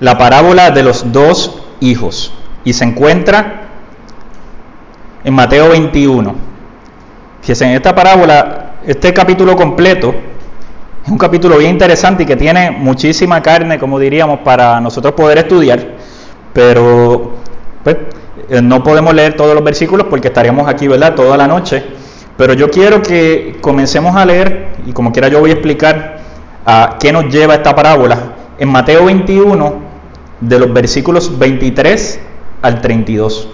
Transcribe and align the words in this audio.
la 0.00 0.16
parábola 0.16 0.70
de 0.70 0.82
los 0.82 1.12
dos 1.12 1.62
hijos 1.80 2.32
y 2.64 2.72
se 2.72 2.84
encuentra 2.84 3.62
en 5.22 5.34
Mateo 5.34 5.68
21. 5.68 6.34
Fíjense, 7.42 7.64
en 7.66 7.72
esta 7.72 7.94
parábola, 7.94 8.72
este 8.86 9.12
capítulo 9.12 9.56
completo 9.56 10.14
es 11.04 11.10
un 11.10 11.18
capítulo 11.18 11.56
bien 11.58 11.70
interesante 11.70 12.22
y 12.22 12.26
que 12.26 12.36
tiene 12.36 12.70
muchísima 12.70 13.42
carne, 13.42 13.78
como 13.78 13.98
diríamos, 13.98 14.40
para 14.40 14.80
nosotros 14.80 15.14
poder 15.14 15.38
estudiar, 15.38 15.80
pero 16.52 17.32
pues, 17.82 17.96
eh, 18.48 18.60
no 18.62 18.82
podemos 18.82 19.14
leer 19.14 19.34
todos 19.34 19.54
los 19.54 19.64
versículos 19.64 20.06
porque 20.10 20.28
estaríamos 20.28 20.68
aquí, 20.68 20.88
¿verdad?, 20.88 21.14
toda 21.14 21.36
la 21.36 21.46
noche. 21.46 21.84
Pero 22.36 22.54
yo 22.54 22.70
quiero 22.70 23.02
que 23.02 23.58
comencemos 23.60 24.16
a 24.16 24.24
leer, 24.24 24.68
y 24.86 24.92
como 24.92 25.12
quiera 25.12 25.28
yo 25.28 25.40
voy 25.40 25.50
a 25.50 25.54
explicar 25.54 26.20
a 26.64 26.96
qué 26.98 27.12
nos 27.12 27.26
lleva 27.26 27.54
esta 27.54 27.74
parábola, 27.74 28.18
en 28.58 28.68
Mateo 28.68 29.06
21, 29.06 29.89
de 30.40 30.58
los 30.58 30.72
versículos 30.72 31.38
23 31.38 32.20
al 32.62 32.80
32. 32.80 33.48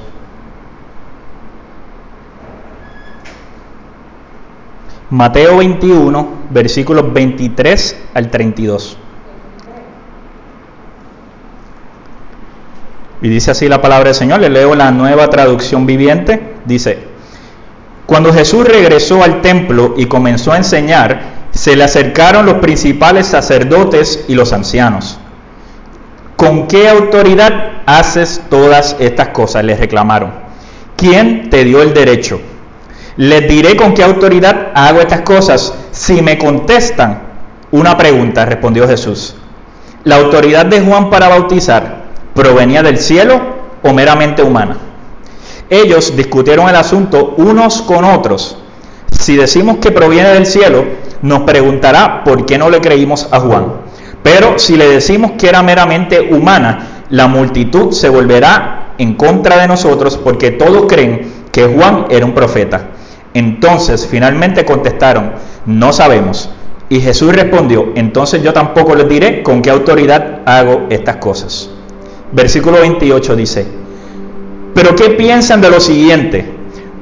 Mateo 5.10 5.58
21, 5.58 6.28
versículos 6.50 7.12
23 7.12 7.96
al 8.14 8.30
32. 8.30 8.98
Y 13.22 13.28
dice 13.28 13.52
así 13.52 13.68
la 13.68 13.80
palabra 13.80 14.06
del 14.06 14.14
Señor, 14.14 14.40
le 14.40 14.50
leo 14.50 14.74
la 14.74 14.90
nueva 14.90 15.30
traducción 15.30 15.86
viviente, 15.86 16.54
dice, 16.64 16.98
cuando 18.04 18.32
Jesús 18.32 18.66
regresó 18.66 19.22
al 19.22 19.42
templo 19.42 19.94
y 19.96 20.06
comenzó 20.06 20.52
a 20.52 20.58
enseñar, 20.58 21.20
se 21.50 21.74
le 21.74 21.84
acercaron 21.84 22.44
los 22.44 22.56
principales 22.56 23.26
sacerdotes 23.26 24.24
y 24.28 24.34
los 24.34 24.52
ancianos. 24.52 25.18
¿Con 26.36 26.68
qué 26.68 26.88
autoridad 26.88 27.82
haces 27.86 28.42
todas 28.50 28.96
estas 29.00 29.28
cosas? 29.28 29.64
Les 29.64 29.80
reclamaron. 29.80 30.32
¿Quién 30.96 31.48
te 31.48 31.64
dio 31.64 31.80
el 31.80 31.94
derecho? 31.94 32.40
Les 33.16 33.48
diré 33.48 33.76
con 33.76 33.94
qué 33.94 34.02
autoridad 34.02 34.72
hago 34.74 35.00
estas 35.00 35.22
cosas 35.22 35.72
si 35.90 36.20
me 36.20 36.36
contestan 36.36 37.22
una 37.70 37.96
pregunta, 37.96 38.44
respondió 38.44 38.86
Jesús. 38.86 39.34
¿La 40.04 40.16
autoridad 40.16 40.66
de 40.66 40.82
Juan 40.82 41.08
para 41.08 41.28
bautizar 41.28 42.04
provenía 42.34 42.82
del 42.82 42.98
cielo 42.98 43.40
o 43.82 43.94
meramente 43.94 44.42
humana? 44.42 44.76
Ellos 45.70 46.14
discutieron 46.16 46.68
el 46.68 46.76
asunto 46.76 47.34
unos 47.38 47.80
con 47.82 48.04
otros. 48.04 48.58
Si 49.10 49.36
decimos 49.36 49.78
que 49.78 49.90
proviene 49.90 50.28
del 50.28 50.46
cielo, 50.46 50.84
nos 51.22 51.42
preguntará 51.42 52.22
por 52.24 52.44
qué 52.44 52.58
no 52.58 52.68
le 52.68 52.80
creímos 52.80 53.26
a 53.32 53.40
Juan. 53.40 53.85
Pero 54.26 54.58
si 54.58 54.76
le 54.76 54.88
decimos 54.88 55.32
que 55.38 55.48
era 55.48 55.62
meramente 55.62 56.20
humana, 56.20 57.04
la 57.10 57.28
multitud 57.28 57.92
se 57.92 58.08
volverá 58.08 58.94
en 58.98 59.14
contra 59.14 59.56
de 59.60 59.68
nosotros 59.68 60.16
porque 60.16 60.50
todos 60.50 60.86
creen 60.88 61.28
que 61.52 61.66
Juan 61.66 62.06
era 62.10 62.26
un 62.26 62.34
profeta. 62.34 62.88
Entonces 63.34 64.04
finalmente 64.04 64.64
contestaron, 64.64 65.30
no 65.66 65.92
sabemos. 65.92 66.50
Y 66.88 66.98
Jesús 66.98 67.32
respondió, 67.32 67.92
entonces 67.94 68.42
yo 68.42 68.52
tampoco 68.52 68.96
les 68.96 69.08
diré 69.08 69.44
con 69.44 69.62
qué 69.62 69.70
autoridad 69.70 70.40
hago 70.44 70.88
estas 70.90 71.18
cosas. 71.18 71.70
Versículo 72.32 72.80
28 72.80 73.36
dice, 73.36 73.64
pero 74.74 74.96
¿qué 74.96 75.10
piensan 75.10 75.60
de 75.60 75.70
lo 75.70 75.78
siguiente? 75.78 76.52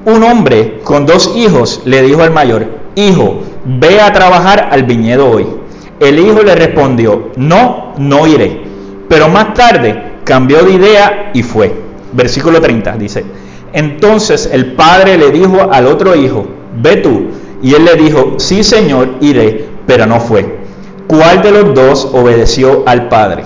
Un 0.05 0.25
hombre 0.25 0.83
con 0.85 1.07
dos 1.07 1.33
hijos 1.35 1.81
le 1.87 2.03
dijo 2.03 2.23
al 2.23 2.33
mayor, 2.33 2.67
hijo, 2.97 3.41
ve 3.65 4.03
a 4.03 4.13
trabajar 4.13 4.69
al 4.71 4.83
viñedo 4.83 5.31
hoy. 5.31 5.64
El 6.01 6.19
hijo 6.19 6.43
le 6.43 6.55
respondió, 6.55 7.31
no, 7.37 7.95
no 7.99 8.27
iré. 8.27 8.63
Pero 9.09 9.29
más 9.29 9.55
tarde 9.55 10.15
cambió 10.25 10.63
de 10.65 10.73
idea 10.73 11.31
y 11.35 11.43
fue. 11.43 11.73
Versículo 12.13 12.61
30 12.61 12.97
dice, 12.97 13.25
entonces 13.73 14.49
el 14.53 14.73
padre 14.75 15.19
le 15.19 15.31
dijo 15.31 15.69
al 15.71 15.87
otro 15.87 16.15
hijo, 16.15 16.47
ve 16.81 16.97
tú. 16.97 17.29
Y 17.63 17.75
él 17.75 17.85
le 17.85 17.95
dijo, 17.95 18.35
sí 18.39 18.63
señor, 18.63 19.17
iré, 19.21 19.67
pero 19.87 20.07
no 20.07 20.21
fue. 20.21 20.59
¿Cuál 21.07 21.43
de 21.43 21.51
los 21.51 21.75
dos 21.75 22.09
obedeció 22.13 22.85
al 22.87 23.09
padre? 23.09 23.45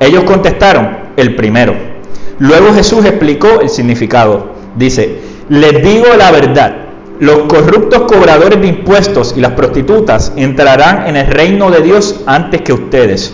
Ellos 0.00 0.24
contestaron, 0.24 1.06
el 1.16 1.34
primero. 1.36 1.74
Luego 2.38 2.72
Jesús 2.74 3.04
explicó 3.04 3.60
el 3.60 3.68
significado. 3.68 4.50
Dice, 4.76 5.20
les 5.48 5.82
digo 5.82 6.06
la 6.16 6.30
verdad, 6.30 6.85
los 7.20 7.40
corruptos 7.44 8.02
cobradores 8.02 8.60
de 8.60 8.68
impuestos 8.68 9.34
y 9.36 9.40
las 9.40 9.52
prostitutas 9.52 10.32
entrarán 10.36 11.06
en 11.06 11.16
el 11.16 11.26
reino 11.26 11.70
de 11.70 11.82
Dios 11.82 12.22
antes 12.26 12.62
que 12.62 12.72
ustedes. 12.72 13.32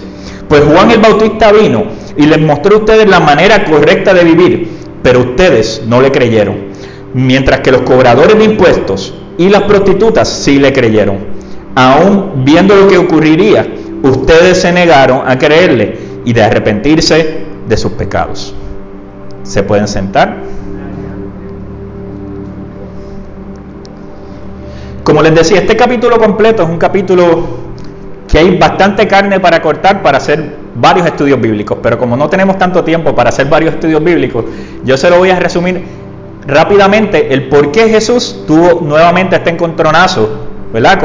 Pues 0.49 0.63
Juan 0.63 0.91
el 0.91 1.01
Bautista 1.01 1.51
vino 1.53 1.85
y 2.17 2.27
les 2.27 2.41
mostró 2.41 2.77
a 2.77 2.79
ustedes 2.81 3.09
la 3.09 3.21
manera 3.21 3.65
correcta 3.65 4.13
de 4.15 4.25
vivir 4.25 4.83
pero 5.03 5.21
ustedes 5.21 5.83
no 5.87 6.01
le 6.01 6.13
creyeron, 6.13 6.57
mientras 7.13 7.61
que 7.61 7.73
los 7.73 7.83
cobradores 7.83 8.39
de 8.39 8.45
impuestos 8.45 9.15
y 9.37 9.49
las 9.49 9.63
prostitutas 9.63 10.29
sí 10.29 10.59
le 10.59 10.73
creyeron. 10.73 11.19
Aún 11.75 12.45
viendo 12.45 12.77
lo 12.77 12.89
que 12.89 12.99
ocurriría, 12.99 13.67
ustedes 14.03 14.61
se 14.61 14.73
negaron 14.73 15.23
a 15.27 15.39
creerle 15.39 15.99
y 16.25 16.33
de 16.33 16.43
arrepentirse 16.43 17.43
de 17.69 17.77
sus 17.77 17.93
pecados. 17.93 18.55
¿Se 19.43 19.63
pueden 19.63 19.89
sentar? 19.89 20.37
Como 25.13 25.23
les 25.23 25.35
decía, 25.35 25.59
este 25.59 25.77
capítulo 25.77 26.19
completo 26.19 26.63
es 26.63 26.71
un 26.71 26.79
capítulo 26.79 27.47
que 28.27 28.39
hay 28.39 28.57
bastante 28.57 29.07
carne 29.07 29.41
para 29.41 29.61
cortar 29.61 30.03
para 30.03 30.17
hacer 30.17 30.57
varios 30.75 31.07
estudios 31.07 31.39
bíblicos, 31.39 31.77
pero 31.83 31.99
como 31.99 32.17
no 32.17 32.31
tenemos 32.31 32.57
tanto 32.57 32.83
tiempo 32.83 33.15
para 33.15 33.29
hacer 33.29 33.47
varios 33.47 33.75
estudios 33.75 34.03
bíblicos, 34.03 34.47
yo 34.83 34.97
se 34.97 35.11
lo 35.11 35.19
voy 35.19 35.29
a 35.29 35.39
resumir 35.39 35.85
rápidamente 36.47 37.35
el 37.35 37.51
por 37.51 37.71
qué 37.73 37.91
Jesús 37.91 38.45
tuvo 38.47 38.81
nuevamente 38.81 39.37
este 39.37 39.51
encontronazo, 39.51 40.31
¿verdad? 40.73 40.99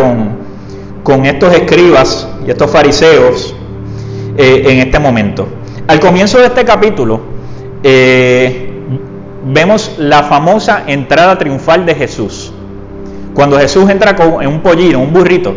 Con, 1.03 1.25
estos 1.25 1.53
escribas 1.53 2.29
y 2.47 2.51
estos 2.51 2.71
fariseos 2.71 3.53
eh, 4.37 4.63
en 4.67 4.79
este 4.87 4.99
momento. 4.99 5.49
Al 5.85 5.99
comienzo 5.99 6.37
de 6.37 6.45
este 6.45 6.63
capítulo 6.63 7.19
eh, 7.83 8.71
vemos 9.47 9.95
la 9.97 10.23
famosa 10.23 10.83
entrada 10.87 11.37
triunfal 11.37 11.85
de 11.85 11.93
Jesús. 11.93 12.46
Cuando 13.37 13.59
Jesús 13.59 13.87
entra 13.91 14.15
con, 14.15 14.41
en 14.41 14.47
un 14.47 14.61
pollino, 14.61 14.99
un 14.99 15.13
burrito, 15.13 15.53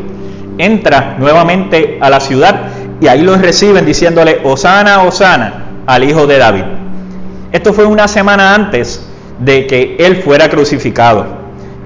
entra 0.59 1.17
nuevamente 1.19 1.97
a 1.99 2.11
la 2.11 2.21
ciudad 2.21 2.65
y 3.01 3.07
ahí 3.07 3.23
los 3.23 3.41
reciben 3.41 3.87
diciéndole, 3.87 4.43
Osana, 4.45 5.03
Osana, 5.05 5.65
al 5.87 6.05
hijo 6.05 6.27
de 6.27 6.37
David. 6.37 6.65
Esto 7.51 7.73
fue 7.73 7.87
una 7.87 8.07
semana 8.07 8.55
antes 8.55 9.01
de 9.39 9.67
que 9.67 9.97
él 9.99 10.17
fuera 10.17 10.51
crucificado. 10.51 11.25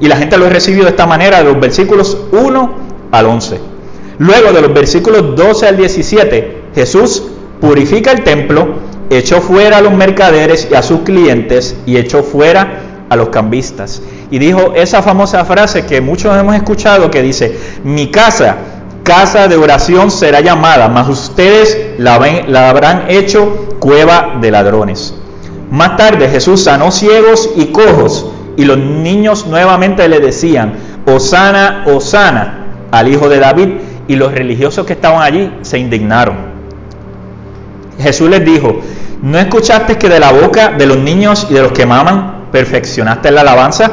Y 0.01 0.09
la 0.09 0.17
gente 0.17 0.37
lo 0.37 0.51
recibió 0.51 0.83
de 0.83 0.91
esta 0.91 1.07
manera, 1.07 1.39
de 1.39 1.45
los 1.45 1.61
versículos 1.61 2.19
1 2.33 2.75
al 3.13 3.27
11. 3.27 3.61
Luego 4.19 4.53
de 4.53 4.63
los 4.63 4.75
versículos 4.75 5.37
12 5.37 5.69
al 5.69 5.77
17, 5.77 6.63
Jesús 6.75 7.23
purifica 7.61 8.11
el 8.11 8.25
templo, 8.25 8.81
echó 9.11 9.41
fuera 9.41 9.77
a 9.77 9.81
los 9.81 9.93
mercaderes 9.93 10.67
y 10.69 10.75
a 10.75 10.83
sus 10.83 11.03
clientes 11.03 11.77
y 11.87 11.99
echó 11.99 12.25
fuera 12.25 12.94
a 13.09 13.17
los 13.17 13.29
cambistas. 13.29 14.03
Y 14.31 14.39
dijo 14.39 14.73
esa 14.75 15.03
famosa 15.03 15.45
frase 15.45 15.87
que 15.87 16.01
muchos 16.01 16.37
hemos 16.37 16.55
escuchado 16.55 17.11
que 17.11 17.23
dice, 17.23 17.59
mi 17.85 18.11
casa 18.11 18.57
casa 19.05 19.47
de 19.49 19.57
oración 19.57 20.11
será 20.11 20.41
llamada, 20.41 20.89
mas 20.89 21.09
ustedes 21.09 21.95
la, 21.99 22.19
la 22.49 22.71
habrán 22.71 23.05
hecho 23.09 23.77
cueva 23.79 24.39
de 24.41 24.51
ladrones. 24.51 25.15
Más 25.71 25.97
tarde 25.97 26.29
Jesús 26.29 26.65
sanó 26.65 26.91
ciegos 26.91 27.51
y 27.55 27.67
cojos, 27.67 28.33
y 28.57 28.65
los 28.65 28.79
niños 28.79 29.47
nuevamente 29.47 30.09
le 30.09 30.21
decían, 30.21 30.75
Osana, 31.07 31.85
Osana, 31.87 32.67
al 32.91 33.09
hijo 33.09 33.29
de 33.29 33.39
David, 33.39 33.69
y 34.09 34.17
los 34.17 34.33
religiosos 34.33 34.87
que 34.87 34.95
estaban 34.95 35.23
allí 35.23 35.53
se 35.63 35.79
indignaron. 35.79 36.37
Jesús 37.99 38.29
les 38.31 38.45
dijo, 38.45 38.81
¿no 39.23 39.39
escuchaste 39.39 39.99
que 39.99 40.09
de 40.09 40.19
la 40.19 40.33
boca 40.33 40.71
de 40.71 40.87
los 40.87 40.99
niños 40.99 41.47
y 41.51 41.55
de 41.55 41.63
los 41.63 41.73
que 41.73 41.87
maman 41.87 42.34
perfeccionaste 42.55 43.33
la 43.33 43.41
alabanza? 43.41 43.91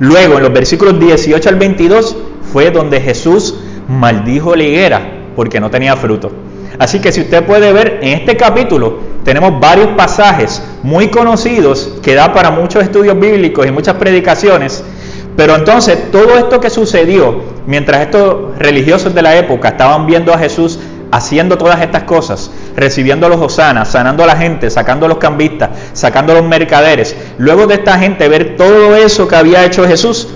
Luego, 0.00 0.38
en 0.38 0.42
los 0.42 0.52
versículos 0.52 0.98
18 0.98 1.48
al 1.48 1.54
22, 1.54 2.16
fue 2.52 2.72
donde 2.72 3.00
Jesús 3.00 3.54
maldijo 3.86 4.56
la 4.56 4.64
higuera 4.64 5.00
porque 5.36 5.60
no 5.60 5.70
tenía 5.70 5.94
fruto. 5.94 6.32
Así 6.80 6.98
que 6.98 7.12
si 7.12 7.20
usted 7.20 7.44
puede 7.44 7.72
ver 7.72 8.00
en 8.02 8.18
este 8.18 8.36
capítulo, 8.36 8.98
tenemos 9.22 9.60
varios 9.60 9.90
pasajes 9.90 10.60
muy 10.82 11.10
conocidos 11.10 11.92
que 12.02 12.16
da 12.16 12.32
para 12.32 12.50
muchos 12.50 12.82
estudios 12.82 13.16
bíblicos 13.20 13.64
y 13.64 13.70
muchas 13.70 13.94
predicaciones. 13.94 14.82
Pero 15.36 15.54
entonces 15.54 16.10
todo 16.10 16.38
esto 16.38 16.58
que 16.58 16.70
sucedió 16.70 17.40
mientras 17.68 18.00
estos 18.00 18.58
religiosos 18.58 19.14
de 19.14 19.22
la 19.22 19.36
época 19.36 19.68
estaban 19.68 20.06
viendo 20.06 20.34
a 20.34 20.38
Jesús 20.38 20.80
haciendo 21.12 21.56
todas 21.56 21.80
estas 21.82 22.02
cosas, 22.02 22.50
recibiendo 22.76 23.26
a 23.26 23.28
los 23.28 23.40
hosanas, 23.40 23.90
sanando 23.90 24.24
a 24.24 24.26
la 24.26 24.36
gente, 24.36 24.70
sacando 24.70 25.06
a 25.06 25.08
los 25.08 25.18
cambistas, 25.18 25.70
sacando 25.92 26.32
a 26.32 26.36
los 26.36 26.44
mercaderes. 26.44 27.16
Luego 27.38 27.66
de 27.66 27.74
esta 27.74 27.98
gente 27.98 28.28
ver 28.28 28.56
todo 28.56 28.96
eso 28.96 29.28
que 29.28 29.36
había 29.36 29.64
hecho 29.64 29.86
Jesús, 29.86 30.28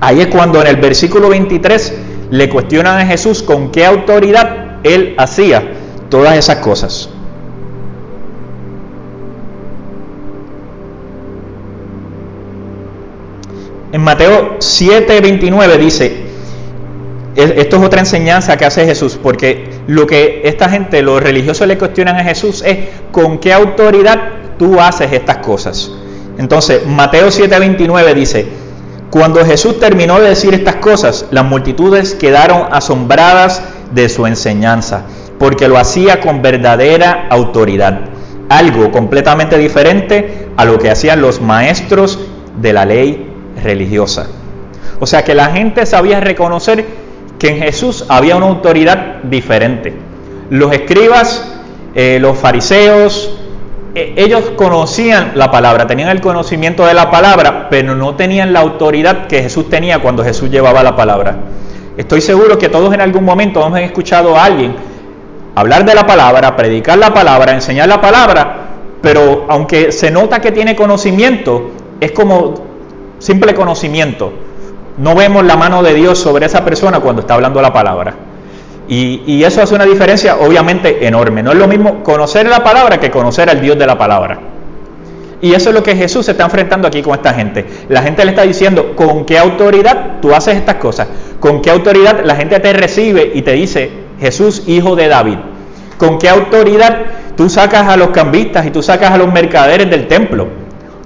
ahí 0.00 0.20
es 0.20 0.28
cuando 0.28 0.60
en 0.60 0.66
el 0.66 0.76
versículo 0.76 1.28
23 1.28 1.94
le 2.30 2.48
cuestionan 2.48 2.98
a 2.98 3.06
Jesús 3.06 3.42
con 3.42 3.70
qué 3.70 3.84
autoridad 3.84 4.78
él 4.82 5.14
hacía 5.18 5.62
todas 6.08 6.36
esas 6.36 6.56
cosas. 6.58 7.08
En 13.92 14.00
Mateo 14.00 14.56
7:29 14.58 15.76
dice, 15.76 16.06
e-, 17.36 17.54
esto 17.58 17.76
es 17.76 17.82
otra 17.82 18.00
enseñanza 18.00 18.56
que 18.56 18.64
hace 18.64 18.86
Jesús, 18.86 19.18
porque 19.22 19.68
lo 19.86 20.06
que 20.06 20.42
esta 20.44 20.68
gente, 20.68 21.02
los 21.02 21.22
religiosos 21.22 21.66
le 21.66 21.78
cuestionan 21.78 22.16
a 22.16 22.24
Jesús 22.24 22.62
es 22.64 22.78
con 23.10 23.38
qué 23.38 23.52
autoridad 23.52 24.18
tú 24.58 24.80
haces 24.80 25.12
estas 25.12 25.38
cosas. 25.38 25.90
Entonces, 26.38 26.86
Mateo 26.86 27.28
7:29 27.28 28.14
dice, 28.14 28.46
cuando 29.10 29.44
Jesús 29.44 29.78
terminó 29.78 30.20
de 30.20 30.30
decir 30.30 30.54
estas 30.54 30.76
cosas, 30.76 31.26
las 31.30 31.44
multitudes 31.44 32.14
quedaron 32.14 32.68
asombradas 32.70 33.62
de 33.92 34.08
su 34.08 34.26
enseñanza, 34.26 35.02
porque 35.38 35.68
lo 35.68 35.76
hacía 35.76 36.20
con 36.20 36.40
verdadera 36.40 37.26
autoridad, 37.28 38.00
algo 38.48 38.90
completamente 38.90 39.58
diferente 39.58 40.48
a 40.56 40.64
lo 40.64 40.78
que 40.78 40.90
hacían 40.90 41.20
los 41.20 41.40
maestros 41.40 42.18
de 42.60 42.72
la 42.72 42.86
ley 42.86 43.30
religiosa. 43.62 44.28
O 45.00 45.06
sea 45.06 45.24
que 45.24 45.34
la 45.34 45.46
gente 45.46 45.84
sabía 45.84 46.20
reconocer 46.20 46.86
que 47.42 47.48
en 47.48 47.58
Jesús 47.58 48.04
había 48.08 48.36
una 48.36 48.46
autoridad 48.46 49.16
diferente. 49.24 49.92
Los 50.48 50.72
escribas, 50.72 51.52
eh, 51.92 52.18
los 52.20 52.38
fariseos, 52.38 53.36
eh, 53.96 54.14
ellos 54.16 54.52
conocían 54.54 55.32
la 55.34 55.50
palabra, 55.50 55.88
tenían 55.88 56.10
el 56.10 56.20
conocimiento 56.20 56.86
de 56.86 56.94
la 56.94 57.10
palabra, 57.10 57.66
pero 57.68 57.96
no 57.96 58.14
tenían 58.14 58.52
la 58.52 58.60
autoridad 58.60 59.26
que 59.26 59.42
Jesús 59.42 59.68
tenía 59.68 59.98
cuando 59.98 60.22
Jesús 60.22 60.50
llevaba 60.50 60.84
la 60.84 60.94
palabra. 60.94 61.34
Estoy 61.96 62.20
seguro 62.20 62.58
que 62.58 62.68
todos 62.68 62.94
en 62.94 63.00
algún 63.00 63.24
momento 63.24 63.66
hemos 63.66 63.80
escuchado 63.80 64.36
a 64.36 64.44
alguien 64.44 64.76
hablar 65.56 65.84
de 65.84 65.96
la 65.96 66.06
palabra, 66.06 66.54
predicar 66.54 66.96
la 66.96 67.12
palabra, 67.12 67.54
enseñar 67.54 67.88
la 67.88 68.00
palabra, 68.00 68.68
pero 69.02 69.46
aunque 69.48 69.90
se 69.90 70.12
nota 70.12 70.38
que 70.40 70.52
tiene 70.52 70.76
conocimiento, 70.76 71.72
es 71.98 72.12
como 72.12 72.54
simple 73.18 73.52
conocimiento. 73.52 74.32
No 74.98 75.14
vemos 75.14 75.44
la 75.44 75.56
mano 75.56 75.82
de 75.82 75.94
Dios 75.94 76.18
sobre 76.18 76.46
esa 76.46 76.64
persona 76.64 77.00
cuando 77.00 77.22
está 77.22 77.34
hablando 77.34 77.62
la 77.62 77.72
palabra. 77.72 78.14
Y, 78.88 79.42
eso 79.42 79.62
hace 79.62 79.74
una 79.74 79.86
diferencia 79.86 80.36
obviamente 80.36 81.06
enorme. 81.06 81.42
No 81.42 81.52
es 81.52 81.58
lo 81.58 81.66
mismo 81.66 82.02
conocer 82.02 82.46
la 82.46 82.62
palabra 82.62 83.00
que 83.00 83.10
conocer 83.10 83.48
al 83.48 83.60
Dios 83.60 83.78
de 83.78 83.86
la 83.86 83.96
palabra. 83.96 84.38
Y 85.40 85.54
eso 85.54 85.70
es 85.70 85.74
lo 85.74 85.82
que 85.82 85.96
Jesús 85.96 86.26
se 86.26 86.32
está 86.32 86.44
enfrentando 86.44 86.86
aquí 86.86 87.02
con 87.02 87.14
esta 87.14 87.32
gente. 87.32 87.64
La 87.88 88.02
gente 88.02 88.24
le 88.24 88.30
está 88.30 88.42
diciendo, 88.42 88.94
¿con 88.94 89.24
qué 89.24 89.38
autoridad 89.38 90.20
tú 90.20 90.34
haces 90.34 90.56
estas 90.56 90.76
cosas? 90.76 91.08
¿Con 91.40 91.62
qué 91.62 91.70
autoridad 91.70 92.22
la 92.24 92.36
gente 92.36 92.60
te 92.60 92.72
recibe 92.72 93.32
y 93.34 93.42
te 93.42 93.52
dice, 93.52 93.90
Jesús, 94.20 94.64
hijo 94.66 94.94
de 94.94 95.08
David? 95.08 95.38
¿Con 95.96 96.18
qué 96.18 96.28
autoridad 96.28 96.98
tú 97.36 97.48
sacas 97.48 97.88
a 97.88 97.96
los 97.96 98.10
cambistas 98.10 98.66
y 98.66 98.70
tú 98.70 98.82
sacas 98.82 99.10
a 99.10 99.18
los 99.18 99.32
mercaderes 99.32 99.90
del 99.90 100.06
templo? 100.06 100.61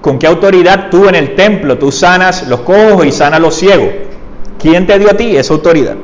¿Con 0.06 0.20
qué 0.20 0.28
autoridad 0.28 0.88
tú 0.88 1.08
en 1.08 1.16
el 1.16 1.34
templo 1.34 1.78
tú 1.78 1.90
sanas 1.90 2.46
los 2.46 2.60
cojos 2.60 3.04
y 3.06 3.10
sanas 3.10 3.40
los 3.40 3.56
ciegos? 3.56 3.88
¿Quién 4.56 4.86
te 4.86 4.96
dio 5.00 5.10
a 5.10 5.14
ti 5.14 5.36
esa 5.36 5.52
autoridad? 5.52 5.96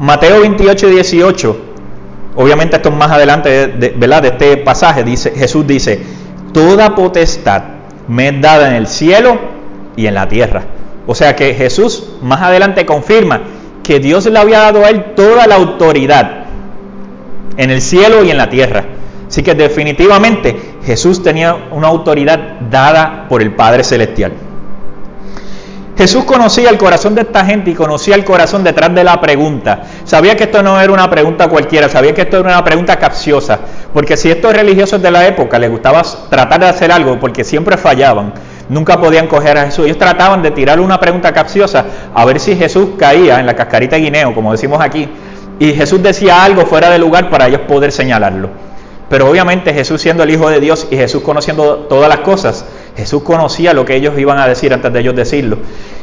Mateo 0.00 0.40
28 0.40 0.88
y 0.88 0.92
18, 0.94 1.60
obviamente 2.34 2.76
esto 2.76 2.88
es 2.88 2.94
más 2.94 3.10
adelante 3.10 3.66
de, 3.66 3.90
¿verdad? 3.94 4.22
de 4.22 4.28
este 4.28 4.56
pasaje, 4.56 5.04
dice, 5.04 5.32
Jesús 5.32 5.66
dice, 5.66 6.02
toda 6.54 6.94
potestad 6.94 7.62
me 8.08 8.28
es 8.28 8.40
dada 8.40 8.70
en 8.70 8.76
el 8.76 8.86
cielo 8.86 9.38
y 9.96 10.06
en 10.06 10.14
la 10.14 10.28
tierra. 10.28 10.62
O 11.06 11.14
sea 11.14 11.36
que 11.36 11.52
Jesús 11.52 12.08
más 12.22 12.40
adelante 12.40 12.86
confirma 12.86 13.42
que 13.82 14.00
Dios 14.00 14.24
le 14.24 14.38
había 14.38 14.60
dado 14.60 14.82
a 14.82 14.88
él 14.88 15.12
toda 15.14 15.46
la 15.46 15.56
autoridad 15.56 16.46
en 17.58 17.70
el 17.70 17.82
cielo 17.82 18.24
y 18.24 18.30
en 18.30 18.38
la 18.38 18.48
tierra. 18.48 18.86
Así 19.28 19.42
que 19.42 19.54
definitivamente 19.54 20.77
Jesús 20.88 21.22
tenía 21.22 21.54
una 21.70 21.88
autoridad 21.88 22.60
dada 22.70 23.26
por 23.28 23.42
el 23.42 23.54
Padre 23.54 23.84
Celestial. 23.84 24.32
Jesús 25.98 26.24
conocía 26.24 26.70
el 26.70 26.78
corazón 26.78 27.14
de 27.14 27.20
esta 27.20 27.44
gente 27.44 27.72
y 27.72 27.74
conocía 27.74 28.14
el 28.14 28.24
corazón 28.24 28.64
detrás 28.64 28.94
de 28.94 29.04
la 29.04 29.20
pregunta. 29.20 29.82
Sabía 30.04 30.34
que 30.34 30.44
esto 30.44 30.62
no 30.62 30.80
era 30.80 30.90
una 30.90 31.10
pregunta 31.10 31.48
cualquiera, 31.48 31.90
sabía 31.90 32.14
que 32.14 32.22
esto 32.22 32.38
era 32.38 32.48
una 32.48 32.64
pregunta 32.64 32.96
capciosa, 32.96 33.58
porque 33.92 34.16
si 34.16 34.30
estos 34.30 34.54
religiosos 34.54 35.02
de 35.02 35.10
la 35.10 35.26
época 35.26 35.58
les 35.58 35.70
gustaba 35.70 36.00
tratar 36.30 36.60
de 36.60 36.68
hacer 36.68 36.90
algo, 36.90 37.20
porque 37.20 37.44
siempre 37.44 37.76
fallaban, 37.76 38.32
nunca 38.70 38.98
podían 38.98 39.26
coger 39.26 39.58
a 39.58 39.66
Jesús, 39.66 39.84
ellos 39.84 39.98
trataban 39.98 40.40
de 40.40 40.52
tirarle 40.52 40.82
una 40.82 40.98
pregunta 40.98 41.34
capciosa 41.34 41.84
a 42.14 42.24
ver 42.24 42.40
si 42.40 42.56
Jesús 42.56 42.92
caía 42.98 43.40
en 43.40 43.44
la 43.44 43.54
cascarita 43.54 43.96
de 43.96 44.02
guineo, 44.04 44.34
como 44.34 44.52
decimos 44.52 44.80
aquí, 44.80 45.06
y 45.58 45.74
Jesús 45.74 46.02
decía 46.02 46.42
algo 46.42 46.64
fuera 46.64 46.88
de 46.88 46.98
lugar 46.98 47.28
para 47.28 47.46
ellos 47.46 47.60
poder 47.68 47.92
señalarlo. 47.92 48.67
Pero 49.08 49.28
obviamente 49.28 49.72
Jesús 49.72 50.02
siendo 50.02 50.22
el 50.22 50.30
Hijo 50.30 50.50
de 50.50 50.60
Dios 50.60 50.86
y 50.90 50.96
Jesús 50.96 51.22
conociendo 51.22 51.86
todas 51.88 52.08
las 52.08 52.18
cosas, 52.18 52.66
Jesús 52.96 53.22
conocía 53.22 53.72
lo 53.72 53.84
que 53.84 53.96
ellos 53.96 54.18
iban 54.18 54.38
a 54.38 54.46
decir 54.46 54.72
antes 54.74 54.92
de 54.92 55.00
ellos 55.00 55.16
decirlo. 55.16 55.58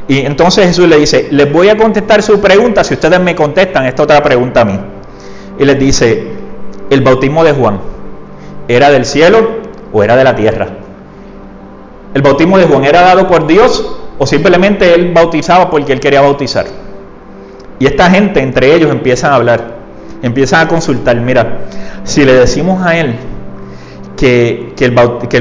Y 0.07 0.19
entonces 0.19 0.66
Jesús 0.66 0.88
le 0.88 0.98
dice, 0.98 1.28
les 1.31 1.52
voy 1.52 1.69
a 1.69 1.78
contestar 1.78 2.24
su 2.24 2.40
pregunta 2.40 2.84
si 2.84 2.96
ustedes 2.96 3.19
me 3.19 3.36
contestan 3.36 3.86
esta 3.86 4.04
otra 4.04 4.24
pregunta 4.24 4.62
a 4.62 4.66
mí. 4.66 4.80
Y 5.60 5.66
les 5.66 5.80
dice, 5.80 6.31
¿el 6.90 7.02
bautismo 7.02 7.44
de 7.44 7.54
Juan 7.54 7.80
era 8.68 8.90
del 8.90 9.06
cielo 9.06 9.50
o 9.94 10.04
era 10.04 10.16
de 10.16 10.24
la 10.24 10.36
tierra? 10.36 10.68
¿El 12.16 12.22
bautismo 12.22 12.57
de 12.57 12.66
Juan 12.66 12.86
era 12.86 13.02
dado 13.02 13.28
por 13.28 13.46
Dios 13.46 14.00
o 14.18 14.25
simplemente 14.25 14.96
él 14.96 15.12
bautizaba 15.13 15.69
porque 15.69 15.94
él 15.94 16.00
quería 16.00 16.22
bautizar? 16.22 16.66
Y 17.78 17.86
esta 17.86 18.10
gente 18.10 18.42
entre 18.42 18.74
ellos 18.74 18.90
empiezan 18.90 19.31
a 19.31 19.36
hablar, 19.36 19.75
empiezan 20.22 20.66
a 20.66 20.68
consultar, 20.69 21.18
mira, 21.18 21.60
si 22.06 22.24
le 22.24 22.34
decimos 22.34 22.86
a 22.86 22.98
él 22.98 23.16
que, 24.16 24.74
el, 24.80 24.92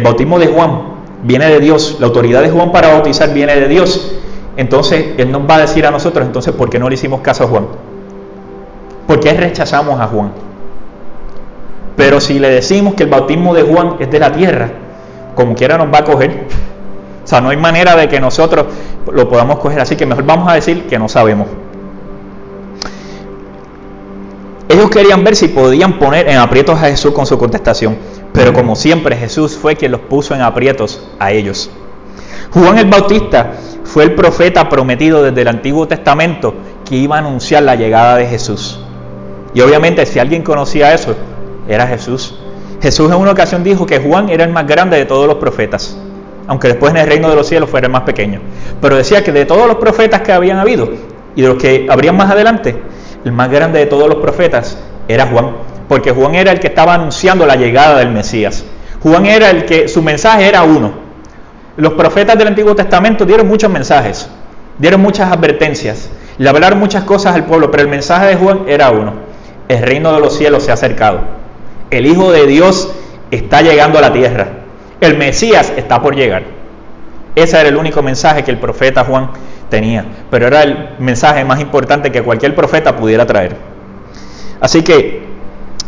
bautismo 0.00 0.38
de 0.38 0.48
Juan 0.48 0.82
viene 1.22 1.46
de 1.46 1.60
Dios, 1.60 1.98
la 2.00 2.06
autoridad 2.06 2.42
de 2.42 2.50
Juan 2.50 2.72
para 2.72 2.88
bautizar 2.88 3.32
viene 3.32 3.54
de 3.54 3.68
Dios, 3.68 4.12
entonces 4.56 5.14
Él 5.18 5.30
nos 5.30 5.48
va 5.48 5.56
a 5.56 5.60
decir 5.60 5.86
a 5.86 5.90
nosotros, 5.90 6.26
entonces, 6.26 6.52
¿por 6.54 6.70
qué 6.70 6.78
no 6.78 6.88
le 6.88 6.94
hicimos 6.94 7.20
caso 7.20 7.44
a 7.44 7.46
Juan? 7.46 7.66
¿Por 9.06 9.20
qué 9.20 9.34
rechazamos 9.34 10.00
a 10.00 10.06
Juan? 10.06 10.32
Pero 11.96 12.20
si 12.20 12.38
le 12.38 12.48
decimos 12.50 12.94
que 12.94 13.04
el 13.04 13.10
bautismo 13.10 13.54
de 13.54 13.62
Juan 13.62 13.96
es 14.00 14.10
de 14.10 14.18
la 14.18 14.32
tierra, 14.32 14.70
como 15.34 15.54
quiera 15.54 15.78
nos 15.78 15.92
va 15.92 15.98
a 15.98 16.04
coger. 16.04 16.46
O 17.22 17.26
sea, 17.26 17.40
no 17.40 17.50
hay 17.50 17.56
manera 17.56 17.94
de 17.96 18.08
que 18.08 18.20
nosotros 18.20 18.66
lo 19.12 19.28
podamos 19.28 19.58
coger, 19.58 19.80
así 19.80 19.96
que 19.96 20.06
mejor 20.06 20.24
vamos 20.24 20.48
a 20.48 20.54
decir 20.54 20.86
que 20.86 20.98
no 20.98 21.08
sabemos. 21.08 21.46
Ellos 24.68 24.90
querían 24.90 25.22
ver 25.24 25.36
si 25.36 25.48
podían 25.48 25.98
poner 25.98 26.28
en 26.28 26.38
aprietos 26.38 26.78
a 26.78 26.88
Jesús 26.88 27.12
con 27.12 27.26
su 27.26 27.36
contestación, 27.36 27.98
pero 28.32 28.52
como 28.52 28.76
siempre 28.76 29.16
Jesús 29.16 29.56
fue 29.56 29.76
quien 29.76 29.92
los 29.92 30.00
puso 30.02 30.34
en 30.34 30.40
aprietos 30.40 31.06
a 31.18 31.32
ellos. 31.32 31.70
Juan 32.50 32.78
el 32.78 32.86
Bautista 32.86 33.52
fue 33.84 34.04
el 34.04 34.14
profeta 34.14 34.68
prometido 34.68 35.22
desde 35.22 35.42
el 35.42 35.48
Antiguo 35.48 35.86
Testamento 35.86 36.54
que 36.84 36.96
iba 36.96 37.16
a 37.16 37.18
anunciar 37.18 37.62
la 37.62 37.74
llegada 37.74 38.16
de 38.16 38.26
Jesús. 38.26 38.80
Y 39.52 39.60
obviamente 39.60 40.06
si 40.06 40.18
alguien 40.18 40.42
conocía 40.42 40.94
eso, 40.94 41.14
era 41.68 41.86
Jesús. 41.86 42.38
Jesús 42.80 43.10
en 43.10 43.18
una 43.18 43.32
ocasión 43.32 43.64
dijo 43.64 43.86
que 43.86 43.98
Juan 43.98 44.28
era 44.28 44.44
el 44.44 44.52
más 44.52 44.66
grande 44.66 44.96
de 44.96 45.04
todos 45.04 45.26
los 45.26 45.36
profetas, 45.36 45.96
aunque 46.46 46.68
después 46.68 46.92
en 46.92 46.98
el 46.98 47.06
reino 47.06 47.28
de 47.28 47.36
los 47.36 47.46
cielos 47.46 47.70
fuera 47.70 47.86
el 47.86 47.92
más 47.92 48.02
pequeño. 48.02 48.40
Pero 48.80 48.96
decía 48.96 49.22
que 49.22 49.32
de 49.32 49.44
todos 49.44 49.66
los 49.66 49.76
profetas 49.76 50.22
que 50.22 50.32
habían 50.32 50.58
habido 50.58 50.90
y 51.36 51.42
de 51.42 51.48
los 51.48 51.56
que 51.56 51.86
habrían 51.88 52.16
más 52.16 52.30
adelante, 52.30 52.80
el 53.24 53.32
más 53.32 53.50
grande 53.50 53.78
de 53.78 53.86
todos 53.86 54.08
los 54.08 54.18
profetas 54.18 54.78
era 55.08 55.26
Juan, 55.26 55.52
porque 55.88 56.10
Juan 56.12 56.34
era 56.34 56.52
el 56.52 56.60
que 56.60 56.68
estaba 56.68 56.94
anunciando 56.94 57.46
la 57.46 57.56
llegada 57.56 57.98
del 57.98 58.10
Mesías. 58.10 58.64
Juan 59.02 59.26
era 59.26 59.50
el 59.50 59.64
que 59.64 59.88
su 59.88 60.02
mensaje 60.02 60.46
era 60.46 60.62
uno. 60.62 60.92
Los 61.76 61.94
profetas 61.94 62.38
del 62.38 62.48
Antiguo 62.48 62.74
Testamento 62.74 63.24
dieron 63.24 63.48
muchos 63.48 63.70
mensajes, 63.70 64.28
dieron 64.78 65.00
muchas 65.00 65.32
advertencias, 65.32 66.10
le 66.38 66.48
hablaron 66.48 66.78
muchas 66.78 67.04
cosas 67.04 67.34
al 67.34 67.44
pueblo, 67.44 67.70
pero 67.70 67.82
el 67.82 67.88
mensaje 67.88 68.26
de 68.26 68.36
Juan 68.36 68.64
era 68.66 68.90
uno. 68.90 69.12
El 69.68 69.82
reino 69.82 70.12
de 70.12 70.20
los 70.20 70.36
cielos 70.36 70.62
se 70.62 70.70
ha 70.70 70.74
acercado. 70.74 71.20
El 71.90 72.06
Hijo 72.06 72.30
de 72.30 72.46
Dios 72.46 72.92
está 73.30 73.62
llegando 73.62 73.98
a 73.98 74.02
la 74.02 74.12
tierra. 74.12 74.48
El 75.00 75.16
Mesías 75.16 75.72
está 75.76 76.00
por 76.02 76.14
llegar. 76.14 76.42
Ese 77.34 77.58
era 77.58 77.68
el 77.68 77.76
único 77.76 78.02
mensaje 78.02 78.44
que 78.44 78.50
el 78.50 78.58
profeta 78.58 79.04
Juan 79.04 79.30
tenía, 79.68 80.04
pero 80.30 80.46
era 80.46 80.62
el 80.62 80.90
mensaje 80.98 81.44
más 81.44 81.60
importante 81.60 82.12
que 82.12 82.22
cualquier 82.22 82.54
profeta 82.54 82.96
pudiera 82.96 83.26
traer. 83.26 83.56
Así 84.60 84.82
que 84.82 85.22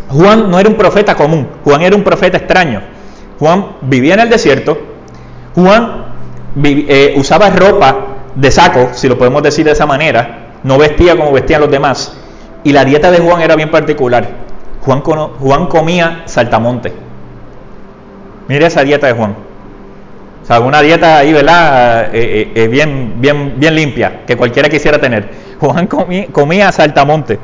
Juan 0.08 0.50
no 0.50 0.58
era 0.58 0.68
un 0.68 0.76
profeta 0.76 1.14
común, 1.14 1.48
Juan 1.64 1.82
era 1.82 1.96
un 1.96 2.04
profeta 2.04 2.36
extraño. 2.38 2.82
Juan 3.38 3.76
vivía 3.82 4.14
en 4.14 4.20
el 4.20 4.30
desierto, 4.30 4.78
Juan 5.54 6.06
eh, 6.64 7.14
usaba 7.16 7.50
ropa 7.50 7.96
de 8.34 8.50
saco, 8.50 8.90
si 8.92 9.08
lo 9.08 9.18
podemos 9.18 9.42
decir 9.42 9.64
de 9.64 9.72
esa 9.72 9.86
manera, 9.86 10.58
no 10.62 10.78
vestía 10.78 11.16
como 11.16 11.32
vestían 11.32 11.60
los 11.60 11.70
demás, 11.70 12.16
y 12.64 12.72
la 12.72 12.84
dieta 12.84 13.10
de 13.10 13.18
Juan 13.18 13.40
era 13.40 13.56
bien 13.56 13.70
particular. 13.70 14.26
Juan, 14.80 15.00
Juan 15.00 15.66
comía 15.66 16.22
saltamonte. 16.26 16.92
Mire 18.48 18.66
esa 18.66 18.84
dieta 18.84 19.06
de 19.08 19.12
Juan. 19.12 19.45
O 20.46 20.48
sea, 20.48 20.60
una 20.60 20.80
dieta 20.80 21.18
ahí, 21.18 21.32
¿verdad? 21.32 22.14
Eh, 22.14 22.20
eh, 22.22 22.52
eh, 22.54 22.68
bien, 22.68 23.14
bien, 23.16 23.54
bien 23.56 23.74
limpia, 23.74 24.20
que 24.24 24.36
cualquiera 24.36 24.68
quisiera 24.68 24.96
tener. 24.96 25.28
Juan 25.60 25.88
comía, 25.88 26.70
saltamonte. 26.70 27.40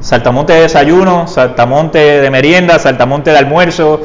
Saltamonte 0.00 0.52
de 0.52 0.60
desayuno, 0.60 1.26
saltamonte 1.26 1.98
de 1.98 2.30
merienda, 2.30 2.78
saltamonte 2.78 3.30
de 3.30 3.38
almuerzo, 3.38 4.02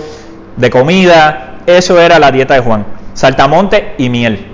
de 0.56 0.70
comida. 0.70 1.58
eso 1.66 2.00
era 2.00 2.18
la 2.18 2.32
dieta 2.32 2.54
de 2.54 2.62
Juan. 2.62 2.86
Saltamonte 3.14 3.96
y 3.98 4.08
miel. 4.08 4.48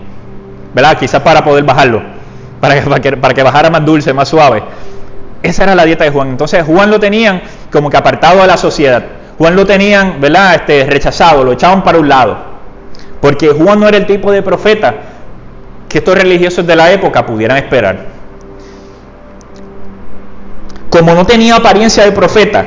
¿Verdad? 0.74 0.98
Quizás 0.98 1.22
para 1.22 1.44
poder 1.44 1.64
bajarlo, 1.64 2.02
para 2.60 2.82
que, 3.00 3.18
para 3.18 3.36
que, 3.36 3.44
bajara 3.44 3.70
más 3.70 3.86
dulce, 3.86 4.14
más 4.14 4.30
suave. 4.30 4.64
Esa 5.44 5.66
era 5.66 5.76
la 5.76 5.86
dieta 5.86 6.06
de 6.06 6.10
Juan. 6.10 6.30
Entonces 6.30 6.64
Juan 6.66 6.90
lo 6.90 7.00
tenían 7.00 7.44
como 7.72 7.92
que 7.92 7.98
apartado 7.98 8.42
de 8.42 8.48
la 8.48 8.58
sociedad. 8.58 9.04
Juan 9.44 9.58
lo 9.58 9.66
tenían, 9.66 10.22
¿verdad? 10.22 10.56
Este, 10.56 10.86
rechazado, 10.86 11.44
lo 11.44 11.52
echaban 11.52 11.84
para 11.84 12.00
un 12.00 12.08
lado. 12.08 12.38
Porque 13.20 13.50
Juan 13.50 13.78
no 13.78 13.90
era 13.90 13.98
el 13.98 14.06
tipo 14.06 14.32
de 14.32 14.42
profeta 14.42 14.96
que 15.90 15.98
estos 15.98 16.16
religiosos 16.16 16.66
de 16.66 16.74
la 16.78 16.90
época 16.94 17.26
pudieran 17.26 17.58
esperar. 17.58 18.06
Como 20.90 21.14
no 21.14 21.26
tenía 21.26 21.58
apariencia 21.58 22.06
de 22.06 22.14
profeta, 22.14 22.66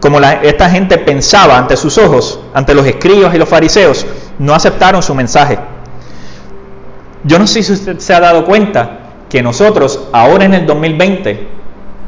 como 0.00 0.18
esta 0.18 0.68
gente 0.68 0.98
pensaba 0.98 1.56
ante 1.56 1.76
sus 1.76 1.96
ojos, 1.96 2.40
ante 2.52 2.74
los 2.74 2.84
escribas 2.84 3.32
y 3.32 3.38
los 3.38 3.48
fariseos, 3.48 4.04
no 4.40 4.52
aceptaron 4.52 5.00
su 5.00 5.14
mensaje. 5.14 5.60
Yo 7.22 7.38
no 7.38 7.46
sé 7.46 7.62
si 7.62 7.72
usted 7.72 8.00
se 8.00 8.12
ha 8.12 8.18
dado 8.18 8.44
cuenta 8.44 8.98
que 9.30 9.44
nosotros, 9.44 10.08
ahora 10.12 10.44
en 10.44 10.54
el 10.54 10.66
2020, 10.66 11.46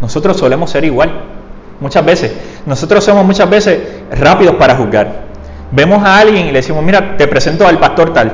nosotros 0.00 0.36
solemos 0.36 0.72
ser 0.72 0.84
igual. 0.84 1.37
Muchas 1.80 2.04
veces. 2.04 2.32
Nosotros 2.66 3.04
somos 3.04 3.24
muchas 3.24 3.48
veces 3.48 3.80
rápidos 4.10 4.56
para 4.56 4.74
juzgar. 4.74 5.28
Vemos 5.70 6.02
a 6.02 6.18
alguien 6.18 6.46
y 6.46 6.50
le 6.50 6.58
decimos, 6.58 6.82
mira, 6.82 7.16
te 7.16 7.26
presento 7.26 7.66
al 7.66 7.78
pastor 7.78 8.12
tal. 8.12 8.32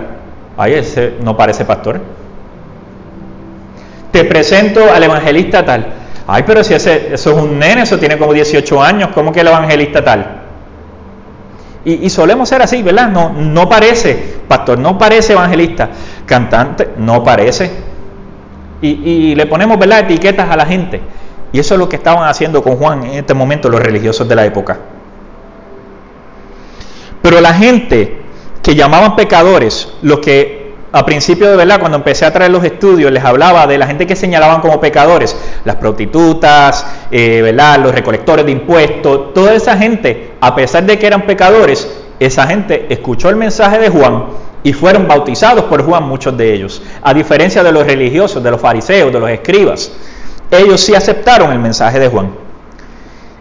Ay, 0.57 0.75
ese 0.75 1.15
no 1.23 1.37
parece 1.37 1.65
pastor. 1.65 2.01
Te 4.13 4.25
presento 4.25 4.93
al 4.93 5.03
evangelista 5.03 5.65
tal. 5.65 5.87
Ay, 6.27 6.45
pero 6.47 6.65
si 6.65 6.73
ese, 6.73 7.13
eso 7.13 7.31
es 7.33 7.37
un 7.37 7.59
nene, 7.59 7.83
eso 7.83 7.99
tiene 7.99 8.17
como 8.17 8.33
18 8.33 8.83
años, 8.83 9.11
¿cómo 9.13 9.33
que 9.33 9.41
el 9.41 9.49
evangelista 9.49 10.03
tal? 10.03 10.43
Y, 11.85 12.09
solemos 12.09 12.49
ser 12.49 12.63
así, 12.63 12.83
¿verdad? 12.83 13.09
No, 13.09 13.31
no 13.31 13.69
parece 13.69 14.37
pastor, 14.49 14.79
no 14.79 14.97
parece 14.97 15.35
evangelista, 15.35 15.91
cantante, 16.25 16.89
no 16.97 17.23
parece. 17.23 17.71
Y, 18.81 18.89
y, 18.89 19.35
le 19.35 19.45
ponemos, 19.45 19.79
¿verdad?, 19.79 20.01
etiquetas 20.01 20.51
a 20.51 20.57
la 20.57 20.65
gente. 20.65 21.03
Y 21.54 21.61
eso 21.61 21.75
es 21.75 21.78
lo 21.78 21.88
que 21.88 21.94
estaban 21.94 22.28
haciendo 22.28 22.64
con 22.64 22.75
Juan 22.75 23.04
en 23.04 23.14
este 23.14 23.32
momento 23.32 23.68
los 23.68 23.80
religiosos 23.80 24.28
de 24.28 24.34
la 24.34 24.44
época. 24.44 24.76
Pero 27.23 27.40
la 27.40 27.54
gente 27.54 28.23
que 28.61 28.75
llamaban 28.75 29.14
pecadores, 29.14 29.88
los 30.02 30.18
que 30.18 30.75
a 30.90 31.06
principio 31.06 31.49
de 31.49 31.56
verdad, 31.56 31.78
cuando 31.78 31.96
empecé 31.96 32.25
a 32.25 32.32
traer 32.32 32.50
los 32.50 32.64
estudios, 32.64 33.12
les 33.12 33.23
hablaba 33.23 33.68
de 33.68 33.78
la 33.78 33.87
gente 33.87 34.04
que 34.04 34.16
señalaban 34.16 34.61
como 34.61 34.80
pecadores, 34.80 35.37
las 35.64 35.76
prostitutas, 35.76 36.87
eh, 37.12 37.54
los 37.80 37.94
recolectores 37.94 38.44
de 38.44 38.50
impuestos, 38.50 39.32
toda 39.32 39.54
esa 39.54 39.76
gente, 39.76 40.32
a 40.40 40.56
pesar 40.56 40.82
de 40.82 40.99
que 40.99 41.06
eran 41.06 41.23
pecadores, 41.23 41.88
esa 42.18 42.49
gente 42.49 42.87
escuchó 42.88 43.28
el 43.28 43.37
mensaje 43.37 43.78
de 43.78 43.90
Juan 43.90 44.25
y 44.64 44.73
fueron 44.73 45.06
bautizados 45.06 45.66
por 45.66 45.84
Juan 45.84 46.02
muchos 46.02 46.37
de 46.37 46.52
ellos, 46.52 46.82
a 47.00 47.14
diferencia 47.14 47.62
de 47.62 47.70
los 47.70 47.87
religiosos, 47.87 48.42
de 48.42 48.50
los 48.50 48.61
fariseos, 48.61 49.12
de 49.12 49.20
los 49.20 49.30
escribas. 49.30 49.92
Ellos 50.58 50.80
sí 50.80 50.94
aceptaron 50.94 51.52
el 51.52 51.58
mensaje 51.58 51.99
de 51.99 52.08
Juan. 52.08 52.44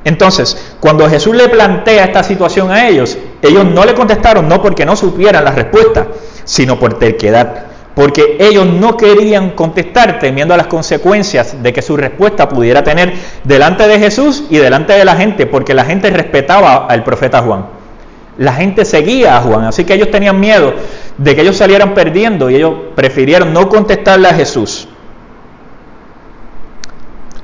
Entonces, 0.06 0.76
cuando 0.80 1.10
Jesús 1.10 1.36
le 1.36 1.48
plantea 1.48 2.06
esta 2.06 2.24
situación 2.24 2.72
a 2.72 2.88
ellos, 2.88 3.18
ellos 3.42 3.66
no 3.66 3.86
le 3.86 3.94
contestaron 3.94 4.48
no 4.50 4.62
porque 4.62 4.86
no 4.86 4.96
supieran 4.96 5.46
la 5.46 5.52
respuesta, 5.52 6.08
sino 6.44 6.78
por 6.78 7.00
terquedad, 7.00 7.66
porque 7.96 8.38
ellos 8.40 8.66
no 8.66 8.98
querían 8.98 9.52
contestar 9.52 10.20
temiendo 10.20 10.58
las 10.58 10.68
consecuencias 10.68 11.64
de 11.64 11.72
que 11.72 11.82
su 11.82 11.96
respuesta 11.96 12.50
pudiera 12.50 12.84
tener 12.84 13.14
delante 13.46 13.88
de 13.88 13.98
Jesús 13.98 14.44
y 14.50 14.58
delante 14.58 14.94
de 14.94 15.06
la 15.06 15.16
gente, 15.16 15.46
porque 15.46 15.74
la 15.74 15.86
gente 15.86 16.10
respetaba 16.10 16.86
al 16.88 17.04
profeta 17.04 17.42
Juan. 17.42 17.66
La 18.38 18.52
gente 18.52 18.84
seguía 18.84 19.38
a 19.38 19.42
Juan, 19.42 19.66
así 19.66 19.86
que 19.86 19.94
ellos 19.94 20.10
tenían 20.12 20.40
miedo 20.40 20.74
de 21.18 21.36
que 21.36 21.42
ellos 21.42 21.56
salieran 21.56 21.94
perdiendo 21.94 22.50
y 22.50 22.56
ellos 22.56 22.74
prefirieron 22.96 23.54
no 23.54 23.70
contestarle 23.70 24.28
a 24.28 24.34
Jesús. 24.34 24.88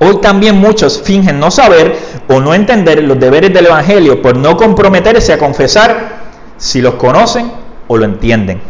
Hoy 0.02 0.16
también 0.16 0.56
muchos 0.56 1.02
fingen 1.02 1.38
no 1.38 1.50
saber 1.50 1.94
o 2.26 2.40
no 2.40 2.54
entender 2.54 3.02
los 3.04 3.20
deberes 3.20 3.52
del 3.52 3.66
Evangelio 3.66 4.22
por 4.22 4.34
no 4.34 4.56
comprometerse 4.56 5.34
a 5.34 5.38
confesar 5.38 6.20
si 6.56 6.80
los 6.80 6.94
conocen 6.94 7.52
o 7.86 7.98
lo 7.98 8.06
entienden. 8.06 8.62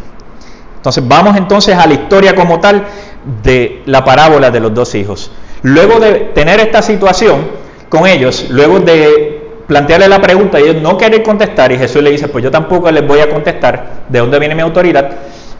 Entonces 0.76 1.06
vamos 1.06 1.36
entonces 1.36 1.76
a 1.76 1.86
la 1.86 1.94
historia 1.94 2.34
como 2.34 2.58
tal 2.58 2.84
de 3.44 3.82
la 3.86 4.04
parábola 4.04 4.50
de 4.50 4.58
los 4.58 4.74
dos 4.74 4.94
hijos. 4.96 5.30
Luego 5.62 6.00
de 6.00 6.32
tener 6.34 6.58
esta 6.58 6.82
situación 6.82 7.48
con 7.88 8.08
ellos, 8.08 8.46
luego 8.50 8.80
de 8.80 9.40
plantearle 9.68 10.08
la 10.08 10.20
pregunta 10.20 10.58
y 10.58 10.64
ellos 10.64 10.82
no 10.82 10.98
quieren 10.98 11.22
contestar 11.22 11.70
y 11.70 11.78
Jesús 11.78 12.02
le 12.02 12.10
dice, 12.10 12.26
pues 12.26 12.42
yo 12.42 12.50
tampoco 12.50 12.90
les 12.90 13.06
voy 13.06 13.20
a 13.20 13.30
contestar 13.30 14.04
de 14.08 14.18
dónde 14.18 14.40
viene 14.40 14.56
mi 14.56 14.62
autoridad, 14.62 15.10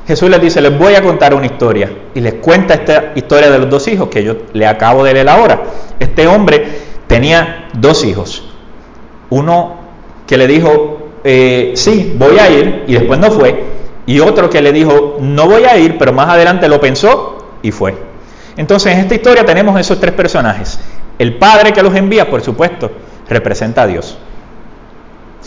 Jesús 0.06 0.28
les 0.30 0.40
dice, 0.40 0.60
les 0.60 0.76
voy 0.76 0.94
a 0.94 1.02
contar 1.02 1.34
una 1.34 1.46
historia. 1.46 1.90
Y 2.14 2.20
les 2.20 2.34
cuenta 2.34 2.74
esta 2.74 3.12
historia 3.14 3.50
de 3.50 3.58
los 3.58 3.70
dos 3.70 3.86
hijos 3.88 4.08
que 4.08 4.24
yo 4.24 4.36
le 4.52 4.66
acabo 4.66 5.04
de 5.04 5.14
leer 5.14 5.28
ahora. 5.28 5.62
Este 5.98 6.26
hombre 6.26 6.66
tenía 7.06 7.68
dos 7.74 8.04
hijos. 8.04 8.44
Uno 9.30 9.78
que 10.26 10.36
le 10.36 10.46
dijo, 10.46 11.10
eh, 11.24 11.72
sí, 11.74 12.14
voy 12.16 12.38
a 12.38 12.50
ir, 12.50 12.84
y 12.86 12.94
después 12.94 13.18
no 13.18 13.30
fue. 13.30 13.64
Y 14.06 14.20
otro 14.20 14.50
que 14.50 14.60
le 14.60 14.72
dijo, 14.72 15.18
no 15.20 15.46
voy 15.46 15.64
a 15.64 15.76
ir, 15.76 15.98
pero 15.98 16.12
más 16.12 16.28
adelante 16.28 16.68
lo 16.68 16.80
pensó 16.80 17.56
y 17.62 17.70
fue. 17.70 17.94
Entonces 18.56 18.92
en 18.92 19.00
esta 19.00 19.14
historia 19.14 19.44
tenemos 19.44 19.78
esos 19.78 20.00
tres 20.00 20.14
personajes. 20.14 20.80
El 21.18 21.36
padre 21.36 21.72
que 21.72 21.82
los 21.82 21.94
envía, 21.94 22.28
por 22.28 22.40
supuesto, 22.40 22.90
representa 23.28 23.82
a 23.82 23.86
Dios. 23.86 24.18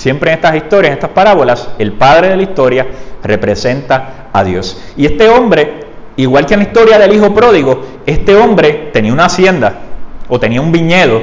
Siempre 0.03 0.31
en 0.31 0.35
estas 0.35 0.57
historias, 0.57 0.89
en 0.91 0.97
estas 0.97 1.11
parábolas, 1.11 1.69
el 1.79 1.93
padre 1.93 2.27
de 2.27 2.35
la 2.35 2.43
historia 2.43 2.85
representa 3.23 4.27
a 4.33 4.43
Dios. 4.43 4.77
Y 4.97 5.05
este 5.05 5.29
hombre, 5.29 5.75
igual 6.17 6.45
que 6.45 6.55
en 6.55 6.59
la 6.59 6.65
historia 6.65 6.99
del 6.99 7.13
hijo 7.13 7.33
pródigo, 7.33 7.81
este 8.05 8.35
hombre 8.35 8.89
tenía 8.91 9.13
una 9.13 9.27
hacienda 9.27 9.79
o 10.27 10.41
tenía 10.41 10.59
un 10.59 10.73
viñedo 10.73 11.21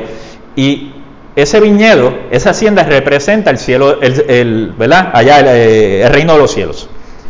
y 0.57 0.95
ese 1.37 1.61
viñedo, 1.61 2.21
esa 2.31 2.51
hacienda 2.51 2.83
representa 2.85 3.51
el 3.51 3.59
cielo, 3.59 4.01
el, 4.01 4.73
¿verdad? 4.79 5.11
Allá 5.13 5.41
eh, 5.55 6.03
el, 6.03 6.11
reino 6.11 6.33
de 6.33 6.39
los 6.39 6.51
cielos, 6.51 6.89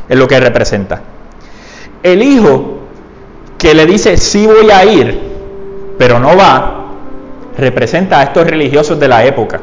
es 0.09 0.17
lo 0.17 0.29
que 0.29 0.39
representa. 0.39 1.03
El 2.05 2.23
hijo 2.23 2.79
que 3.59 3.75
le 3.75 3.87
dice 3.87 4.17
sí 4.19 4.47
voy 4.47 4.71
a 4.71 4.85
ir, 4.85 5.19
pero 5.99 6.21
no 6.21 6.37
va, 6.37 6.93
representa 7.59 8.21
a 8.21 8.23
estos 8.23 8.47
religiosos 8.47 9.01
de 9.01 9.09
la 9.09 9.25
época 9.25 9.61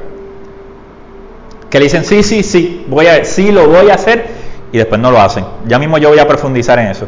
que 1.69 1.79
le 1.79 1.85
dicen, 1.85 2.05
sí, 2.05 2.23
sí, 2.23 2.43
sí, 2.43 2.85
voy 2.87 3.07
a, 3.07 3.25
sí 3.25 3.51
lo 3.51 3.67
voy 3.67 3.89
a 3.89 3.95
hacer 3.95 4.25
y 4.71 4.77
después 4.77 4.99
no 5.01 5.11
lo 5.11 5.19
hacen. 5.19 5.45
Ya 5.67 5.79
mismo 5.79 5.97
yo 5.97 6.09
voy 6.09 6.19
a 6.19 6.27
profundizar 6.27 6.79
en 6.79 6.87
eso. 6.87 7.07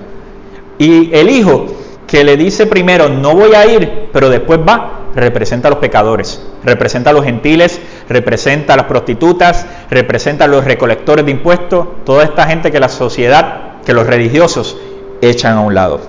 Y 0.77 1.13
el 1.13 1.29
hijo 1.29 1.65
que 2.07 2.23
le 2.23 2.37
dice 2.37 2.65
primero, 2.65 3.09
no 3.09 3.35
voy 3.35 3.53
a 3.53 3.65
ir, 3.65 4.09
pero 4.11 4.29
después 4.29 4.59
va, 4.67 4.99
representa 5.15 5.67
a 5.67 5.71
los 5.71 5.79
pecadores, 5.79 6.41
representa 6.63 7.11
a 7.11 7.13
los 7.13 7.23
gentiles, 7.23 7.79
representa 8.07 8.73
a 8.73 8.77
las 8.77 8.85
prostitutas, 8.85 9.65
representa 9.89 10.45
a 10.45 10.47
los 10.47 10.65
recolectores 10.65 11.25
de 11.25 11.31
impuestos, 11.31 11.87
toda 12.05 12.23
esta 12.23 12.47
gente 12.47 12.71
que 12.71 12.79
la 12.79 12.89
sociedad, 12.89 13.81
que 13.85 13.93
los 13.93 14.07
religiosos 14.07 14.77
echan 15.21 15.57
a 15.57 15.61
un 15.61 15.75
lado. 15.75 15.99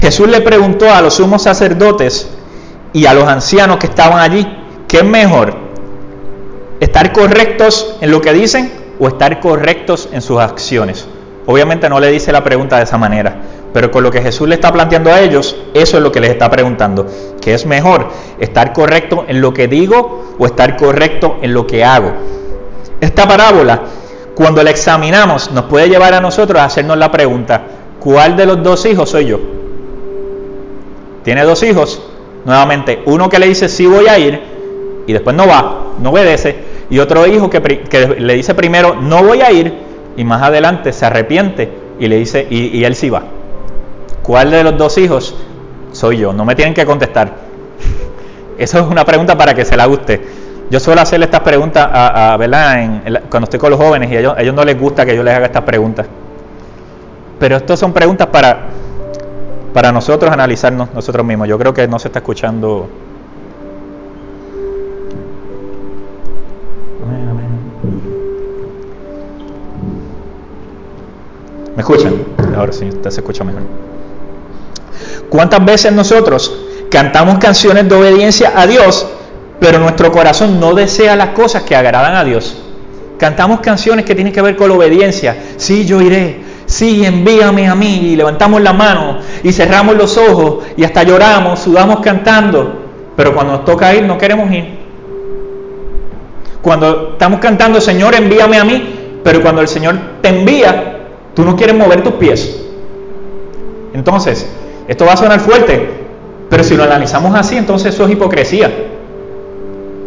Jesús 0.00 0.28
le 0.28 0.40
preguntó 0.40 0.90
a 0.90 1.02
los 1.02 1.14
sumos 1.14 1.42
sacerdotes 1.42 2.37
y 2.92 3.06
a 3.06 3.14
los 3.14 3.24
ancianos 3.24 3.78
que 3.78 3.86
estaban 3.86 4.18
allí, 4.18 4.46
¿qué 4.86 4.98
es 4.98 5.04
mejor? 5.04 5.54
¿Estar 6.80 7.12
correctos 7.12 7.96
en 8.00 8.10
lo 8.10 8.20
que 8.20 8.32
dicen 8.32 8.72
o 8.98 9.08
estar 9.08 9.40
correctos 9.40 10.08
en 10.12 10.22
sus 10.22 10.38
acciones? 10.38 11.08
Obviamente 11.46 11.88
no 11.88 11.98
le 12.00 12.10
dice 12.10 12.30
la 12.30 12.44
pregunta 12.44 12.76
de 12.76 12.84
esa 12.84 12.98
manera, 12.98 13.36
pero 13.72 13.90
con 13.90 14.02
lo 14.02 14.10
que 14.10 14.22
Jesús 14.22 14.48
le 14.48 14.54
está 14.54 14.72
planteando 14.72 15.10
a 15.10 15.20
ellos, 15.20 15.56
eso 15.74 15.96
es 15.96 16.02
lo 16.02 16.12
que 16.12 16.20
les 16.20 16.30
está 16.30 16.50
preguntando. 16.50 17.06
¿Qué 17.40 17.54
es 17.54 17.66
mejor? 17.66 18.08
¿Estar 18.38 18.72
correcto 18.72 19.24
en 19.28 19.40
lo 19.40 19.52
que 19.52 19.66
digo 19.66 20.34
o 20.38 20.46
estar 20.46 20.76
correcto 20.76 21.38
en 21.42 21.54
lo 21.54 21.66
que 21.66 21.84
hago? 21.84 22.12
Esta 23.00 23.26
parábola, 23.26 23.82
cuando 24.34 24.62
la 24.62 24.70
examinamos, 24.70 25.50
nos 25.50 25.64
puede 25.64 25.88
llevar 25.88 26.14
a 26.14 26.20
nosotros 26.20 26.60
a 26.60 26.64
hacernos 26.64 26.98
la 26.98 27.10
pregunta, 27.10 27.62
¿cuál 28.00 28.36
de 28.36 28.46
los 28.46 28.62
dos 28.62 28.84
hijos 28.86 29.10
soy 29.10 29.26
yo? 29.26 29.40
¿Tiene 31.24 31.44
dos 31.44 31.62
hijos? 31.62 32.02
Nuevamente, 32.48 33.02
uno 33.04 33.28
que 33.28 33.38
le 33.38 33.46
dice 33.46 33.68
sí 33.68 33.84
voy 33.84 34.06
a 34.08 34.18
ir 34.18 34.40
y 35.06 35.12
después 35.12 35.36
no 35.36 35.46
va, 35.46 35.88
no 35.98 36.08
obedece, 36.08 36.56
y 36.88 36.98
otro 36.98 37.26
hijo 37.26 37.50
que, 37.50 38.16
le 38.18 38.34
dice 38.34 38.54
primero 38.54 38.94
no 38.94 39.22
voy 39.22 39.42
a 39.42 39.52
ir 39.52 39.74
y 40.16 40.24
más 40.24 40.40
adelante 40.40 40.94
se 40.94 41.04
arrepiente 41.04 41.70
y 42.00 42.08
le 42.08 42.16
dice 42.16 42.46
y, 42.48 42.82
él 42.84 42.94
sí 42.94 43.10
va. 43.10 43.24
¿Cuál 44.22 44.50
de 44.50 44.64
los 44.64 44.78
dos 44.78 44.96
hijos 44.96 45.36
soy 45.92 46.16
yo? 46.16 46.32
No 46.32 46.46
me 46.46 46.54
tienen 46.54 46.72
que 46.72 46.86
contestar. 46.86 47.34
Eso 48.56 48.78
es 48.78 48.86
una 48.86 49.04
pregunta 49.04 49.36
para 49.36 49.52
que 49.52 49.66
se 49.66 49.76
la 49.76 49.84
guste. 49.84 50.18
Yo 50.70 50.80
suelo 50.80 51.02
hacerle 51.02 51.26
estas 51.26 51.42
preguntas 51.42 51.86
a, 51.92 52.34
¿verdad? 52.38 53.02
cuando 53.28 53.44
estoy 53.44 53.60
con 53.60 53.68
los 53.72 53.78
jóvenes 53.78 54.10
y 54.10 54.16
a 54.16 54.20
ellos, 54.20 54.34
a 54.34 54.40
ellos 54.40 54.54
no 54.54 54.64
les 54.64 54.80
gusta 54.80 55.04
que 55.04 55.14
yo 55.14 55.22
les 55.22 55.34
haga 55.34 55.44
estas 55.44 55.64
preguntas. 55.64 56.06
Pero 57.38 57.58
estas 57.58 57.78
son 57.78 57.92
preguntas 57.92 58.28
para, 58.28 58.68
para 59.78 59.92
nosotros 59.92 60.32
analizarnos 60.32 60.92
nosotros 60.92 61.24
mismos. 61.24 61.46
Yo 61.46 61.56
creo 61.56 61.72
que 61.72 61.86
no 61.86 62.00
se 62.00 62.08
está 62.08 62.18
escuchando. 62.18 62.88
¿Me 71.76 71.80
escuchan? 71.80 72.12
Ahora 72.56 72.72
sí, 72.72 72.88
usted 72.88 73.08
se 73.08 73.20
escucha 73.20 73.44
mejor. 73.44 73.62
¿Cuántas 75.30 75.64
veces 75.64 75.92
nosotros 75.92 76.52
cantamos 76.90 77.38
canciones 77.38 77.88
de 77.88 77.94
obediencia 77.94 78.54
a 78.56 78.66
Dios, 78.66 79.06
pero 79.60 79.78
nuestro 79.78 80.10
corazón 80.10 80.58
no 80.58 80.74
desea 80.74 81.14
las 81.14 81.28
cosas 81.28 81.62
que 81.62 81.76
agradan 81.76 82.16
a 82.16 82.24
Dios? 82.24 82.56
Cantamos 83.16 83.60
canciones 83.60 84.04
que 84.04 84.16
tienen 84.16 84.32
que 84.32 84.42
ver 84.42 84.56
con 84.56 84.70
la 84.70 84.74
obediencia. 84.74 85.36
Sí, 85.56 85.86
yo 85.86 86.00
iré. 86.00 86.48
Sí, 86.66 87.04
envíame 87.04 87.68
a 87.68 87.76
mí. 87.76 88.12
Y 88.12 88.16
levantamos 88.16 88.60
la 88.60 88.72
mano 88.72 89.18
y 89.42 89.52
cerramos 89.52 89.96
los 89.96 90.16
ojos 90.16 90.64
y 90.76 90.84
hasta 90.84 91.02
lloramos, 91.02 91.60
sudamos 91.60 92.00
cantando. 92.00 92.72
Pero 93.16 93.34
cuando 93.34 93.54
nos 93.54 93.64
toca 93.64 93.94
ir, 93.94 94.04
no 94.04 94.16
queremos 94.16 94.50
ir. 94.52 94.78
Cuando 96.62 97.10
estamos 97.12 97.40
cantando, 97.40 97.80
Señor, 97.80 98.14
envíame 98.14 98.58
a 98.58 98.64
mí, 98.64 99.20
pero 99.22 99.42
cuando 99.42 99.60
el 99.60 99.68
Señor 99.68 99.96
te 100.20 100.28
envía, 100.28 100.98
tú 101.34 101.44
no 101.44 101.56
quieres 101.56 101.76
mover 101.76 102.02
tus 102.02 102.14
pies. 102.14 102.64
Entonces, 103.94 104.46
esto 104.86 105.04
va 105.04 105.12
a 105.12 105.16
sonar 105.16 105.40
fuerte, 105.40 105.88
pero 106.50 106.64
si 106.64 106.76
lo 106.76 106.84
analizamos 106.84 107.34
así, 107.34 107.56
entonces 107.56 107.94
eso 107.94 108.04
es 108.04 108.12
hipocresía. 108.12 108.70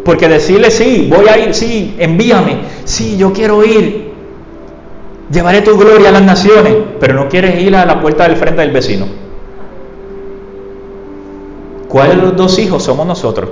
Porque 0.04 0.28
decirle, 0.28 0.70
sí, 0.70 1.08
voy 1.14 1.28
a 1.28 1.38
ir, 1.38 1.54
sí, 1.54 1.96
envíame, 1.98 2.58
sí, 2.84 3.16
yo 3.16 3.32
quiero 3.32 3.64
ir, 3.64 4.12
llevaré 5.30 5.62
tu 5.62 5.76
gloria 5.76 6.08
a 6.08 6.12
las 6.12 6.22
naciones, 6.22 6.74
pero 6.98 7.14
no 7.14 7.28
quieres 7.28 7.60
ir 7.62 7.74
a 7.76 7.86
la 7.86 8.00
puerta 8.00 8.24
del 8.24 8.36
frente 8.36 8.62
del 8.62 8.72
vecino. 8.72 9.21
¿Cuáles 11.92 12.16
de 12.16 12.22
los 12.22 12.34
dos 12.34 12.58
hijos 12.58 12.82
somos 12.82 13.06
nosotros? 13.06 13.50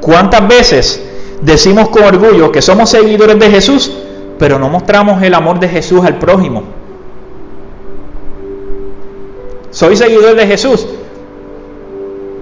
¿Cuántas 0.00 0.48
veces 0.48 1.04
decimos 1.42 1.90
con 1.90 2.04
orgullo 2.04 2.50
que 2.50 2.62
somos 2.62 2.88
seguidores 2.88 3.38
de 3.38 3.50
Jesús, 3.50 3.92
pero 4.38 4.58
no 4.58 4.70
mostramos 4.70 5.22
el 5.22 5.34
amor 5.34 5.60
de 5.60 5.68
Jesús 5.68 6.02
al 6.02 6.16
prójimo? 6.16 6.62
Soy 9.70 9.94
seguidor 9.94 10.34
de 10.34 10.46
Jesús, 10.46 10.86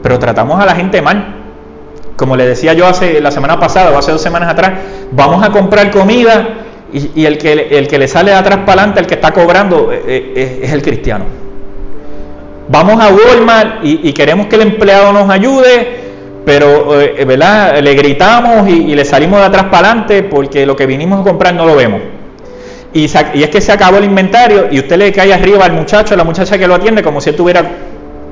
pero 0.05 0.21
tratamos 0.21 0.61
a 0.61 0.67
la 0.67 0.77
gente 0.77 1.03
mal. 1.03 1.35
Como 2.15 2.37
le 2.37 2.47
decía 2.47 2.75
yo 2.75 2.87
hace 2.87 3.21
la 3.21 3.33
semana 3.33 3.59
pasada 3.59 3.91
o 3.91 3.99
hace 3.99 4.13
dos 4.13 4.23
semanas 4.23 4.53
atrás, 4.53 4.79
vamos 5.11 5.43
a 5.43 5.51
comprar 5.51 5.91
comida 5.91 6.49
y, 6.93 7.25
el, 7.25 7.39
que, 7.39 7.53
el 7.77 7.89
que 7.89 7.99
le 7.99 8.07
sale 8.07 8.31
de 8.31 8.37
atrás 8.37 8.59
para 8.59 8.83
adelante, 8.83 9.01
el 9.01 9.09
que 9.09 9.15
está 9.15 9.33
cobrando, 9.33 9.93
eh, 9.93 10.01
eh, 10.07 10.61
es, 10.63 10.73
el 10.73 10.81
cristiano. 10.81 11.48
Vamos 12.69 13.03
a 13.03 13.09
Walmart 13.09 13.83
y, 13.83 14.13
queremos 14.13 14.47
que 14.47 14.57
el 14.57 14.63
empleado 14.63 15.13
nos 15.13 15.31
ayude, 15.31 15.89
pero 16.45 17.01
eh, 17.01 17.25
¿verdad? 17.25 17.79
le 17.81 17.95
gritamos 17.95 18.69
y, 18.69 18.95
le 18.95 19.05
salimos 19.05 19.41
de 19.41 19.47
atrás 19.47 19.65
para 19.65 19.89
adelante 19.89 20.23
porque 20.23 20.67
lo 20.67 20.77
que 20.77 20.85
vinimos 20.85 21.21
a 21.21 21.23
comprar 21.23 21.55
no 21.55 21.65
lo 21.65 21.75
vemos. 21.75 22.01
Y, 22.93 23.05
es 23.07 23.49
que 23.51 23.61
se 23.61 23.73
acabó 23.73 23.97
el 23.97 24.05
inventario 24.05 24.69
y 24.71 24.81
usted 24.81 24.97
le 24.97 25.13
cae 25.13 25.33
arriba 25.33 25.65
al 25.65 25.73
muchacho, 25.73 26.15
a 26.15 26.17
la 26.17 26.25
muchacha 26.25 26.59
que 26.59 26.67
lo 26.67 26.75
atiende, 26.75 27.03
como 27.03 27.21
si 27.21 27.31
él 27.31 27.37
tuviera 27.37 27.63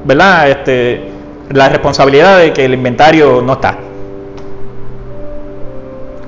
¿verdad? 0.04 0.50
Este, 0.50 1.00
la 1.50 1.68
responsabilidad 1.68 2.38
de 2.38 2.52
que 2.52 2.64
el 2.64 2.74
inventario 2.74 3.42
no 3.42 3.54
está. 3.54 3.78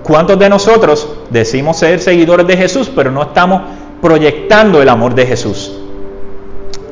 ¿Cuántos 0.03 0.39
de 0.39 0.49
nosotros 0.49 1.09
decimos 1.31 1.79
ser 1.79 2.01
seguidores 2.01 2.47
de 2.47 2.57
Jesús, 2.57 2.91
pero 2.95 3.11
no 3.11 3.23
estamos 3.23 3.63
proyectando 4.01 4.81
el 4.81 4.89
amor 4.89 5.15
de 5.15 5.27
Jesús? 5.27 5.79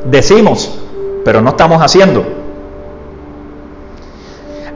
Decimos, 0.05 0.86
pero 1.27 1.43
no 1.43 1.51
estamos 1.51 1.83
haciendo. 1.83 2.25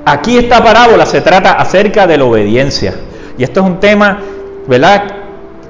Aquí 0.05 0.37
esta 0.37 0.65
parábola 0.65 1.07
se 1.07 1.21
trata 1.21 1.53
acerca 1.53 2.09
de 2.09 2.19
la 2.19 2.25
obediencia. 2.25 2.93
Y 3.39 3.45
esto 3.45 3.61
es 3.61 3.67
un 3.67 3.79
tema, 3.79 4.19
¿verdad? 4.67 5.05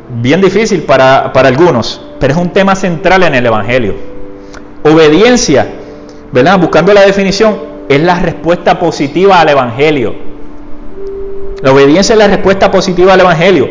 Bien 0.09 0.40
difícil 0.40 0.85
para, 0.85 1.35
para 1.35 1.48
algunos, 1.48 2.00
pero 2.18 2.33
es 2.33 2.38
un 2.38 2.48
tema 2.54 2.74
central 2.74 3.24
en 3.24 3.35
el 3.35 3.44
Evangelio. 3.44 3.94
Obediencia, 4.83 5.66
¿verdad? 6.33 6.59
Buscando 6.59 6.94
la 6.94 7.02
definición, 7.02 7.59
es 7.87 8.00
la 8.00 8.18
respuesta 8.18 8.78
positiva 8.78 9.38
al 9.38 9.50
Evangelio. 9.50 10.14
La 11.61 11.72
obediencia 11.72 12.14
es 12.14 12.18
la 12.18 12.28
respuesta 12.28 12.70
positiva 12.70 13.12
al 13.12 13.20
Evangelio. 13.20 13.68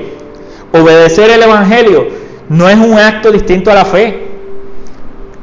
Obedecer 0.73 1.31
el 1.31 1.41
Evangelio 1.41 2.05
no 2.49 2.69
es 2.69 2.77
un 2.77 2.99
acto 2.99 3.31
distinto 3.31 3.71
a 3.71 3.73
la 3.73 3.85
fe. 3.85 4.27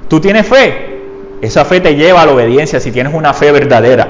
Tú 0.07 0.21
tienes 0.21 0.47
fe, 0.47 0.96
esa 1.43 1.65
fe 1.65 1.81
te 1.81 1.95
lleva 1.95 2.23
a 2.23 2.27
la 2.27 2.33
obediencia 2.33 2.81
si 2.81 2.93
tienes 2.93 3.15
una 3.15 3.33
fe 3.35 3.53
verdadera. 3.53 4.09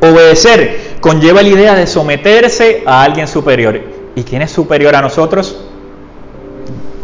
Obedecer 0.00 0.96
conlleva 1.00 1.42
la 1.42 1.48
idea 1.48 1.74
de 1.74 1.86
someterse 1.86 2.82
a 2.86 3.02
alguien 3.02 3.28
superior. 3.28 3.80
¿Y 4.14 4.22
quién 4.22 4.42
es 4.42 4.50
superior 4.50 4.96
a 4.96 5.02
nosotros? 5.02 5.64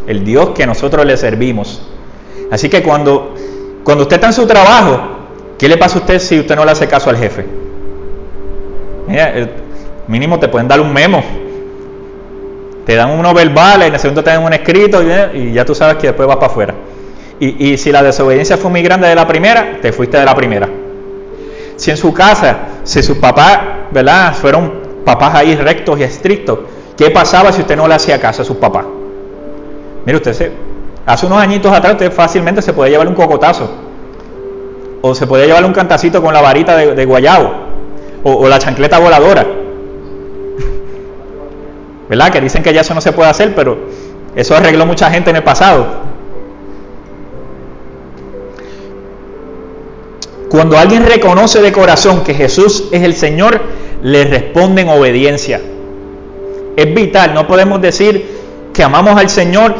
El 0.07 0.25
Dios 0.25 0.51
que 0.51 0.67
nosotros 0.67 1.05
le 1.05 1.17
servimos. 1.17 1.83
Así 2.51 2.69
que 2.69 2.83
cuando, 2.83 3.35
cuando 3.85 4.03
usted 4.03 4.17
está 4.17 4.29
en 4.29 4.33
su 4.33 4.47
trabajo 4.47 5.17
¿Qué 5.59 5.69
le 5.69 5.79
pasa 5.79 5.99
a 5.99 6.01
usted 6.01 6.19
si 6.19 6.39
usted 6.39 6.55
no 6.55 6.65
le 6.65 6.73
hace 6.73 6.87
caso 6.87 7.09
al 7.09 7.17
jefe? 7.17 7.47
Mira, 9.07 9.33
mínimo 10.07 10.39
te 10.39 10.49
pueden 10.49 10.69
dar 10.69 10.81
un 10.81 10.93
memo. 10.93 11.23
Te 12.85 12.95
dan 12.95 13.11
unos 13.19 13.35
verbales, 13.35 13.89
en 13.89 13.95
el 13.95 14.01
segundo 14.01 14.23
te 14.23 14.31
dan 14.31 14.45
un 14.45 14.53
escrito 14.53 15.03
y 15.35 15.53
ya 15.53 15.65
tú 15.65 15.75
sabes 15.75 15.97
que 15.97 16.09
después 16.09 16.29
vas 16.29 16.37
para 16.37 16.47
afuera. 16.49 16.75
Y, 17.39 17.77
si 17.77 17.93
la 17.93 18.03
desobediencia 18.03 18.57
fue 18.57 18.71
muy 18.71 18.83
grande 18.83 19.09
de 19.09 19.15
la 19.15 19.29
primera, 19.29 19.79
te 19.83 19.93
fuiste 19.93 20.17
de 20.17 20.25
la 20.25 20.35
primera. 20.35 20.69
Si 21.77 21.91
en 21.91 21.99
su 21.99 22.15
casa, 22.15 22.57
si 22.83 23.03
sus 23.03 23.19
papás, 23.19 23.59
¿verdad? 23.91 24.35
Fueron 24.35 24.73
papás 25.05 25.35
ahí 25.35 25.55
rectos 25.55 26.01
y 26.01 26.03
estrictos, 26.03 26.61
¿qué 26.97 27.11
pasaba 27.11 27.53
si 27.53 27.61
usted 27.61 27.77
no 27.77 27.87
le 27.87 27.95
hacía 27.95 28.19
caso 28.19 28.41
a 28.41 28.45
sus 28.45 28.57
papás? 28.57 28.87
Mire 30.07 30.17
usted, 30.17 30.53
hace 31.05 31.27
unos 31.27 31.39
añitos 31.39 31.71
atrás 31.73 31.93
usted 31.93 32.11
fácilmente 32.11 32.63
se 32.63 32.73
puede 32.73 32.91
llevar 32.91 33.07
un 33.07 33.15
cocotazo 33.15 33.71
o 35.03 35.15
se 35.15 35.27
podía 35.27 35.45
llevar 35.45 35.65
un 35.65 35.73
cantacito 35.73 36.23
con 36.23 36.33
la 36.33 36.41
varita 36.41 36.75
de, 36.77 37.05
guayabo, 37.05 37.53
o, 38.23 38.49
la 38.49 38.59
chancleta 38.59 38.99
voladora. 38.99 39.47
¿Verdad? 42.09 42.31
Que 42.31 42.41
dicen 42.41 42.63
que 42.63 42.73
ya 42.73 42.81
eso 42.81 42.95
no 42.95 43.03
se 43.03 43.13
puede 43.13 43.29
hacer, 43.29 43.55
pero 43.55 43.77
eso 44.35 44.57
arregló 44.57 44.87
mucha 44.87 45.11
gente 45.11 45.31
en 45.31 45.37
el 45.37 45.43
pasado. 45.43 46.16
Cuando 50.57 50.79
alguien 50.79 51.05
reconoce 51.05 51.61
de 51.61 51.71
corazón 51.71 52.25
que 52.25 52.33
Jesús 52.33 52.85
es 52.91 53.03
el 53.03 53.13
Señor, 53.13 53.61
le 54.01 54.25
responde 54.25 54.81
en 54.81 54.89
obediencia. 54.89 55.61
Es 56.75 56.95
vital, 56.95 57.35
no 57.35 57.47
podemos 57.47 57.83
decir 57.83 58.27
que 58.73 58.83
amamos 58.83 59.21
al 59.21 59.29
Señor 59.29 59.75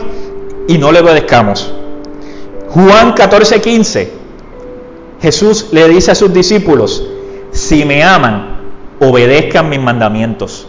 y 0.69 0.77
no 0.77 0.93
le 0.93 1.01
obedezcamos. 1.01 1.73
Juan 2.69 3.15
14, 3.15 3.59
15 3.63 4.13
Jesús 5.23 5.69
le 5.73 5.89
dice 5.89 6.11
a 6.11 6.15
sus 6.15 6.31
discípulos, 6.35 7.09
si 7.53 7.87
me 7.87 8.05
aman, 8.05 8.59
obedezcan 9.01 9.71
mis 9.71 9.81
mandamientos. 9.81 10.69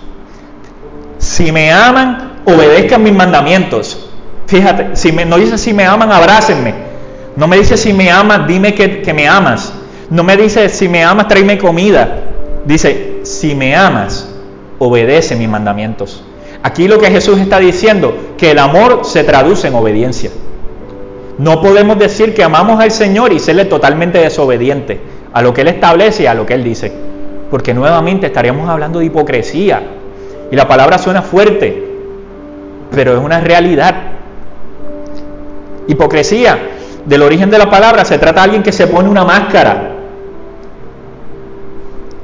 Si 1.18 1.52
me 1.52 1.70
aman, 1.70 2.44
obedezcan 2.46 3.04
mis 3.04 3.14
mandamientos. 3.14 4.10
Fíjate, 4.46 4.96
si 4.96 5.12
no 5.12 5.36
dice 5.36 5.58
si 5.58 5.74
me 5.74 5.84
aman, 5.84 6.10
abrácenme. 6.14 6.76
No 7.36 7.46
me 7.50 7.58
dice 7.58 7.76
si 7.76 7.92
me 7.92 8.10
amas, 8.10 8.48
dime 8.48 8.74
que 8.74 9.14
me 9.14 9.28
amas. 9.28 9.74
No 10.10 10.24
me 10.24 10.38
dice 10.38 10.70
si 10.70 10.88
me 10.88 11.04
amas, 11.04 11.28
tráeme 11.28 11.58
comida. 11.58 12.24
Dice, 12.66 13.20
si 13.24 13.56
me 13.56 13.76
amas, 13.76 14.30
obedece 14.80 15.36
mis 15.36 15.50
mandamientos. 15.50 16.24
Aquí 16.64 16.88
lo 16.88 17.00
que 17.00 17.10
Jesús 17.10 17.40
está 17.40 17.60
diciendo, 17.60 18.16
que 18.38 18.52
el 18.52 18.60
amor 18.60 19.02
se 19.04 19.24
traduce 19.24 19.68
en 19.68 19.76
obediencia. 19.76 20.32
No 21.38 21.62
podemos 21.62 22.00
decir 22.00 22.34
que 22.34 22.44
amamos 22.44 22.80
al 22.80 22.92
Señor 22.92 23.32
y 23.32 23.40
serle 23.40 23.66
totalmente 23.66 24.18
desobediente 24.18 25.00
a 25.34 25.42
lo 25.42 25.54
que 25.54 25.62
Él 25.62 25.68
establece 25.68 26.24
y 26.24 26.26
a 26.26 26.34
lo 26.34 26.46
que 26.46 26.56
Él 26.56 26.64
dice. 26.64 26.92
Porque 27.52 27.74
nuevamente 27.74 28.28
estaríamos 28.28 28.70
hablando 28.70 29.00
de 29.00 29.06
hipocresía. 29.06 29.82
Y 30.52 30.56
la 30.56 30.68
palabra 30.68 30.98
suena 30.98 31.22
fuerte, 31.22 31.84
pero 32.92 33.18
es 33.18 33.24
una 33.24 33.40
realidad. 33.40 33.96
Hipocresía, 35.88 36.58
del 37.06 37.22
origen 37.22 37.50
de 37.50 37.58
la 37.58 37.70
palabra, 37.70 38.04
se 38.04 38.18
trata 38.18 38.42
de 38.42 38.46
alguien 38.46 38.64
que 38.64 38.72
se 38.72 38.88
pone 38.88 39.08
una 39.08 39.24
máscara. 39.24 39.97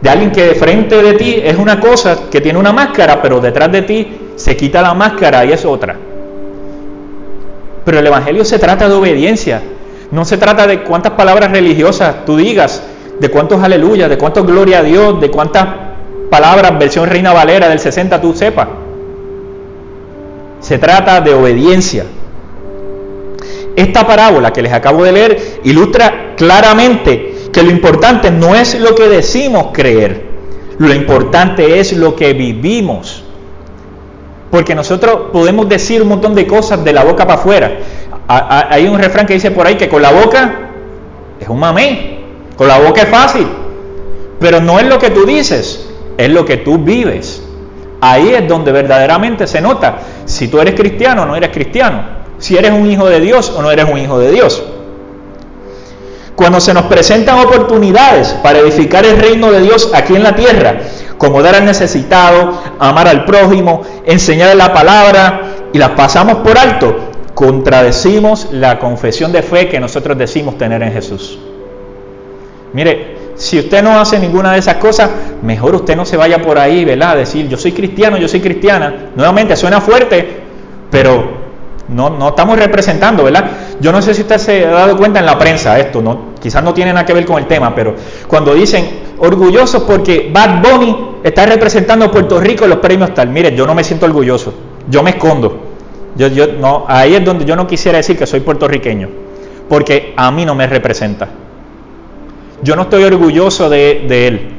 De 0.03 0.09
alguien 0.09 0.31
que 0.33 0.43
de 0.43 0.55
frente 0.55 1.01
de 1.01 1.13
ti 1.13 1.41
es 1.41 1.57
una 1.57 1.79
cosa 1.79 2.29
que 2.29 2.41
tiene 2.41 2.59
una 2.59 2.73
máscara, 2.73 3.21
pero 3.21 3.39
detrás 3.39 3.71
de 3.71 3.83
ti 3.83 4.17
se 4.35 4.57
quita 4.57 4.81
la 4.81 4.93
máscara 4.93 5.45
y 5.45 5.53
es 5.53 5.63
otra. 5.63 5.95
Pero 7.85 7.99
el 7.99 8.07
Evangelio 8.07 8.43
se 8.43 8.59
trata 8.59 8.89
de 8.89 8.95
obediencia. 8.95 9.61
No 10.11 10.25
se 10.25 10.37
trata 10.37 10.67
de 10.67 10.83
cuántas 10.83 11.13
palabras 11.13 11.51
religiosas 11.51 12.25
tú 12.25 12.35
digas, 12.35 12.83
de 13.17 13.29
cuántos 13.29 13.63
aleluya, 13.63 14.09
de 14.09 14.17
cuántos 14.17 14.45
gloria 14.45 14.79
a 14.79 14.83
Dios, 14.83 15.21
de 15.21 15.31
cuántas 15.31 15.67
palabras 16.29 16.77
versión 16.77 17.09
Reina 17.09 17.31
Valera 17.31 17.69
del 17.69 17.79
60 17.79 18.19
tú 18.19 18.33
sepas. 18.33 18.67
Se 20.59 20.79
trata 20.79 21.21
de 21.21 21.33
obediencia. 21.33 22.03
Esta 23.77 24.05
parábola 24.05 24.51
que 24.51 24.63
les 24.63 24.73
acabo 24.73 25.05
de 25.05 25.13
leer 25.13 25.61
ilustra 25.63 26.33
claramente 26.35 27.32
que 27.53 27.63
lo 27.63 27.69
importante 27.69 28.31
no 28.31 28.55
es 28.55 28.77
lo 28.79 28.95
que 28.95 29.07
decimos 29.07 29.67
creer, 29.71 30.25
lo 30.79 30.93
importante 30.93 31.79
es 31.79 31.93
lo 31.93 32.15
que 32.15 32.33
vivimos. 32.33 33.23
Porque 34.49 34.75
nosotros 34.75 35.29
podemos 35.31 35.69
decir 35.69 36.01
un 36.01 36.09
montón 36.09 36.35
de 36.35 36.45
cosas 36.45 36.83
de 36.83 36.91
la 36.91 37.03
boca 37.03 37.25
para 37.25 37.39
afuera. 37.39 37.77
Hay 38.27 38.87
un 38.87 38.97
refrán 38.97 39.25
que 39.25 39.35
dice 39.35 39.51
por 39.51 39.67
ahí 39.67 39.75
que 39.75 39.87
con 39.87 40.01
la 40.01 40.11
boca 40.11 40.69
es 41.39 41.47
un 41.47 41.59
mamé, 41.59 42.19
con 42.55 42.67
la 42.67 42.79
boca 42.79 43.03
es 43.03 43.09
fácil, 43.09 43.47
pero 44.39 44.59
no 44.59 44.79
es 44.79 44.87
lo 44.87 44.97
que 44.97 45.11
tú 45.11 45.25
dices, 45.25 45.89
es 46.17 46.29
lo 46.29 46.45
que 46.45 46.57
tú 46.57 46.79
vives. 46.79 47.43
Ahí 48.01 48.29
es 48.33 48.47
donde 48.47 48.71
verdaderamente 48.71 49.47
se 49.47 49.61
nota 49.61 49.99
si 50.25 50.47
tú 50.47 50.59
eres 50.59 50.73
cristiano 50.73 51.23
o 51.23 51.25
no 51.25 51.35
eres 51.35 51.51
cristiano, 51.51 52.03
si 52.39 52.57
eres 52.57 52.71
un 52.71 52.89
hijo 52.89 53.07
de 53.07 53.19
Dios 53.19 53.53
o 53.55 53.61
no 53.61 53.71
eres 53.71 53.85
un 53.89 53.97
hijo 53.99 54.17
de 54.19 54.31
Dios. 54.31 54.63
Cuando 56.35 56.59
se 56.59 56.73
nos 56.73 56.85
presentan 56.85 57.39
oportunidades 57.39 58.29
para 58.41 58.59
edificar 58.59 59.05
el 59.05 59.17
reino 59.17 59.51
de 59.51 59.61
Dios 59.61 59.91
aquí 59.93 60.15
en 60.15 60.23
la 60.23 60.35
tierra, 60.35 60.77
como 61.17 61.41
dar 61.41 61.55
al 61.55 61.65
necesitado, 61.65 62.59
amar 62.79 63.07
al 63.07 63.25
prójimo, 63.25 63.83
enseñar 64.05 64.55
la 64.55 64.73
palabra 64.73 65.41
y 65.71 65.77
las 65.77 65.91
pasamos 65.91 66.37
por 66.37 66.57
alto, 66.57 66.95
contradecimos 67.35 68.49
la 68.51 68.79
confesión 68.79 69.31
de 69.31 69.41
fe 69.41 69.69
que 69.69 69.79
nosotros 69.79 70.17
decimos 70.17 70.57
tener 70.57 70.81
en 70.81 70.91
Jesús. 70.91 71.39
Mire, 72.73 73.17
si 73.35 73.59
usted 73.59 73.83
no 73.83 73.99
hace 73.99 74.19
ninguna 74.19 74.53
de 74.53 74.59
esas 74.59 74.75
cosas, 74.75 75.09
mejor 75.41 75.75
usted 75.75 75.95
no 75.95 76.05
se 76.05 76.17
vaya 76.17 76.41
por 76.41 76.57
ahí, 76.57 76.85
¿verdad? 76.85 77.11
A 77.11 77.15
decir, 77.15 77.47
yo 77.47 77.57
soy 77.57 77.71
cristiano, 77.71 78.17
yo 78.17 78.27
soy 78.27 78.41
cristiana. 78.41 79.11
Nuevamente, 79.15 79.55
suena 79.55 79.81
fuerte, 79.81 80.41
pero 80.89 81.37
no, 81.87 82.09
no 82.09 82.29
estamos 82.29 82.57
representando, 82.57 83.23
¿verdad? 83.23 83.45
Yo 83.79 83.91
no 83.91 84.01
sé 84.01 84.13
si 84.13 84.21
usted 84.21 84.37
se 84.37 84.65
ha 84.65 84.71
dado 84.71 84.97
cuenta 84.97 85.19
en 85.19 85.25
la 85.25 85.37
prensa 85.37 85.77
esto, 85.79 86.01
no, 86.01 86.33
quizás 86.39 86.63
no 86.63 86.73
tiene 86.73 86.93
nada 86.93 87.05
que 87.05 87.13
ver 87.13 87.25
con 87.25 87.37
el 87.37 87.47
tema, 87.47 87.73
pero 87.73 87.95
cuando 88.27 88.53
dicen 88.53 88.87
orgullosos 89.19 89.83
porque 89.83 90.29
Bad 90.31 90.61
Bunny 90.61 91.07
está 91.23 91.45
representando 91.45 92.05
a 92.05 92.11
Puerto 92.11 92.39
Rico 92.39 92.65
en 92.65 92.71
los 92.71 92.79
premios 92.79 93.13
tal, 93.13 93.29
mire, 93.29 93.55
yo 93.55 93.65
no 93.65 93.73
me 93.73 93.83
siento 93.83 94.05
orgulloso, 94.05 94.53
yo 94.89 95.01
me 95.03 95.11
escondo. 95.11 95.69
Yo, 96.15 96.29
no, 96.59 96.85
ahí 96.87 97.15
es 97.15 97.25
donde 97.25 97.43
yo 97.43 97.55
no 97.55 97.65
quisiera 97.65 97.97
decir 97.97 98.17
que 98.17 98.27
soy 98.27 98.41
puertorriqueño, 98.41 99.09
porque 99.67 100.13
a 100.15 100.29
mí 100.31 100.45
no 100.45 100.53
me 100.53 100.67
representa. 100.67 101.27
Yo 102.61 102.75
no 102.75 102.83
estoy 102.83 103.03
orgulloso 103.03 103.67
de, 103.67 104.05
de 104.07 104.27
él. 104.27 104.49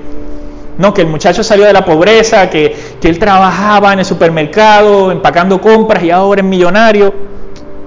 No, 0.78 0.92
que 0.92 1.02
el 1.02 1.06
muchacho 1.06 1.44
salió 1.44 1.64
de 1.64 1.72
la 1.72 1.84
pobreza, 1.84 2.50
que, 2.50 2.74
que, 3.00 3.08
él 3.08 3.20
trabajaba 3.20 3.92
en 3.92 4.00
el 4.00 4.04
supermercado 4.04 5.12
empacando 5.12 5.60
compras 5.60 6.02
y 6.02 6.10
ahora 6.10 6.40
es 6.40 6.46
millonario. 6.46 7.14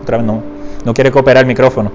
Otra 0.01 0.17
vez 0.17 0.25
no, 0.25 0.41
no 0.87 0.93
quiere 0.93 1.11
cooperar 1.11 1.43
el 1.43 1.47
micrófono. 1.47 1.91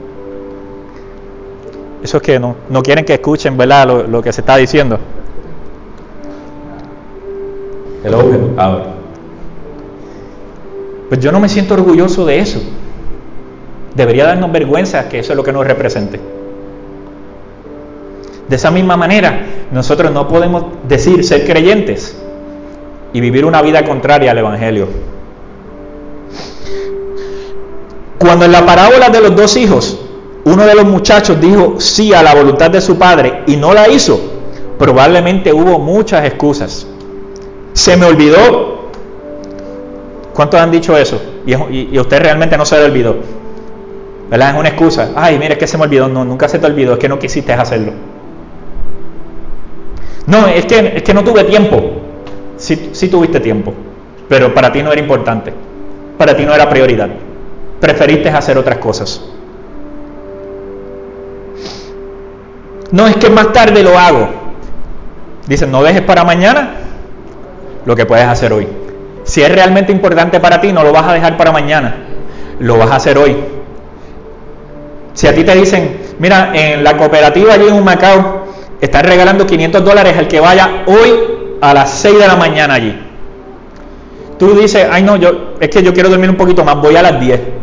Eso 2.03 2.19
es 2.19 2.23
que 2.23 2.39
no, 2.39 2.57
no 2.69 2.83
quieren 2.83 3.07
que 3.07 3.15
escuchen 3.15 3.57
¿verdad? 3.57 3.87
Lo, 3.87 4.03
lo 4.07 4.21
que 4.21 4.31
se 4.35 4.43
está 4.43 4.59
diciendo. 4.59 4.99
Hello, 8.05 8.51
ahora. 8.59 8.85
Pues 11.09 11.21
yo 11.21 11.33
no 11.33 11.41
me 11.41 11.49
siento 11.49 11.73
orgulloso 11.73 12.27
de 12.27 12.41
eso. 12.41 12.61
Debería 13.95 14.27
darnos 14.27 14.53
vergüenza 14.53 15.09
que 15.09 15.21
eso 15.21 15.33
es 15.33 15.37
lo 15.39 15.43
que 15.43 15.55
nos 15.55 15.67
represente. 15.67 16.21
De 18.47 18.57
esa 18.57 18.71
misma 18.71 18.99
manera, 18.99 19.47
nosotros 19.71 20.13
no 20.13 20.29
podemos 20.29 20.67
decir 20.87 21.25
ser 21.25 21.47
creyentes 21.47 22.15
y 23.15 23.23
vivir 23.23 23.47
una 23.47 23.63
vida 23.63 23.87
contraria 23.87 24.33
al 24.33 24.39
Evangelio. 24.39 25.12
Cuando 28.23 28.45
en 28.45 28.53
la 28.53 28.65
parábola 28.65 29.09
de 29.09 29.21
los 29.21 29.35
dos 29.35 29.57
hijos, 29.57 29.99
uno 30.45 30.65
de 30.65 30.77
los 30.77 30.85
muchachos 30.85 31.41
dijo 31.41 31.81
sí 31.81 32.15
a 32.15 32.23
la 32.23 32.33
voluntad 32.33 32.71
de 32.71 32.81
su 32.81 32.97
padre 32.97 33.43
y 33.49 33.57
no 33.57 33.75
la 33.75 33.89
hizo, 33.89 34.21
probablemente 34.79 35.53
hubo 35.53 35.81
muchas 35.81 36.25
excusas. 36.25 36.87
Se 37.73 37.97
me 37.97 38.07
olvidó. 38.07 38.91
¿Cuántos 40.35 40.61
han 40.61 40.71
dicho 40.71 40.97
eso? 40.97 41.21
Y, 41.45 41.99
usted 41.99 42.23
realmente 42.23 42.57
no 42.57 42.65
se 42.65 42.79
le 42.79 42.85
olvidó. 42.85 43.17
¿Verdad? 44.31 44.51
Es 44.51 44.57
una 44.61 44.69
excusa. 44.69 45.11
Ay, 45.17 45.37
mire, 45.37 45.55
es 45.55 45.59
que 45.59 45.67
se 45.67 45.77
me 45.77 45.83
olvidó. 45.83 46.07
No, 46.07 46.25
nunca 46.25 46.49
se 46.49 46.61
te 46.61 46.67
olvidó. 46.67 46.93
Es 46.93 47.01
que 47.01 47.09
no 47.09 47.19
quisiste 47.19 47.53
hacerlo. 47.53 47.91
No, 50.27 50.47
es 50.47 50.65
que, 50.67 50.93
es 50.97 51.03
que 51.03 51.13
no 51.13 51.25
tuve 51.25 51.43
tiempo. 51.43 51.83
Sí, 52.57 52.91
sí 52.93 53.09
tuviste 53.09 53.41
tiempo, 53.41 53.75
pero 54.29 54.55
para 54.55 54.71
ti 54.71 54.81
no 54.81 54.93
era 54.93 55.01
importante. 55.01 55.53
Para 56.17 56.37
ti 56.37 56.45
no 56.45 56.55
era 56.55 56.69
prioridad. 56.69 57.11
Preferiste 57.83 58.29
hacer 58.29 58.57
otras 58.57 58.79
cosas. 58.79 59.21
No, 62.93 63.09
es 63.09 63.17
que 63.17 63.29
más 63.29 63.53
tarde 63.53 63.83
lo 63.83 63.99
hago. 63.99 64.29
Dicen, 65.49 65.73
no 65.73 65.83
dejes 65.83 66.03
para 66.03 66.23
mañana 66.23 66.75
lo 67.85 67.97
que 67.97 68.07
puedes 68.07 68.25
hacer 68.25 68.53
hoy. 68.53 68.69
Si 69.25 69.43
es 69.43 69.51
realmente 69.51 69.91
importante 69.91 70.39
para 70.39 70.61
ti, 70.61 70.73
no 70.73 70.85
lo 70.85 70.93
vas 70.93 71.09
a 71.09 71.13
dejar 71.15 71.37
para 71.37 71.51
mañana. 71.51 71.97
Lo 72.61 72.79
vas 72.79 72.93
a 72.93 72.97
hacer 72.97 73.19
hoy. 73.19 73.37
Si 75.15 75.27
a 75.27 75.35
ti 75.35 75.43
te 75.43 75.57
dicen, 75.57 76.03
mira, 76.21 76.53
en 76.55 76.85
la 76.85 76.97
cooperativa 76.97 77.55
allí 77.55 77.67
en 77.67 77.83
Macao 77.83 78.45
están 78.81 79.07
regalando 79.07 79.45
500 79.45 79.85
dólares 79.85 80.17
al 80.17 80.29
que 80.29 80.39
vaya 80.39 80.85
hoy 80.87 81.59
a 81.61 81.75
las 81.75 81.91
6 81.91 82.17
de 82.17 82.29
la 82.29 82.37
mañana 82.37 82.75
allí. 82.75 82.97
Tú 84.39 84.55
dices, 84.55 84.87
ay 84.89 85.03
no, 85.03 85.17
yo 85.17 85.55
es 85.59 85.69
que 85.69 85.83
yo 85.83 85.93
quiero 85.93 86.11
dormir 86.11 86.31
un 86.31 86.37
poquito 86.37 86.65
más, 86.65 86.77
voy 86.81 86.95
a 86.95 87.03
las 87.03 87.19
10. 87.19 87.62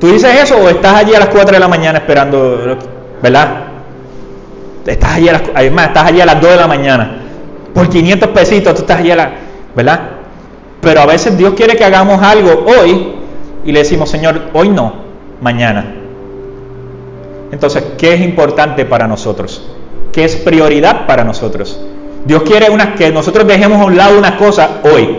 ¿Tú 0.00 0.08
dices 0.08 0.42
eso 0.42 0.56
o 0.56 0.68
estás 0.68 0.94
allí 0.94 1.14
a 1.14 1.20
las 1.20 1.28
4 1.28 1.52
de 1.52 1.60
la 1.60 1.68
mañana 1.68 1.98
esperando, 1.98 2.78
verdad? 3.22 3.64
Estás 4.86 5.14
allí 5.14 5.28
a 5.28 5.32
las, 5.32 5.42
además, 5.54 5.88
estás 5.88 6.06
allí 6.06 6.20
a 6.20 6.26
las 6.26 6.40
2 6.40 6.50
de 6.50 6.56
la 6.56 6.66
mañana. 6.66 7.16
Por 7.74 7.88
500 7.88 8.30
pesitos 8.30 8.74
tú 8.74 8.80
estás 8.80 8.98
allí 8.98 9.10
a 9.10 9.16
la, 9.16 9.32
¿verdad? 9.76 10.00
Pero 10.80 11.02
a 11.02 11.06
veces 11.06 11.36
Dios 11.36 11.54
quiere 11.54 11.76
que 11.76 11.84
hagamos 11.84 12.22
algo 12.22 12.64
hoy 12.66 13.12
y 13.64 13.72
le 13.72 13.80
decimos, 13.80 14.10
Señor, 14.10 14.40
hoy 14.54 14.70
no, 14.70 14.94
mañana. 15.40 15.94
Entonces, 17.52 17.84
¿qué 17.98 18.14
es 18.14 18.20
importante 18.22 18.86
para 18.86 19.06
nosotros? 19.06 19.62
que 20.12 20.24
es 20.24 20.36
prioridad 20.36 21.06
para 21.06 21.24
nosotros. 21.24 21.80
Dios 22.24 22.42
quiere 22.42 22.66
que 22.96 23.10
nosotros 23.10 23.46
dejemos 23.46 23.80
a 23.80 23.84
un 23.84 23.96
lado 23.96 24.18
una 24.18 24.36
cosa 24.36 24.80
hoy, 24.84 25.18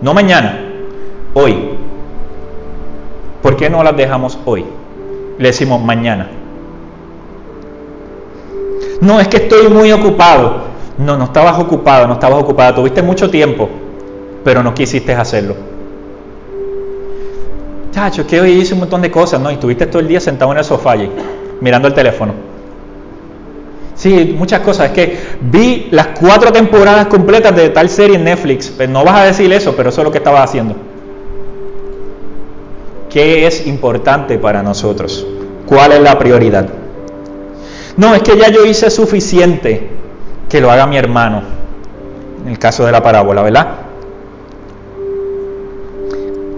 no 0.00 0.14
mañana, 0.14 0.58
hoy. 1.34 1.69
¿Por 3.42 3.56
qué 3.56 3.70
no 3.70 3.82
las 3.82 3.96
dejamos 3.96 4.38
hoy? 4.44 4.64
Le 5.38 5.48
decimos 5.48 5.80
mañana. 5.82 6.28
No, 9.00 9.18
es 9.18 9.28
que 9.28 9.38
estoy 9.38 9.68
muy 9.68 9.90
ocupado. 9.92 10.70
No, 10.98 11.16
no 11.16 11.24
estabas 11.24 11.58
ocupado, 11.58 12.06
no 12.06 12.14
estabas 12.14 12.42
ocupada. 12.42 12.74
Tuviste 12.74 13.02
mucho 13.02 13.30
tiempo, 13.30 13.68
pero 14.44 14.62
no 14.62 14.74
quisiste 14.74 15.14
hacerlo. 15.14 15.54
Chacho, 17.92 18.26
que 18.26 18.40
hoy 18.40 18.52
hice 18.52 18.74
un 18.74 18.80
montón 18.80 19.00
de 19.00 19.10
cosas, 19.10 19.40
¿no? 19.40 19.50
Y 19.50 19.54
estuviste 19.54 19.86
todo 19.86 20.00
el 20.00 20.08
día 20.08 20.20
sentado 20.20 20.52
en 20.52 20.58
el 20.58 20.64
sofá 20.64 20.92
allí, 20.92 21.10
mirando 21.60 21.88
el 21.88 21.94
teléfono. 21.94 22.34
Sí, 23.94 24.34
muchas 24.36 24.60
cosas. 24.60 24.86
Es 24.86 24.92
que 24.92 25.18
vi 25.40 25.88
las 25.90 26.08
cuatro 26.08 26.52
temporadas 26.52 27.06
completas 27.06 27.56
de 27.56 27.70
tal 27.70 27.88
serie 27.88 28.16
en 28.16 28.24
Netflix. 28.24 28.68
Pues 28.68 28.88
no 28.88 29.04
vas 29.04 29.20
a 29.20 29.24
decir 29.24 29.52
eso, 29.52 29.74
pero 29.74 29.88
eso 29.88 30.02
es 30.02 30.04
lo 30.04 30.12
que 30.12 30.18
estabas 30.18 30.42
haciendo. 30.42 30.74
¿Qué 33.10 33.46
es 33.46 33.66
importante 33.66 34.38
para 34.38 34.62
nosotros? 34.62 35.26
¿Cuál 35.66 35.92
es 35.92 36.00
la 36.00 36.18
prioridad? 36.18 36.68
No, 37.96 38.14
es 38.14 38.22
que 38.22 38.36
ya 38.36 38.48
yo 38.50 38.64
hice 38.64 38.88
suficiente 38.90 39.88
que 40.48 40.60
lo 40.60 40.70
haga 40.70 40.86
mi 40.86 40.96
hermano. 40.96 41.42
En 42.42 42.50
el 42.50 42.58
caso 42.58 42.86
de 42.86 42.92
la 42.92 43.02
parábola, 43.02 43.42
¿verdad? 43.42 43.68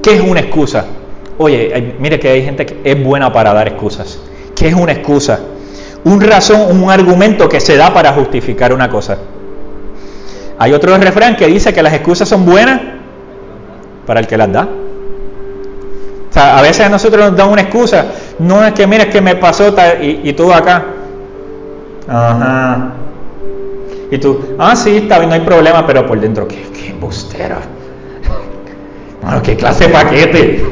¿Qué 0.02 0.14
es 0.14 0.20
una 0.20 0.40
excusa? 0.40 0.84
Oye, 1.38 1.94
mire 1.98 2.20
que 2.20 2.28
hay 2.28 2.44
gente 2.44 2.66
que 2.66 2.80
es 2.84 3.02
buena 3.02 3.32
para 3.32 3.52
dar 3.52 3.68
excusas. 3.68 4.20
¿Qué 4.54 4.68
es 4.68 4.74
una 4.74 4.92
excusa? 4.92 5.40
un 6.04 6.20
razón, 6.20 6.82
un 6.82 6.90
argumento 6.90 7.48
que 7.48 7.60
se 7.60 7.76
da 7.76 7.92
para 7.92 8.12
justificar 8.12 8.72
una 8.72 8.88
cosa. 8.88 9.18
Hay 10.58 10.72
otro 10.72 10.96
refrán 10.96 11.36
que 11.36 11.46
dice 11.46 11.72
que 11.72 11.82
las 11.82 11.92
excusas 11.94 12.28
son 12.28 12.44
buenas 12.44 12.80
para 14.06 14.20
el 14.20 14.26
que 14.26 14.36
las 14.36 14.52
da. 14.52 14.68
O 16.32 16.34
sea, 16.34 16.58
a 16.58 16.62
veces 16.62 16.86
a 16.86 16.88
nosotros 16.88 17.30
nos 17.30 17.36
dan 17.36 17.50
una 17.50 17.62
excusa, 17.62 18.06
no 18.38 18.64
es 18.64 18.72
que 18.72 18.86
mira, 18.86 19.04
es 19.04 19.10
que 19.10 19.20
me 19.20 19.36
pasó 19.36 19.74
y, 20.00 20.20
y, 20.24 20.32
tú 20.32 20.50
acá. 20.50 20.86
Ajá. 22.08 22.92
Y 24.10 24.18
tú, 24.18 24.56
ah, 24.58 24.74
sí, 24.74 24.96
está 24.96 25.18
bien, 25.18 25.28
no 25.28 25.34
hay 25.34 25.42
problema, 25.42 25.86
pero 25.86 26.06
por 26.06 26.18
dentro, 26.18 26.48
qué, 26.48 26.62
qué 26.72 26.94
bustera. 26.98 27.58
Bueno, 29.22 29.42
qué 29.44 29.56
clase 29.56 29.88
de 29.88 29.90
paquete. 29.90 30.64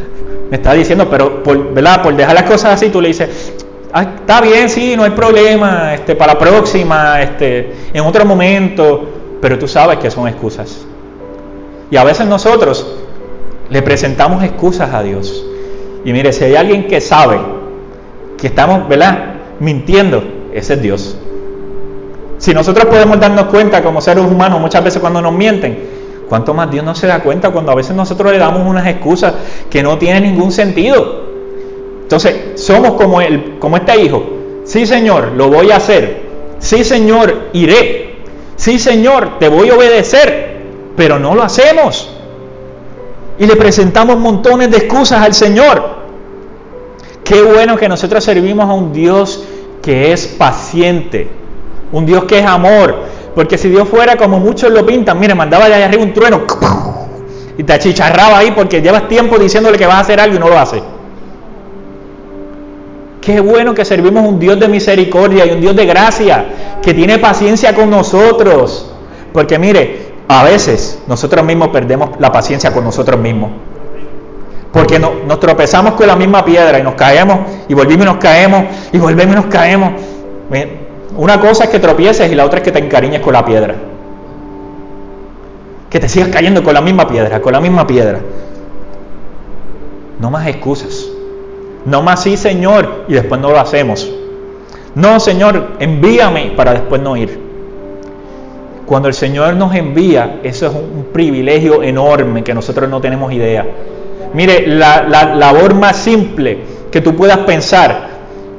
Me 0.50 0.58
está 0.58 0.74
diciendo, 0.74 1.08
pero 1.10 1.42
por, 1.42 1.72
¿verdad? 1.72 2.02
por 2.02 2.14
dejar 2.14 2.34
las 2.34 2.44
cosas 2.44 2.74
así, 2.74 2.90
tú 2.90 3.00
le 3.00 3.08
dices, 3.08 3.54
Ah, 3.98 4.02
está 4.02 4.42
bien, 4.42 4.68
sí, 4.68 4.94
no 4.94 5.04
hay 5.04 5.12
problema, 5.12 5.94
este, 5.94 6.14
para 6.16 6.34
la 6.34 6.38
próxima, 6.38 7.22
este, 7.22 7.72
en 7.94 8.04
otro 8.04 8.26
momento, 8.26 9.08
pero 9.40 9.58
tú 9.58 9.66
sabes 9.66 9.96
que 9.98 10.10
son 10.10 10.28
excusas. 10.28 10.84
Y 11.90 11.96
a 11.96 12.04
veces 12.04 12.26
nosotros 12.26 12.86
le 13.70 13.82
presentamos 13.82 14.42
excusas 14.42 14.92
a 14.92 15.02
Dios. 15.02 15.44
Y 16.04 16.12
mire, 16.12 16.32
si 16.32 16.44
hay 16.44 16.56
alguien 16.56 16.86
que 16.86 17.00
sabe 17.00 17.38
que 18.38 18.46
estamos, 18.46 18.88
¿verdad? 18.88 19.34
Mintiendo, 19.60 20.22
ese 20.52 20.74
es 20.74 20.82
Dios. 20.82 21.16
Si 22.38 22.52
nosotros 22.52 22.86
podemos 22.86 23.18
darnos 23.18 23.46
cuenta 23.46 23.82
como 23.82 24.00
seres 24.00 24.24
humanos 24.24 24.60
muchas 24.60 24.84
veces 24.84 25.00
cuando 25.00 25.22
nos 25.22 25.32
mienten, 25.32 25.96
¿Cuánto 26.28 26.54
más 26.54 26.70
Dios 26.70 26.84
no 26.84 26.94
se 26.94 27.06
da 27.06 27.20
cuenta 27.20 27.50
cuando 27.50 27.70
a 27.72 27.74
veces 27.74 27.94
nosotros 27.94 28.32
le 28.32 28.38
damos 28.38 28.66
unas 28.66 28.86
excusas 28.86 29.32
que 29.70 29.82
no 29.82 29.96
tienen 29.96 30.24
ningún 30.24 30.50
sentido? 30.50 31.24
Entonces, 32.02 32.60
somos 32.60 32.92
como, 32.92 33.20
el, 33.20 33.58
como 33.58 33.76
este 33.76 34.02
hijo. 34.02 34.24
Sí, 34.64 34.86
Señor, 34.86 35.32
lo 35.36 35.48
voy 35.48 35.70
a 35.70 35.76
hacer. 35.76 36.22
Sí, 36.58 36.82
Señor, 36.82 37.50
iré. 37.52 38.16
Sí, 38.56 38.78
Señor, 38.78 39.38
te 39.38 39.48
voy 39.48 39.70
a 39.70 39.74
obedecer. 39.74 40.56
Pero 40.96 41.18
no 41.18 41.34
lo 41.34 41.42
hacemos. 41.42 42.15
Y 43.38 43.46
le 43.46 43.56
presentamos 43.56 44.18
montones 44.18 44.70
de 44.70 44.78
excusas 44.78 45.22
al 45.22 45.34
Señor. 45.34 45.96
Qué 47.24 47.42
bueno 47.42 47.76
que 47.76 47.88
nosotros 47.88 48.24
servimos 48.24 48.68
a 48.68 48.72
un 48.72 48.92
Dios 48.92 49.44
que 49.82 50.12
es 50.12 50.26
paciente. 50.26 51.28
Un 51.92 52.06
Dios 52.06 52.24
que 52.24 52.38
es 52.38 52.46
amor 52.46 53.16
porque 53.36 53.58
si 53.58 53.68
Dios 53.68 53.86
fuera 53.86 54.16
como 54.16 54.38
muchos 54.38 54.70
lo 54.70 54.86
pintan, 54.86 55.20
mire, 55.20 55.34
mandaba 55.34 55.68
de 55.68 55.74
allá 55.74 55.84
arriba 55.84 56.02
un 56.02 56.14
trueno 56.14 56.44
y 57.58 57.62
te 57.62 57.72
achicharraba 57.74 58.38
ahí 58.38 58.52
porque 58.52 58.80
llevas 58.80 59.08
tiempo 59.08 59.38
diciéndole 59.38 59.76
que 59.76 59.84
vas 59.84 59.96
a 59.96 60.00
hacer 60.00 60.18
algo 60.18 60.36
y 60.36 60.38
no 60.38 60.48
lo 60.48 60.58
hace. 60.58 60.82
Qué 63.20 63.40
bueno 63.40 63.74
que 63.74 63.84
servimos 63.84 64.26
un 64.26 64.38
Dios 64.38 64.58
de 64.58 64.68
misericordia 64.68 65.44
y 65.44 65.50
un 65.50 65.60
Dios 65.60 65.76
de 65.76 65.84
gracia, 65.84 66.46
que 66.82 66.94
tiene 66.94 67.18
paciencia 67.18 67.74
con 67.74 67.90
nosotros. 67.90 68.90
Porque 69.34 69.58
mire, 69.58 70.05
a 70.28 70.44
veces 70.44 71.02
nosotros 71.06 71.44
mismos 71.44 71.68
perdemos 71.68 72.10
la 72.18 72.32
paciencia 72.32 72.72
con 72.72 72.84
nosotros 72.84 73.18
mismos. 73.20 73.50
Porque 74.72 74.98
nos 74.98 75.40
tropezamos 75.40 75.94
con 75.94 76.06
la 76.06 76.16
misma 76.16 76.44
piedra 76.44 76.78
y 76.78 76.82
nos 76.82 76.94
caemos 76.94 77.38
y 77.68 77.74
volvimos 77.74 78.04
y 78.04 78.08
nos 78.08 78.16
caemos 78.18 78.64
y 78.92 78.98
volvemos 78.98 79.34
y 79.34 79.36
nos 79.36 79.46
caemos. 79.46 79.92
Una 81.16 81.40
cosa 81.40 81.64
es 81.64 81.70
que 81.70 81.78
tropieces 81.78 82.30
y 82.30 82.34
la 82.34 82.44
otra 82.44 82.58
es 82.58 82.64
que 82.64 82.72
te 82.72 82.78
encariñes 82.78 83.20
con 83.20 83.32
la 83.32 83.44
piedra. 83.44 83.74
Que 85.88 86.00
te 86.00 86.08
sigas 86.08 86.28
cayendo 86.28 86.62
con 86.62 86.74
la 86.74 86.82
misma 86.82 87.08
piedra, 87.08 87.40
con 87.40 87.52
la 87.52 87.60
misma 87.60 87.86
piedra. 87.86 88.20
No 90.18 90.30
más 90.30 90.46
excusas. 90.46 91.06
No 91.86 92.02
más 92.02 92.22
sí, 92.22 92.36
Señor, 92.36 93.04
y 93.08 93.14
después 93.14 93.40
no 93.40 93.50
lo 93.50 93.60
hacemos. 93.60 94.10
No, 94.94 95.20
Señor, 95.20 95.76
envíame 95.78 96.52
para 96.56 96.72
después 96.72 97.00
no 97.00 97.16
ir. 97.16 97.45
Cuando 98.86 99.08
el 99.08 99.14
Señor 99.14 99.54
nos 99.56 99.74
envía, 99.74 100.40
eso 100.44 100.66
es 100.66 100.72
un 100.72 101.08
privilegio 101.12 101.82
enorme 101.82 102.44
que 102.44 102.54
nosotros 102.54 102.88
no 102.88 103.00
tenemos 103.00 103.32
idea. 103.32 103.66
Mire, 104.32 104.66
la, 104.66 105.02
la 105.02 105.34
labor 105.34 105.74
más 105.74 105.96
simple 105.96 106.58
que 106.90 107.00
tú 107.00 107.16
puedas 107.16 107.38
pensar 107.38 108.08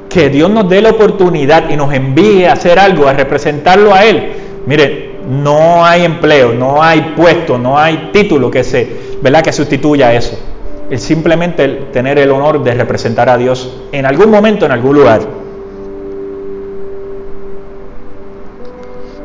que 0.09 0.29
Dios 0.29 0.49
nos 0.49 0.69
dé 0.69 0.81
la 0.81 0.91
oportunidad 0.91 1.69
y 1.69 1.77
nos 1.77 1.93
envíe 1.93 2.45
a 2.45 2.53
hacer 2.53 2.77
algo, 2.77 3.07
a 3.07 3.13
representarlo 3.13 3.93
a 3.93 4.03
Él. 4.03 4.33
Mire, 4.65 5.17
no 5.29 5.85
hay 5.85 6.05
empleo, 6.05 6.53
no 6.53 6.81
hay 6.81 7.13
puesto, 7.15 7.57
no 7.57 7.77
hay 7.77 8.09
título 8.13 8.49
que 8.49 8.63
se, 8.63 8.87
¿verdad? 9.21 9.41
que 9.41 9.51
sustituya 9.51 10.13
eso. 10.13 10.37
Es 10.89 11.03
simplemente 11.03 11.67
tener 11.91 12.17
el 12.17 12.31
honor 12.31 12.63
de 12.63 12.73
representar 12.73 13.29
a 13.29 13.37
Dios 13.37 13.81
en 13.91 14.05
algún 14.05 14.29
momento, 14.29 14.65
en 14.65 14.71
algún 14.71 14.95
lugar. 14.95 15.21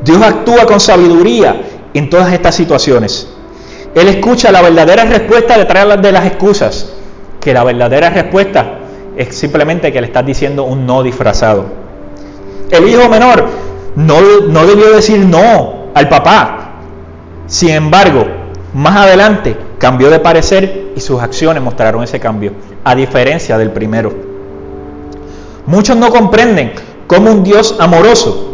Dios 0.04 0.20
actúa 0.20 0.66
con 0.66 0.80
sabiduría 0.80 1.62
en 1.94 2.10
todas 2.10 2.32
estas 2.32 2.54
situaciones. 2.54 3.28
Él 3.94 4.08
escucha 4.08 4.50
la 4.50 4.62
verdadera 4.62 5.04
respuesta 5.04 5.58
detrás 5.58 6.00
de 6.00 6.12
las 6.12 6.26
excusas, 6.26 6.92
que 7.40 7.52
la 7.52 7.62
verdadera 7.64 8.10
respuesta 8.10 8.78
es 9.16 9.34
simplemente 9.34 9.92
que 9.92 10.00
le 10.00 10.06
estás 10.06 10.24
diciendo 10.24 10.64
un 10.64 10.86
no 10.86 11.02
disfrazado. 11.02 11.66
El 12.70 12.88
hijo 12.88 13.08
menor 13.08 13.44
no, 13.96 14.20
no 14.48 14.66
debió 14.66 14.90
decir 14.92 15.20
no 15.20 15.90
al 15.94 16.08
papá. 16.08 16.72
Sin 17.46 17.70
embargo, 17.70 18.24
más 18.72 18.96
adelante 18.96 19.56
cambió 19.78 20.08
de 20.08 20.20
parecer 20.20 20.92
y 20.96 21.00
sus 21.00 21.20
acciones 21.20 21.62
mostraron 21.62 22.02
ese 22.02 22.18
cambio, 22.18 22.52
a 22.82 22.94
diferencia 22.94 23.58
del 23.58 23.70
primero. 23.70 24.12
Muchos 25.66 25.96
no 25.96 26.10
comprenden 26.10 26.72
cómo 27.06 27.30
un 27.30 27.44
Dios 27.44 27.76
amoroso 27.78 28.51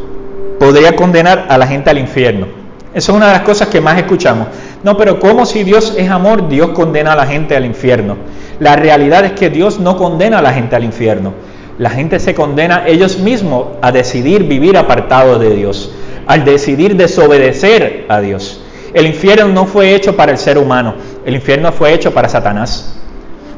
podría 0.59 0.97
condenar 0.97 1.47
a 1.49 1.59
la 1.59 1.67
gente 1.67 1.91
al 1.91 1.99
infierno. 1.99 2.47
Esa 2.95 3.13
es 3.13 3.17
una 3.17 3.27
de 3.27 3.33
las 3.33 3.43
cosas 3.43 3.69
que 3.69 3.81
más 3.81 3.99
escuchamos. 3.99 4.49
No, 4.83 4.97
pero 4.97 5.21
¿cómo 5.21 5.45
si 5.45 5.63
Dios 5.63 5.95
es 5.97 6.11
amor, 6.11 6.49
Dios 6.49 6.71
condena 6.71 7.13
a 7.13 7.17
la 7.17 7.27
gente 7.27 7.55
al 7.57 7.65
infierno? 7.65 8.17
La 8.61 8.77
realidad 8.77 9.25
es 9.25 9.33
que 9.33 9.51
Dios 9.51 9.79
no 9.79 9.97
condena 9.97 10.39
a 10.39 10.43
la 10.43 10.53
gente 10.53 10.75
al 10.75 10.85
infierno. 10.85 11.33
La 11.79 11.91
gente 11.91 12.19
se 12.19 12.35
condena 12.35 12.85
ellos 12.87 13.19
mismos 13.19 13.67
a 13.83 13.93
decidir 13.93 14.45
vivir 14.45 14.77
apartado 14.77 15.39
de 15.39 15.55
Dios, 15.55 15.93
al 16.27 16.45
decidir 16.45 16.97
desobedecer 16.97 18.07
a 18.09 18.21
Dios. 18.21 18.61
El 18.95 19.07
infierno 19.07 19.49
no 19.49 19.67
fue 19.67 19.95
hecho 19.95 20.17
para 20.17 20.33
el 20.33 20.39
ser 20.39 20.59
humano, 20.59 20.95
el 21.25 21.35
infierno 21.35 21.71
fue 21.71 21.93
hecho 21.93 22.13
para 22.13 22.29
Satanás. 22.29 22.95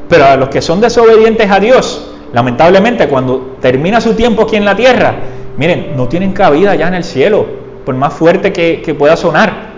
Pero 0.07 0.25
a 0.25 0.35
los 0.35 0.49
que 0.49 0.61
son 0.61 0.81
desobedientes 0.81 1.49
a 1.49 1.59
Dios, 1.59 2.11
lamentablemente 2.33 3.07
cuando 3.07 3.55
termina 3.61 4.01
su 4.01 4.13
tiempo 4.13 4.43
aquí 4.43 4.57
en 4.57 4.65
la 4.65 4.75
tierra, 4.75 5.15
miren, 5.57 5.95
no 5.95 6.07
tienen 6.07 6.33
cabida 6.33 6.75
ya 6.75 6.87
en 6.87 6.95
el 6.95 7.03
cielo, 7.03 7.45
por 7.85 7.95
más 7.95 8.13
fuerte 8.13 8.53
que, 8.53 8.95
pueda 8.97 9.15
sonar. 9.15 9.71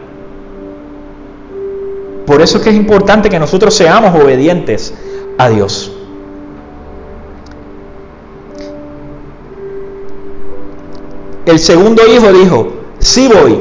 Por 2.25 2.41
eso 2.41 2.57
es 2.57 2.63
que 2.63 2.69
es 2.69 2.75
importante 2.75 3.29
que 3.29 3.39
nosotros 3.39 3.73
seamos 3.73 4.15
obedientes 4.15 4.93
a 5.37 5.49
Dios. 5.49 5.91
El 11.45 11.59
segundo 11.59 12.03
hijo 12.07 12.31
dijo, 12.31 12.73
sí 12.99 13.27
voy, 13.27 13.59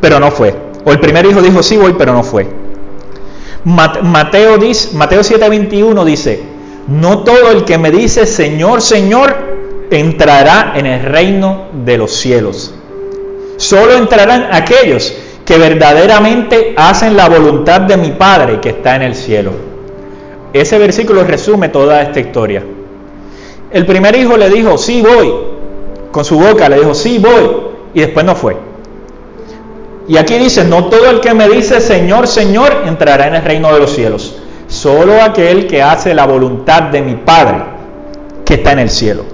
pero 0.00 0.18
no 0.18 0.30
fue. 0.32 0.56
O 0.84 0.90
el 0.90 0.98
primer 0.98 1.24
hijo 1.26 1.40
dijo, 1.40 1.62
sí 1.62 1.76
voy, 1.76 1.94
pero 1.96 2.12
no 2.12 2.24
fue. 2.24 2.48
Mateo, 3.64 4.58
Mateo 4.94 5.20
7:21 5.20 6.04
dice, 6.04 6.49
no 6.90 7.22
todo 7.22 7.52
el 7.52 7.64
que 7.64 7.78
me 7.78 7.90
dice, 7.90 8.26
Señor, 8.26 8.82
Señor, 8.82 9.36
entrará 9.90 10.74
en 10.76 10.86
el 10.86 11.02
reino 11.02 11.68
de 11.84 11.96
los 11.96 12.12
cielos. 12.12 12.74
Solo 13.56 13.94
entrarán 13.94 14.48
aquellos 14.52 15.14
que 15.44 15.58
verdaderamente 15.58 16.74
hacen 16.76 17.16
la 17.16 17.28
voluntad 17.28 17.82
de 17.82 17.96
mi 17.96 18.10
Padre 18.10 18.60
que 18.60 18.70
está 18.70 18.96
en 18.96 19.02
el 19.02 19.14
cielo. 19.14 19.52
Ese 20.52 20.78
versículo 20.78 21.24
resume 21.24 21.68
toda 21.68 22.02
esta 22.02 22.20
historia. 22.20 22.64
El 23.70 23.86
primer 23.86 24.16
hijo 24.16 24.36
le 24.36 24.50
dijo, 24.50 24.76
sí 24.76 25.00
voy, 25.00 25.32
con 26.10 26.24
su 26.24 26.38
boca 26.38 26.68
le 26.68 26.76
dijo, 26.80 26.94
sí 26.94 27.18
voy, 27.18 27.50
y 27.94 28.00
después 28.00 28.26
no 28.26 28.34
fue. 28.34 28.56
Y 30.08 30.16
aquí 30.16 30.38
dice, 30.38 30.64
no 30.64 30.86
todo 30.86 31.08
el 31.08 31.20
que 31.20 31.34
me 31.34 31.48
dice 31.48 31.80
Señor, 31.80 32.26
Señor, 32.26 32.82
entrará 32.86 33.28
en 33.28 33.36
el 33.36 33.42
reino 33.42 33.72
de 33.72 33.78
los 33.78 33.92
cielos, 33.94 34.39
solo 34.70 35.20
aquel 35.20 35.66
que 35.66 35.82
hace 35.82 36.14
la 36.14 36.24
voluntad 36.24 36.84
de 36.84 37.02
mi 37.02 37.16
Padre 37.16 37.58
que 38.44 38.54
está 38.54 38.72
en 38.72 38.78
el 38.78 38.88
cielo. 38.88 39.24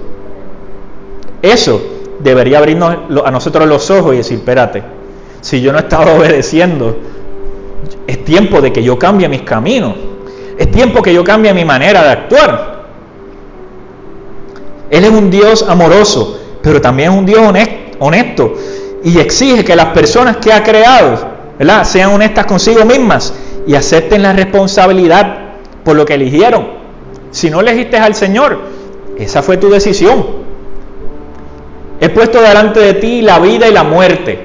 Eso 1.41 1.81
debería 2.19 2.57
abrirnos 2.57 2.97
a 3.23 3.31
nosotros 3.31 3.67
los 3.67 3.89
ojos 3.89 4.15
y 4.15 4.17
decir, 4.17 4.39
espérate, 4.39 4.83
si 5.39 5.61
yo 5.61 5.71
no 5.71 5.79
estaba 5.79 6.13
obedeciendo. 6.17 6.97
Es 8.05 8.25
tiempo 8.25 8.59
de 8.59 8.73
que 8.73 8.83
yo 8.83 8.97
cambie 8.97 9.29
mis 9.29 9.43
caminos. 9.43 9.93
Es 10.57 10.71
tiempo 10.71 11.01
que 11.01 11.13
yo 11.13 11.23
cambie 11.23 11.53
mi 11.53 11.63
manera 11.63 12.03
de 12.03 12.09
actuar. 12.09 12.77
Él 14.89 15.03
es 15.03 15.11
un 15.11 15.29
Dios 15.29 15.65
amoroso, 15.67 16.39
pero 16.61 16.81
también 16.81 17.11
es 17.11 17.17
un 17.17 17.25
Dios 17.25 17.41
honesto 17.99 18.53
y 19.03 19.19
exige 19.19 19.63
que 19.63 19.75
las 19.75 19.87
personas 19.87 20.37
que 20.37 20.51
ha 20.51 20.63
creado 20.63 21.17
¿verdad? 21.59 21.83
sean 21.83 22.11
honestas 22.11 22.45
consigo 22.45 22.83
mismas 22.85 23.33
y 23.67 23.75
acepten 23.75 24.23
la 24.23 24.33
responsabilidad 24.33 25.37
por 25.83 25.95
lo 25.95 26.05
que 26.05 26.15
eligieron. 26.15 26.67
Si 27.31 27.49
no 27.49 27.59
elegiste 27.59 27.97
al 27.97 28.15
Señor, 28.15 28.59
esa 29.17 29.43
fue 29.43 29.57
tu 29.57 29.69
decisión. 29.69 30.25
He 31.99 32.09
puesto 32.09 32.41
delante 32.41 32.79
de 32.79 32.93
ti 32.93 33.21
la 33.21 33.39
vida 33.39 33.67
y 33.67 33.73
la 33.73 33.83
muerte, 33.83 34.39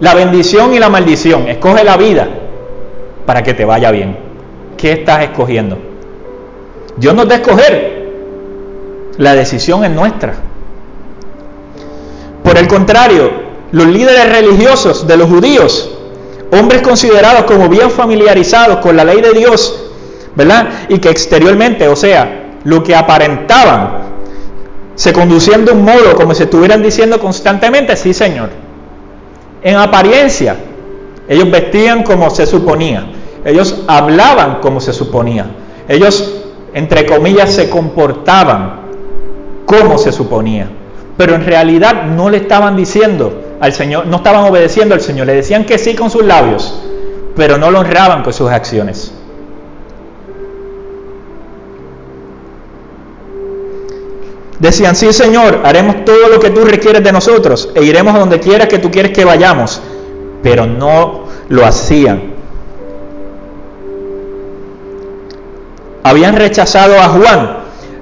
la 0.00 0.14
bendición 0.14 0.74
y 0.74 0.78
la 0.78 0.88
maldición. 0.88 1.48
Escoge 1.48 1.84
la 1.84 1.96
vida 1.96 2.28
para 3.24 3.42
que 3.42 3.54
te 3.54 3.64
vaya 3.64 3.90
bien. 3.90 4.16
¿Qué 4.76 4.92
estás 4.92 5.22
escogiendo? 5.22 5.78
Dios 6.96 7.14
nos 7.14 7.28
da 7.28 7.36
escoger. 7.36 8.02
La 9.18 9.34
decisión 9.34 9.84
es 9.84 9.90
nuestra. 9.90 10.34
Por 12.42 12.58
el 12.58 12.66
contrario, 12.66 13.30
los 13.70 13.86
líderes 13.86 14.28
religiosos 14.30 15.06
de 15.06 15.16
los 15.16 15.28
judíos, 15.28 15.91
hombres 16.52 16.82
considerados 16.82 17.44
como 17.44 17.68
bien 17.68 17.90
familiarizados 17.90 18.78
con 18.78 18.96
la 18.96 19.04
ley 19.04 19.20
de 19.20 19.32
Dios, 19.32 19.90
¿verdad? 20.36 20.68
Y 20.88 20.98
que 20.98 21.08
exteriormente, 21.08 21.88
o 21.88 21.96
sea, 21.96 22.58
lo 22.64 22.82
que 22.82 22.94
aparentaban, 22.94 24.12
se 24.94 25.12
conducían 25.12 25.64
de 25.64 25.72
un 25.72 25.82
modo 25.82 26.14
como 26.14 26.34
si 26.34 26.44
estuvieran 26.44 26.82
diciendo 26.82 27.18
constantemente, 27.18 27.96
sí, 27.96 28.12
Señor, 28.12 28.50
en 29.62 29.76
apariencia. 29.76 30.56
Ellos 31.28 31.50
vestían 31.50 32.02
como 32.02 32.28
se 32.30 32.46
suponía. 32.46 33.06
Ellos 33.44 33.82
hablaban 33.86 34.60
como 34.60 34.80
se 34.80 34.92
suponía. 34.92 35.46
Ellos, 35.88 36.44
entre 36.74 37.06
comillas, 37.06 37.50
se 37.52 37.70
comportaban 37.70 38.82
como 39.64 39.96
se 39.96 40.12
suponía. 40.12 40.68
Pero 41.16 41.34
en 41.34 41.46
realidad 41.46 42.04
no 42.04 42.28
le 42.28 42.38
estaban 42.38 42.76
diciendo 42.76 43.41
al 43.62 43.72
Señor, 43.72 44.06
no 44.06 44.16
estaban 44.16 44.42
obedeciendo 44.42 44.92
al 44.92 45.00
Señor, 45.00 45.28
le 45.28 45.36
decían 45.36 45.64
que 45.64 45.78
sí 45.78 45.94
con 45.94 46.10
sus 46.10 46.24
labios, 46.24 46.82
pero 47.36 47.58
no 47.58 47.70
lo 47.70 47.78
honraban 47.78 48.24
con 48.24 48.32
sus 48.32 48.50
acciones. 48.50 49.14
Decían, 54.58 54.96
sí 54.96 55.12
Señor, 55.12 55.60
haremos 55.62 56.04
todo 56.04 56.28
lo 56.28 56.40
que 56.40 56.50
tú 56.50 56.64
requieres 56.64 57.04
de 57.04 57.12
nosotros 57.12 57.70
e 57.76 57.84
iremos 57.84 58.16
a 58.16 58.18
donde 58.18 58.40
quieras 58.40 58.66
que 58.66 58.80
tú 58.80 58.90
quieres 58.90 59.12
que 59.12 59.24
vayamos, 59.24 59.80
pero 60.42 60.66
no 60.66 61.26
lo 61.48 61.64
hacían. 61.64 62.32
Habían 66.02 66.34
rechazado 66.34 66.98
a 66.98 67.08
Juan 67.10 67.58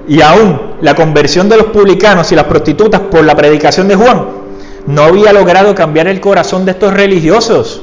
y 0.07 0.21
aún 0.21 0.59
la 0.81 0.95
conversión 0.95 1.47
de 1.49 1.57
los 1.57 1.67
publicanos 1.67 2.31
y 2.31 2.35
las 2.35 2.45
prostitutas 2.45 3.01
por 3.01 3.23
la 3.23 3.35
predicación 3.35 3.87
de 3.87 3.95
Juan 3.95 4.40
no 4.87 5.03
había 5.03 5.33
logrado 5.33 5.75
cambiar 5.75 6.07
el 6.07 6.19
corazón 6.19 6.65
de 6.65 6.71
estos 6.71 6.93
religiosos, 6.93 7.81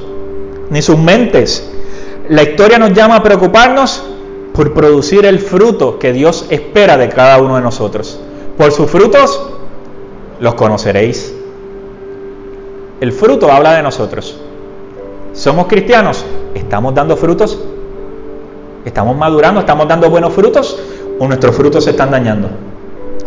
ni 0.70 0.82
sus 0.82 0.98
mentes. 0.98 1.70
La 2.28 2.42
historia 2.42 2.78
nos 2.78 2.92
llama 2.92 3.16
a 3.16 3.22
preocuparnos 3.22 4.04
por 4.52 4.74
producir 4.74 5.24
el 5.24 5.38
fruto 5.38 5.98
que 5.98 6.12
Dios 6.12 6.46
espera 6.50 6.96
de 6.96 7.08
cada 7.08 7.38
uno 7.38 7.56
de 7.56 7.62
nosotros. 7.62 8.20
Por 8.56 8.72
sus 8.72 8.90
frutos 8.90 9.50
los 10.40 10.54
conoceréis. 10.54 11.34
El 13.00 13.12
fruto 13.12 13.52
habla 13.52 13.74
de 13.74 13.82
nosotros. 13.82 14.36
¿Somos 15.32 15.68
cristianos? 15.68 16.24
¿Estamos 16.54 16.94
dando 16.94 17.16
frutos? 17.16 17.58
¿Estamos 18.84 19.16
madurando? 19.16 19.60
¿Estamos 19.60 19.86
dando 19.86 20.10
buenos 20.10 20.32
frutos? 20.32 20.78
¿O 21.20 21.28
nuestros 21.28 21.54
frutos 21.54 21.84
se 21.84 21.90
están 21.90 22.10
dañando? 22.10 22.48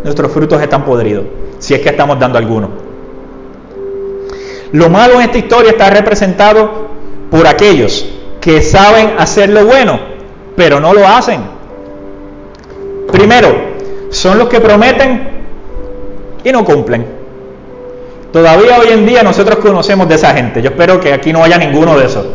Nuestros 0.04 0.30
frutos 0.32 0.60
están 0.60 0.84
podridos, 0.84 1.24
si 1.58 1.74
es 1.74 1.80
que 1.80 1.88
estamos 1.88 2.18
dando 2.18 2.36
alguno. 2.36 2.68
Lo 4.72 4.88
malo 4.88 5.14
en 5.14 5.22
esta 5.22 5.38
historia 5.38 5.72
está 5.72 5.90
representado 5.90 6.88
por 7.30 7.46
aquellos 7.46 8.06
que 8.40 8.62
saben 8.62 9.14
hacer 9.18 9.50
lo 9.50 9.64
bueno, 9.64 10.00
pero 10.56 10.80
no 10.80 10.94
lo 10.94 11.06
hacen. 11.06 11.40
Primero, 13.10 13.48
son 14.10 14.38
los 14.38 14.48
que 14.48 14.60
prometen 14.60 15.28
y 16.42 16.52
no 16.52 16.64
cumplen. 16.64 17.06
Todavía 18.32 18.78
hoy 18.78 18.88
en 18.92 19.06
día 19.06 19.22
nosotros 19.22 19.58
conocemos 19.58 20.08
de 20.08 20.14
esa 20.14 20.32
gente. 20.32 20.62
Yo 20.62 20.70
espero 20.70 20.98
que 20.98 21.12
aquí 21.12 21.32
no 21.32 21.44
haya 21.44 21.58
ninguno 21.58 21.98
de 21.98 22.06
esos. 22.06 22.26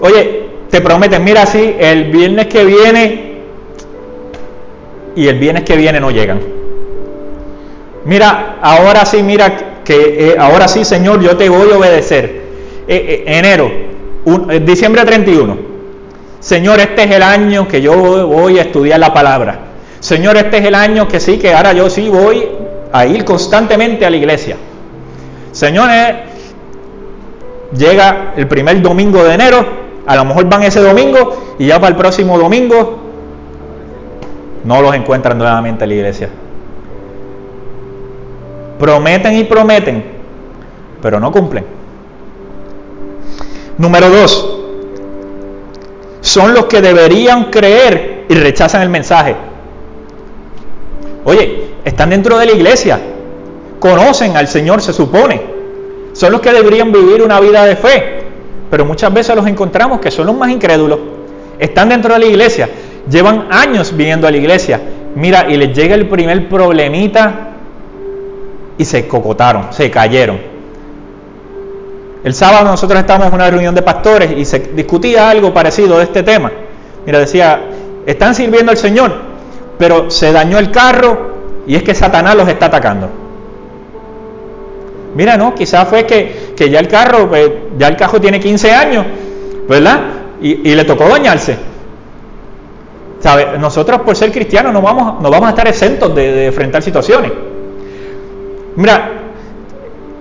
Oye, 0.00 0.48
te 0.68 0.80
prometen, 0.80 1.22
mira 1.22 1.42
así, 1.42 1.76
el 1.78 2.10
viernes 2.10 2.46
que 2.46 2.64
viene 2.64 3.38
y 5.14 5.28
el 5.28 5.38
viernes 5.38 5.62
que 5.62 5.76
viene 5.76 6.00
no 6.00 6.10
llegan. 6.10 6.40
Mira, 8.04 8.56
ahora 8.60 9.04
sí, 9.04 9.22
mira 9.22 9.67
que 9.88 10.32
eh, 10.32 10.36
ahora 10.38 10.68
sí, 10.68 10.84
Señor, 10.84 11.22
yo 11.22 11.34
te 11.38 11.48
voy 11.48 11.72
a 11.72 11.78
obedecer. 11.78 12.42
Eh, 12.86 13.24
eh, 13.26 13.38
enero, 13.38 13.72
diciembre 14.60 15.02
31. 15.02 15.56
Señor, 16.40 16.78
este 16.78 17.04
es 17.04 17.10
el 17.10 17.22
año 17.22 17.66
que 17.66 17.80
yo 17.80 18.26
voy 18.26 18.58
a 18.58 18.62
estudiar 18.62 19.00
la 19.00 19.14
palabra. 19.14 19.60
Señor, 20.00 20.36
este 20.36 20.58
es 20.58 20.66
el 20.66 20.74
año 20.74 21.08
que 21.08 21.18
sí, 21.18 21.38
que 21.38 21.54
ahora 21.54 21.72
yo 21.72 21.88
sí 21.88 22.10
voy 22.10 22.46
a 22.92 23.06
ir 23.06 23.24
constantemente 23.24 24.04
a 24.04 24.10
la 24.10 24.18
iglesia. 24.18 24.58
Señor, 25.52 25.88
llega 27.74 28.34
el 28.36 28.46
primer 28.46 28.82
domingo 28.82 29.24
de 29.24 29.32
enero, 29.32 29.66
a 30.06 30.16
lo 30.16 30.26
mejor 30.26 30.50
van 30.50 30.64
ese 30.64 30.80
domingo 30.80 31.54
y 31.58 31.68
ya 31.68 31.76
para 31.76 31.88
el 31.88 31.96
próximo 31.96 32.38
domingo 32.38 32.98
no 34.64 34.82
los 34.82 34.94
encuentran 34.94 35.38
nuevamente 35.38 35.84
en 35.84 35.88
la 35.88 35.94
iglesia. 35.94 36.28
Prometen 38.78 39.34
y 39.34 39.44
prometen, 39.44 40.04
pero 41.02 41.18
no 41.18 41.32
cumplen. 41.32 41.64
Número 43.78 44.08
dos, 44.10 44.58
son 46.20 46.54
los 46.54 46.66
que 46.66 46.80
deberían 46.80 47.44
creer 47.44 48.26
y 48.28 48.34
rechazan 48.34 48.82
el 48.82 48.88
mensaje. 48.88 49.34
Oye, 51.24 51.64
están 51.84 52.10
dentro 52.10 52.38
de 52.38 52.46
la 52.46 52.52
iglesia, 52.52 53.00
conocen 53.78 54.36
al 54.36 54.48
Señor, 54.48 54.80
se 54.82 54.92
supone. 54.92 55.58
Son 56.12 56.32
los 56.32 56.40
que 56.40 56.52
deberían 56.52 56.90
vivir 56.90 57.22
una 57.22 57.40
vida 57.40 57.64
de 57.64 57.76
fe, 57.76 58.24
pero 58.70 58.84
muchas 58.84 59.12
veces 59.12 59.36
los 59.36 59.46
encontramos 59.46 60.00
que 60.00 60.10
son 60.10 60.26
los 60.26 60.36
más 60.36 60.50
incrédulos. 60.50 60.98
Están 61.58 61.88
dentro 61.88 62.14
de 62.14 62.20
la 62.20 62.26
iglesia, 62.26 62.68
llevan 63.08 63.48
años 63.50 63.96
viniendo 63.96 64.26
a 64.26 64.30
la 64.30 64.36
iglesia. 64.36 64.80
Mira, 65.14 65.46
y 65.48 65.56
les 65.56 65.76
llega 65.76 65.94
el 65.94 66.08
primer 66.08 66.48
problemita 66.48 67.47
y 68.78 68.84
se 68.84 69.06
cocotaron, 69.06 69.72
se 69.72 69.90
cayeron. 69.90 70.38
El 72.24 72.34
sábado 72.34 72.64
nosotros 72.64 72.98
estábamos 72.98 73.28
en 73.28 73.34
una 73.34 73.50
reunión 73.50 73.74
de 73.74 73.82
pastores 73.82 74.32
y 74.36 74.44
se 74.44 74.58
discutía 74.58 75.28
algo 75.28 75.52
parecido 75.52 75.98
de 75.98 76.04
este 76.04 76.22
tema. 76.22 76.50
Mira, 77.04 77.18
decía, 77.18 77.60
están 78.06 78.34
sirviendo 78.34 78.70
al 78.70 78.78
Señor, 78.78 79.12
pero 79.78 80.10
se 80.10 80.32
dañó 80.32 80.58
el 80.58 80.70
carro 80.70 81.36
y 81.66 81.76
es 81.76 81.82
que 81.82 81.94
Satanás 81.94 82.34
los 82.34 82.48
está 82.48 82.66
atacando. 82.66 83.08
Mira, 85.14 85.36
no, 85.36 85.54
quizás 85.54 85.88
fue 85.88 86.06
que, 86.06 86.54
ya 86.70 86.80
el 86.80 86.88
carro, 86.88 87.28
pues, 87.28 87.50
ya 87.76 87.88
el 87.88 87.96
carro 87.96 88.20
tiene 88.20 88.40
15 88.40 88.72
años, 88.72 89.06
¿verdad? 89.68 90.00
Y, 90.40 90.74
le 90.74 90.84
tocó 90.84 91.08
dañarse. 91.08 91.56
¿Sabe? 93.20 93.58
Nosotros 93.58 94.02
por 94.02 94.14
ser 94.14 94.30
cristianos 94.30 94.72
no 94.72 94.80
vamos, 94.80 95.20
no 95.20 95.30
vamos 95.30 95.48
a 95.48 95.50
estar 95.50 95.66
exentos 95.66 96.14
de, 96.14 96.46
enfrentar 96.46 96.82
situaciones. 96.82 97.32
Mira, 98.78 99.10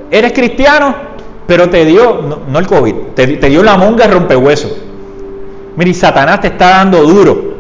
eres 0.10 0.34
cristiano, 0.34 0.96
pero 1.46 1.70
te 1.70 1.86
dio, 1.86 2.22
no, 2.50 2.58
el 2.58 2.66
COVID, 2.66 2.96
te, 3.14 3.28
dio 3.28 3.62
la 3.62 3.78
monga 3.78 4.08
rompehueso. 4.08 4.76
Mira, 5.76 5.90
y 5.92 5.94
Satanás 5.94 6.42
te 6.42 6.48
está 6.48 6.70
dando 6.70 7.04
duro 7.04 7.58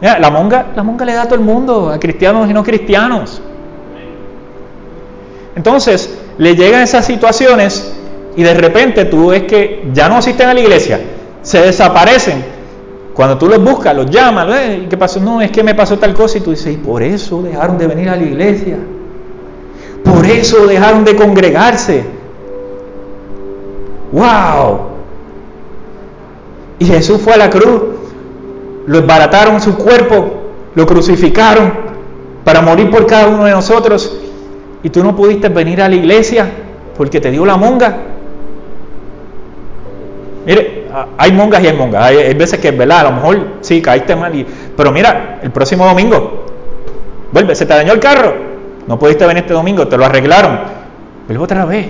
la 0.00 0.30
monga, 0.30 0.68
la 0.74 0.82
monga 0.82 1.04
le 1.04 1.12
da 1.12 1.22
a 1.22 1.24
todo 1.24 1.34
el 1.34 1.44
mundo, 1.44 1.90
a 1.90 1.98
cristianos 1.98 2.48
y 2.48 2.54
no 2.54 2.64
cristianos. 2.64 3.42
Entonces, 5.54 6.18
le 6.38 6.54
llegan 6.56 6.80
esas 6.80 7.04
situaciones 7.04 7.92
y 8.36 8.42
de 8.42 8.54
repente 8.54 9.04
tú 9.04 9.28
ves 9.28 9.42
que 9.42 9.90
ya 9.92 10.08
no 10.08 10.16
asisten 10.16 10.48
a 10.48 10.54
la 10.54 10.60
iglesia, 10.60 10.98
se 11.42 11.60
desaparecen. 11.60 12.56
Cuando 13.12 13.36
tú 13.36 13.48
los 13.48 13.62
buscas, 13.62 13.94
los 13.94 14.08
llamas. 14.08 14.46
¿qué 14.88 14.96
pasó? 14.96 15.20
No, 15.20 15.42
es 15.42 15.50
que 15.50 15.62
me 15.62 15.74
pasó 15.74 15.98
tal 15.98 16.14
cosa 16.14 16.38
y 16.38 16.40
tú 16.40 16.52
dices, 16.52 16.72
y 16.72 16.76
por 16.78 17.02
eso 17.02 17.42
dejaron 17.42 17.76
de 17.76 17.86
venir 17.86 18.08
a 18.08 18.16
la 18.16 18.22
iglesia. 18.22 18.78
Por 20.04 20.26
eso 20.26 20.66
dejaron 20.66 21.04
de 21.04 21.16
congregarse. 21.16 22.04
¡Wow! 24.12 24.78
Y 26.78 26.86
Jesús 26.86 27.20
fue 27.20 27.34
a 27.34 27.36
la 27.38 27.50
cruz 27.50 27.98
lo 28.88 28.98
esbarataron 29.00 29.60
su 29.60 29.76
cuerpo, 29.76 30.30
lo 30.74 30.86
crucificaron 30.86 31.72
para 32.42 32.62
morir 32.62 32.90
por 32.90 33.06
cada 33.06 33.28
uno 33.28 33.44
de 33.44 33.50
nosotros 33.50 34.18
y 34.82 34.88
tú 34.88 35.04
no 35.04 35.14
pudiste 35.14 35.50
venir 35.50 35.82
a 35.82 35.88
la 35.90 35.94
iglesia 35.94 36.50
porque 36.96 37.20
te 37.20 37.30
dio 37.30 37.44
la 37.44 37.58
monga. 37.58 37.98
Mire, 40.46 40.86
hay 41.18 41.32
mongas 41.32 41.62
y 41.62 41.66
hay 41.66 41.76
mongas. 41.76 42.02
Hay, 42.02 42.32
veces 42.32 42.58
que, 42.58 42.70
¿verdad? 42.70 43.00
A 43.00 43.10
lo 43.10 43.12
mejor 43.12 43.46
sí, 43.60 43.82
caíste 43.82 44.16
mal. 44.16 44.34
Y, 44.34 44.46
pero 44.74 44.90
mira, 44.90 45.38
el 45.42 45.50
próximo 45.50 45.84
domingo, 45.84 46.46
vuelve, 47.30 47.54
se 47.54 47.66
te 47.66 47.74
dañó 47.74 47.92
el 47.92 48.00
carro. 48.00 48.34
No 48.88 48.98
pudiste 48.98 49.26
venir 49.26 49.42
este 49.42 49.52
domingo, 49.52 49.86
te 49.86 49.98
lo 49.98 50.06
arreglaron. 50.06 50.60
Vuelve 51.26 51.44
otra 51.44 51.66
vez. 51.66 51.86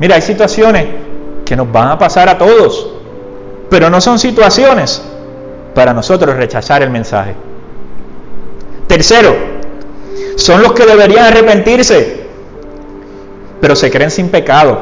Mira, 0.00 0.16
hay 0.16 0.22
situaciones 0.22 0.86
que 1.44 1.54
nos 1.54 1.70
van 1.70 1.88
a 1.88 1.98
pasar 1.98 2.28
a 2.28 2.36
todos. 2.36 2.94
Pero 3.70 3.88
no 3.88 4.00
son 4.00 4.18
situaciones 4.18 5.02
para 5.72 5.94
nosotros 5.94 6.36
rechazar 6.36 6.82
el 6.82 6.90
mensaje. 6.90 7.36
Tercero, 8.88 9.36
son 10.34 10.62
los 10.62 10.72
que 10.72 10.84
deberían 10.84 11.26
arrepentirse, 11.26 12.24
pero 13.60 13.76
se 13.76 13.88
creen 13.88 14.10
sin 14.10 14.30
pecado. 14.30 14.78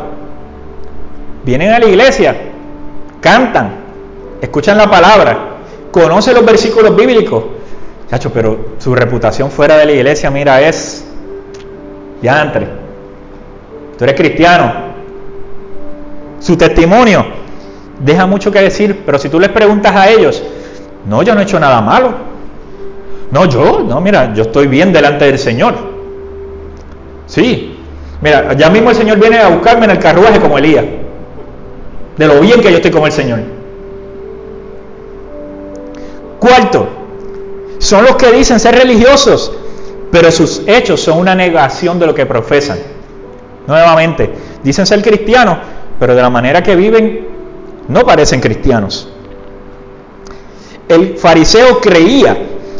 Vienen 1.45 1.75
a 1.75 1.79
la 1.79 1.85
iglesia, 1.85 2.35
cantan, 3.21 3.73
escuchan 4.41 4.79
la 4.79 4.89
palabra, 4.89 5.59
conocen 5.91 6.37
los 6.37 6.47
versículos 6.47 6.97
bíblicos. 6.97 7.45
Chacho, 8.09 8.33
pero 8.33 8.77
su 8.79 8.95
reputación 8.95 9.51
fuera 9.51 9.77
de 9.77 9.85
la 9.85 9.93
iglesia, 9.93 10.31
mira, 10.31 10.63
es 10.63 11.05
ya 12.23 12.43
entre. 12.43 12.67
Tú 13.97 14.05
eres 14.05 14.17
cristiano. 14.17 14.73
Su 16.41 16.57
testimonio 16.57 17.27
deja 18.01 18.27
mucho 18.27 18.51
que 18.53 18.61
decir, 18.61 19.03
pero 19.05 19.19
si 19.19 19.29
tú 19.29 19.41
les 19.41 19.51
preguntas 19.51 19.95
a 19.95 20.09
ellos, 20.09 20.43
no, 21.07 21.23
yo 21.23 21.35
no 21.35 21.41
he 21.41 21.45
hecho 21.45 21.59
nada 21.59 21.81
malo. 21.81 22.15
No, 23.31 23.45
yo, 23.45 23.85
no, 23.87 24.01
mira, 24.01 24.33
yo 24.35 24.45
estoy 24.45 24.69
bien 24.69 24.93
delante 24.93 25.27
del 25.27 25.39
Señor. 25.39 25.75
Sí, 27.27 27.77
mira, 28.23 28.55
ya 28.55 28.71
mismo 28.71 28.91
el 28.91 28.97
Señor 28.97 29.19
viene 29.19 29.39
a 29.39 29.49
buscarme 29.49 29.85
en 29.85 29.91
el 29.93 29.99
carruaje 29.99 30.41
como 30.41 30.59
Elías. 30.59 30.85
De 32.17 32.27
lo 32.27 32.41
bien 32.41 32.61
que 32.61 32.71
yo 32.71 32.77
estoy 32.77 32.91
con 32.91 33.05
el 33.05 33.13
Señor. 33.13 33.41
Cuarto, 36.39 36.89
son 37.79 38.05
los 38.05 38.17
que 38.17 38.33
dicen 38.33 38.61
ser 38.61 38.77
religiosos, 38.77 39.53
pero 40.11 40.31
sus 40.31 40.63
hechos 40.67 41.01
son 41.01 41.19
una 41.19 41.35
negación 41.35 41.99
de 41.99 42.07
lo 42.07 42.15
que 42.15 42.27
profesan. 42.27 42.79
Nuevamente, 43.67 44.31
dicen 44.63 44.87
ser 44.87 45.03
cristianos, 45.03 45.59
pero 45.99 46.15
de 46.15 46.23
la 46.23 46.31
manera 46.31 46.63
que 46.63 46.75
viven 46.75 47.27
no 47.89 48.05
parecen 48.05 48.41
cristianos. 48.41 49.11
El 50.89 51.19
fariseo 51.19 51.81
creía 51.81 52.37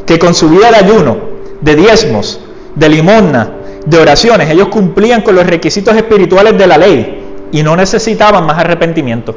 que 0.07 0.19
con 0.19 0.33
su 0.33 0.49
vida 0.49 0.71
de 0.71 0.77
ayuno, 0.77 1.17
de 1.61 1.77
diezmos, 1.77 2.41
de 2.75 2.89
limosna, 2.89 3.51
de 3.85 3.99
oraciones, 3.99 4.51
ellos 4.51 4.69
cumplían 4.69 5.23
con 5.23 5.35
los 5.35 5.47
requisitos 5.47 5.95
espirituales 5.97 6.57
de 6.57 6.67
la 6.67 6.79
ley 6.79 7.23
y 7.53 7.63
no 7.63 7.77
necesitaban 7.77 8.47
más 8.47 8.59
arrepentimiento. 8.59 9.35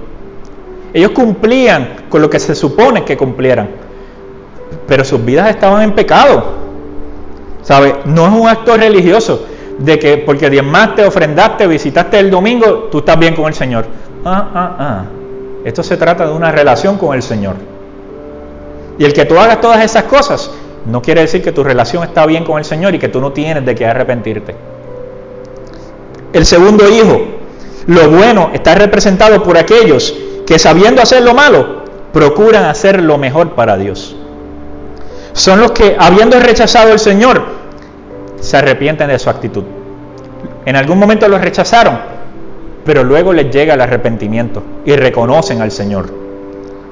Ellos 0.93 1.11
cumplían 1.11 2.05
con 2.09 2.21
lo 2.21 2.29
que 2.29 2.39
se 2.39 2.55
supone 2.55 3.03
que 3.03 3.15
cumplieran, 3.15 3.69
pero 4.87 5.03
sus 5.03 5.23
vidas 5.23 5.49
estaban 5.49 5.83
en 5.83 5.93
pecado. 5.93 6.61
¿Sabe? 7.63 7.95
No 8.05 8.27
es 8.27 8.33
un 8.33 8.47
acto 8.47 8.75
religioso 8.75 9.45
de 9.77 9.99
que 9.99 10.17
porque 10.17 10.49
diezmaste, 10.49 11.05
ofrendaste, 11.05 11.67
visitaste 11.67 12.19
el 12.19 12.29
domingo, 12.29 12.89
tú 12.91 12.99
estás 12.99 13.17
bien 13.17 13.35
con 13.35 13.45
el 13.45 13.53
Señor. 13.53 13.85
Ah, 14.25 14.49
ah, 14.53 14.75
ah. 14.79 15.03
Esto 15.63 15.83
se 15.83 15.97
trata 15.97 16.25
de 16.25 16.33
una 16.33 16.51
relación 16.51 16.97
con 16.97 17.15
el 17.15 17.21
Señor. 17.21 17.55
Y 18.97 19.05
el 19.05 19.13
que 19.13 19.25
tú 19.25 19.39
hagas 19.39 19.61
todas 19.61 19.83
esas 19.83 20.03
cosas 20.03 20.51
no 20.85 21.01
quiere 21.01 21.21
decir 21.21 21.43
que 21.43 21.51
tu 21.51 21.63
relación 21.63 22.03
está 22.03 22.25
bien 22.25 22.43
con 22.43 22.57
el 22.57 22.65
Señor 22.65 22.95
y 22.95 22.99
que 22.99 23.07
tú 23.07 23.21
no 23.21 23.31
tienes 23.31 23.65
de 23.65 23.75
qué 23.75 23.85
arrepentirte. 23.85 24.55
El 26.33 26.45
segundo 26.45 26.89
hijo, 26.89 27.21
lo 27.87 28.09
bueno 28.09 28.51
está 28.53 28.75
representado 28.75 29.43
por 29.43 29.57
aquellos 29.57 30.15
que 30.47 30.57
sabiendo 30.57 31.01
hacer 31.01 31.23
lo 31.23 31.33
malo, 31.33 31.83
procuran 32.13 32.65
hacer 32.65 33.01
lo 33.01 33.17
mejor 33.17 33.51
para 33.51 33.77
Dios. 33.77 34.15
Son 35.33 35.59
los 35.59 35.71
que, 35.71 35.95
habiendo 35.97 36.39
rechazado 36.39 36.91
al 36.91 36.99
Señor, 36.99 37.43
se 38.39 38.57
arrepienten 38.57 39.07
de 39.07 39.19
su 39.19 39.29
actitud. 39.29 39.63
En 40.65 40.75
algún 40.75 40.99
momento 40.99 41.27
lo 41.27 41.37
rechazaron, 41.37 41.99
pero 42.85 43.03
luego 43.03 43.33
les 43.33 43.53
llega 43.53 43.73
el 43.75 43.81
arrepentimiento 43.81 44.63
y 44.85 44.95
reconocen 44.95 45.61
al 45.61 45.71
Señor. 45.71 46.09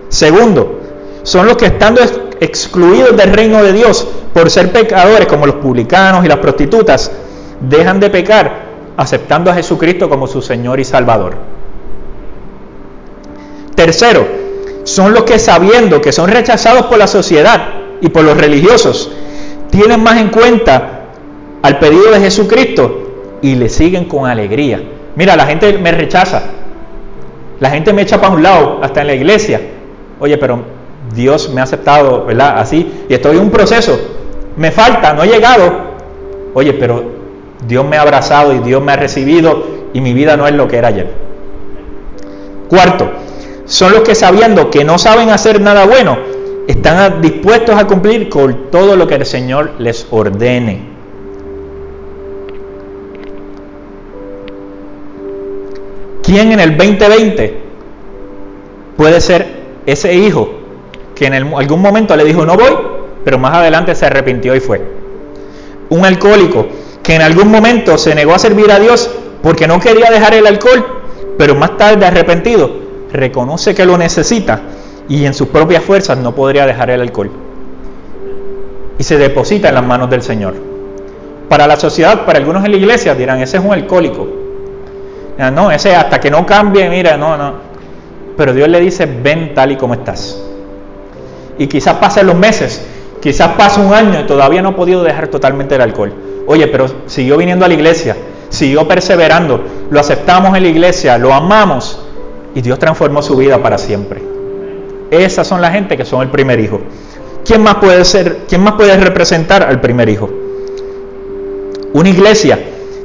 Segundo, 0.07 0.79
son 1.23 1.47
los 1.47 1.57
que 1.57 1.65
estando 1.67 2.01
excluidos 2.39 3.15
del 3.17 3.33
reino 3.33 3.61
de 3.61 3.73
Dios 3.73 4.07
por 4.33 4.49
ser 4.49 4.71
pecadores 4.71 5.27
como 5.27 5.45
los 5.45 5.55
publicanos 5.55 6.23
y 6.25 6.27
las 6.27 6.37
prostitutas, 6.37 7.11
dejan 7.59 7.99
de 7.99 8.09
pecar 8.09 8.69
aceptando 8.95 9.51
a 9.51 9.55
Jesucristo 9.55 10.09
como 10.09 10.27
su 10.27 10.41
Señor 10.41 10.79
y 10.79 10.85
Salvador. 10.85 11.35
Tercero, 13.75 14.27
son 14.83 15.13
los 15.13 15.23
que 15.23 15.39
sabiendo 15.39 16.01
que 16.01 16.11
son 16.11 16.29
rechazados 16.29 16.85
por 16.85 16.97
la 16.97 17.07
sociedad 17.07 17.78
y 18.01 18.09
por 18.09 18.23
los 18.23 18.37
religiosos, 18.37 19.11
tienen 19.69 20.01
más 20.01 20.19
en 20.19 20.29
cuenta 20.29 21.05
al 21.61 21.79
pedido 21.79 22.11
de 22.11 22.19
Jesucristo 22.19 23.37
y 23.41 23.55
le 23.55 23.69
siguen 23.69 24.05
con 24.05 24.29
alegría. 24.29 24.81
Mira, 25.15 25.35
la 25.35 25.45
gente 25.45 25.77
me 25.77 25.91
rechaza, 25.91 26.43
la 27.59 27.69
gente 27.69 27.93
me 27.93 28.03
echa 28.03 28.19
para 28.19 28.33
un 28.33 28.43
lado, 28.43 28.79
hasta 28.81 29.01
en 29.01 29.07
la 29.07 29.13
iglesia. 29.13 29.61
Oye, 30.19 30.37
pero 30.37 30.61
Dios 31.13 31.49
me 31.49 31.61
ha 31.61 31.63
aceptado, 31.63 32.25
¿verdad? 32.25 32.59
Así, 32.59 33.05
y 33.09 33.13
estoy 33.13 33.37
en 33.37 33.43
un 33.43 33.51
proceso. 33.51 33.99
Me 34.55 34.71
falta, 34.71 35.13
no 35.13 35.23
he 35.23 35.27
llegado. 35.27 35.89
Oye, 36.53 36.73
pero 36.73 37.03
Dios 37.67 37.85
me 37.85 37.97
ha 37.97 38.01
abrazado 38.01 38.53
y 38.53 38.59
Dios 38.59 38.81
me 38.81 38.91
ha 38.91 38.95
recibido 38.95 39.63
y 39.93 40.01
mi 40.01 40.13
vida 40.13 40.37
no 40.37 40.47
es 40.47 40.53
lo 40.53 40.67
que 40.67 40.77
era 40.77 40.89
ayer. 40.89 41.11
Cuarto, 42.69 43.09
son 43.65 43.93
los 43.93 44.01
que 44.01 44.15
sabiendo 44.15 44.69
que 44.69 44.83
no 44.83 44.97
saben 44.97 45.29
hacer 45.29 45.59
nada 45.61 45.85
bueno, 45.85 46.17
están 46.69 47.19
dispuestos 47.19 47.75
a 47.75 47.87
cumplir 47.87 48.29
con 48.29 48.69
todo 48.69 48.95
lo 48.95 49.07
que 49.07 49.15
el 49.15 49.25
Señor 49.25 49.71
les 49.79 50.05
ordene. 50.11 50.83
¿Quién 56.21 56.51
en 56.51 56.59
el 56.59 56.77
2020 56.77 57.57
puede 58.95 59.19
ser 59.19 59.47
ese 59.87 60.13
hijo 60.13 60.47
que 61.15 61.25
en 61.25 61.33
algún 61.33 61.81
momento 61.81 62.15
le 62.15 62.23
dijo 62.23 62.45
no 62.45 62.55
voy, 62.55 62.77
pero 63.25 63.39
más 63.39 63.55
adelante 63.55 63.95
se 63.95 64.05
arrepintió 64.05 64.55
y 64.55 64.59
fue. 64.59 64.79
Un 65.89 66.05
alcohólico 66.05 66.67
que 67.01 67.15
en 67.15 67.23
algún 67.23 67.49
momento 67.49 67.97
se 67.97 68.13
negó 68.13 68.35
a 68.35 68.39
servir 68.39 68.71
a 68.71 68.79
Dios 68.79 69.09
porque 69.41 69.67
no 69.67 69.79
quería 69.79 70.11
dejar 70.11 70.35
el 70.35 70.45
alcohol, 70.45 70.85
pero 71.35 71.55
más 71.55 71.77
tarde 71.77 72.05
arrepentido, 72.05 72.69
reconoce 73.11 73.73
que 73.73 73.87
lo 73.87 73.97
necesita 73.97 74.61
y 75.09 75.25
en 75.25 75.33
sus 75.33 75.49
propias 75.49 75.83
fuerzas 75.83 76.17
no 76.17 76.33
podría 76.33 76.65
dejar 76.65 76.89
el 76.91 77.01
alcohol. 77.01 77.29
Y 78.97 79.03
se 79.03 79.17
deposita 79.17 79.67
en 79.69 79.75
las 79.75 79.85
manos 79.85 80.09
del 80.09 80.21
Señor. 80.21 80.53
Para 81.49 81.67
la 81.67 81.75
sociedad, 81.75 82.25
para 82.25 82.39
algunos 82.39 82.63
en 82.63 82.71
la 82.71 82.77
iglesia 82.77 83.15
dirán, 83.15 83.41
ese 83.41 83.57
es 83.57 83.63
un 83.63 83.73
alcohólico. 83.73 84.27
No, 85.53 85.71
ese 85.71 85.95
hasta 85.95 86.19
que 86.19 86.29
no 86.31 86.45
cambie, 86.45 86.89
mira, 86.89 87.17
no, 87.17 87.35
no. 87.35 87.53
Pero 88.37 88.53
Dios 88.53 88.69
le 88.69 88.79
dice, 88.79 89.05
ven 89.05 89.53
tal 89.53 89.71
y 89.73 89.75
como 89.75 89.95
estás 89.95 90.49
y 91.59 91.67
quizás 91.67 91.97
pasen 91.97 92.25
los 92.25 92.35
meses, 92.35 92.81
quizás 93.21 93.49
pase 93.49 93.81
un 93.81 93.93
año 93.93 94.21
y 94.21 94.23
todavía 94.23 94.61
no 94.61 94.69
ha 94.69 94.75
podido 94.75 95.03
dejar 95.03 95.27
totalmente 95.27 95.75
el 95.75 95.81
alcohol. 95.81 96.13
Oye, 96.47 96.67
pero 96.67 96.87
siguió 97.05 97.37
viniendo 97.37 97.65
a 97.65 97.67
la 97.67 97.73
iglesia, 97.73 98.15
siguió 98.47 98.87
perseverando, 98.87 99.61
lo 99.91 99.99
aceptamos 99.99 100.55
en 100.55 100.63
la 100.63 100.69
iglesia, 100.69 101.17
lo 101.17 101.33
amamos 101.33 102.01
y 102.55 102.61
Dios 102.61 102.79
transformó 102.79 103.21
su 103.21 103.35
vida 103.35 103.61
para 103.61 103.77
siempre. 103.77 104.28
Esas 105.11 105.47
son 105.47 105.61
la 105.61 105.71
gente 105.71 105.97
que 105.97 106.05
son 106.05 106.21
el 106.21 106.29
primer 106.29 106.59
hijo. 106.59 106.81
¿Quién 107.45 107.61
más 107.63 107.75
puede 107.75 108.03
ser, 108.05 108.39
quién 108.47 108.61
más 108.61 108.73
puede 108.73 108.95
representar 108.97 109.63
al 109.63 109.81
primer 109.81 110.09
hijo? 110.09 110.29
Una 111.93 112.09
iglesia 112.09 112.59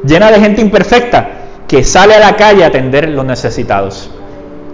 llena 0.04 0.30
de 0.30 0.40
gente 0.40 0.60
imperfecta 0.60 1.28
que 1.66 1.82
sale 1.82 2.14
a 2.14 2.20
la 2.20 2.36
calle 2.36 2.64
a 2.64 2.66
atender 2.66 3.08
los 3.08 3.24
necesitados. 3.24 4.10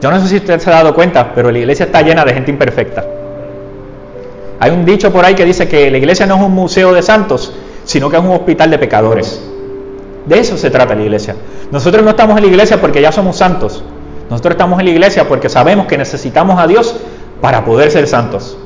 Yo 0.01 0.11
no 0.11 0.21
sé 0.21 0.29
si 0.29 0.37
usted 0.37 0.59
se 0.59 0.71
ha 0.71 0.75
dado 0.75 0.95
cuenta, 0.95 1.33
pero 1.35 1.51
la 1.51 1.59
iglesia 1.59 1.87
está 1.87 2.03
llena 2.03 2.25
de 2.25 2.35
gente 2.35 2.51
imperfecta. 2.51 3.05
Hay 4.59 4.71
un 4.71 4.85
dicho 4.85 5.13
por 5.13 5.25
ahí 5.25 5.35
que 5.35 5.45
dice 5.45 5.69
que 5.69 5.91
la 5.91 5.99
iglesia 5.99 6.27
no 6.27 6.37
es 6.37 6.43
un 6.43 6.53
museo 6.53 6.93
de 6.93 7.03
santos, 7.03 7.53
sino 7.85 8.11
que 8.11 8.17
es 8.17 8.23
un 8.23 8.31
hospital 8.31 8.71
de 8.71 8.79
pecadores. 8.79 9.41
De 10.27 10.39
eso 10.39 10.57
se 10.57 10.71
trata 10.71 10.95
la 10.95 11.03
iglesia. 11.03 11.37
Nosotros 11.71 12.03
no 12.03 12.11
estamos 12.11 12.37
en 12.37 12.45
la 12.45 12.51
iglesia 12.51 12.81
porque 12.81 13.01
ya 13.01 13.13
somos 13.13 13.37
santos. 13.37 13.83
Nosotros 14.31 14.53
estamos 14.53 14.79
en 14.79 14.87
la 14.87 14.93
iglesia 14.93 15.29
porque 15.29 15.49
sabemos 15.49 15.87
que 15.87 15.99
necesitamos 15.99 16.59
a 16.59 16.67
Dios 16.67 16.97
para 17.41 17.65
poder 17.65 17.91
ser 17.91 18.07
santos. 18.07 18.57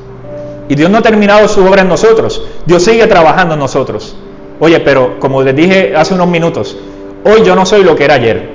Y 0.69 0.75
Dios 0.75 0.91
no 0.91 0.99
ha 0.99 1.03
terminado 1.03 1.49
su 1.49 1.65
obra 1.65 1.83
en 1.83 1.89
nosotros. 1.89 2.43
Dios 2.67 2.85
sigue 2.85 3.07
trabajando 3.07 3.55
en 3.55 3.61
nosotros. 3.61 4.17
Oye, 4.61 4.81
pero 4.81 5.19
como 5.19 5.43
les 5.43 5.57
dije 5.57 5.95
hace 5.97 6.15
unos 6.15 6.29
minutos, 6.29 6.77
hoy 7.25 7.43
yo 7.45 7.57
no 7.57 7.67
soy 7.67 7.83
lo 7.83 7.97
que 7.97 8.05
era 8.05 8.15
ayer. 8.15 8.51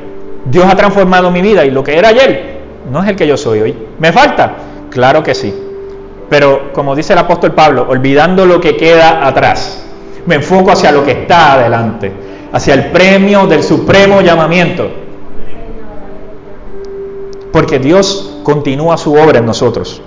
Dios 0.46 0.66
ha 0.66 0.76
transformado 0.76 1.30
mi 1.32 1.42
vida 1.42 1.66
y 1.66 1.72
lo 1.72 1.84
que 1.84 1.98
era 1.98 2.10
ayer 2.10 2.60
no 2.92 3.04
es 3.04 3.10
el 3.10 3.16
que 3.16 3.28
yo 3.28 3.38
soy 3.38 3.62
hoy. 3.62 3.76
¿Me 4.00 4.12
falta? 4.12 4.54
Claro 4.90 5.24
que 5.24 5.36
sí. 5.36 5.54
Pero 6.30 6.72
como 6.74 6.96
dice 6.96 7.14
el 7.14 7.20
apóstol 7.20 7.54
Pablo, 7.54 7.88
olvidando 7.90 8.46
lo 8.46 8.60
que 8.62 8.78
queda 8.78 9.26
atrás, 9.26 9.84
me 10.26 10.36
enfoco 10.36 10.72
hacia 10.72 10.92
lo 10.92 11.04
que 11.04 11.12
está 11.12 11.54
adelante, 11.54 12.12
hacia 12.52 12.74
el 12.76 12.86
premio 12.92 13.48
del 13.48 13.64
supremo 13.64 14.22
llamamiento. 14.22 14.90
Porque 17.52 17.80
Dios 17.80 18.40
continúa 18.44 18.98
su 18.98 19.14
obra 19.14 19.40
en 19.40 19.46
nosotros. 19.46 20.02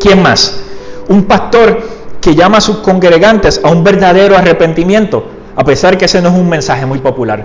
¿Quién 0.00 0.22
más? 0.22 0.62
Un 1.08 1.24
pastor 1.24 1.80
que 2.20 2.34
llama 2.34 2.58
a 2.58 2.60
sus 2.60 2.78
congregantes 2.78 3.60
a 3.62 3.70
un 3.70 3.82
verdadero 3.82 4.36
arrepentimiento, 4.36 5.24
a 5.56 5.64
pesar 5.64 5.96
que 5.96 6.04
ese 6.06 6.20
no 6.20 6.28
es 6.28 6.34
un 6.34 6.48
mensaje 6.48 6.86
muy 6.86 6.98
popular. 6.98 7.44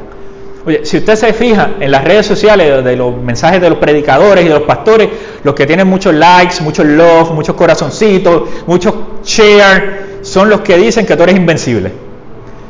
Oye, 0.66 0.84
si 0.84 0.98
usted 0.98 1.16
se 1.16 1.32
fija 1.34 1.72
en 1.80 1.92
las 1.92 2.04
redes 2.04 2.26
sociales 2.26 2.84
de 2.84 2.96
los 2.96 3.16
mensajes 3.16 3.62
de 3.62 3.70
los 3.70 3.78
predicadores 3.78 4.44
y 4.44 4.48
de 4.48 4.54
los 4.56 4.64
pastores, 4.64 5.10
los 5.44 5.54
que 5.54 5.68
tienen 5.68 5.88
muchos 5.88 6.14
likes, 6.14 6.56
muchos 6.62 6.86
love, 6.88 7.32
muchos 7.32 7.56
corazoncitos, 7.56 8.44
muchos 8.66 8.96
share, 9.24 10.20
son 10.22 10.50
los 10.50 10.62
que 10.62 10.76
dicen 10.78 11.06
que 11.06 11.16
tú 11.16 11.24
eres 11.24 11.36
invencible. 11.36 11.92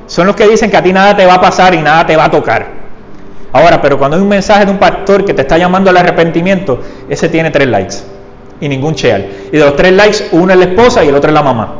Son 0.07 0.27
los 0.27 0.35
que 0.35 0.47
dicen 0.47 0.69
que 0.69 0.77
a 0.77 0.83
ti 0.83 0.91
nada 0.91 1.15
te 1.15 1.25
va 1.25 1.35
a 1.35 1.41
pasar 1.41 1.73
y 1.73 1.81
nada 1.81 2.05
te 2.05 2.17
va 2.17 2.25
a 2.25 2.31
tocar. 2.31 2.74
Ahora, 3.55 3.81
pero 3.81 3.97
cuando 3.97 4.17
hay 4.17 4.21
un 4.21 4.27
mensaje 4.27 4.65
de 4.65 4.71
un 4.71 4.77
pastor 4.77 5.23
que 5.23 5.33
te 5.33 5.43
está 5.43 5.57
llamando 5.57 5.89
al 5.89 5.95
arrepentimiento, 5.95 6.77
ese 7.07 7.29
tiene 7.29 7.51
tres 7.51 7.69
likes 7.69 7.95
y 8.59 8.67
ningún 8.67 8.95
share. 8.95 9.47
Y 9.49 9.55
de 9.55 9.63
los 9.63 9.77
tres 9.77 9.93
likes, 9.93 10.27
uno 10.33 10.51
es 10.51 10.59
la 10.59 10.65
esposa 10.65 11.05
y 11.05 11.07
el 11.07 11.15
otro 11.15 11.29
es 11.29 11.33
la 11.33 11.41
mamá. 11.41 11.73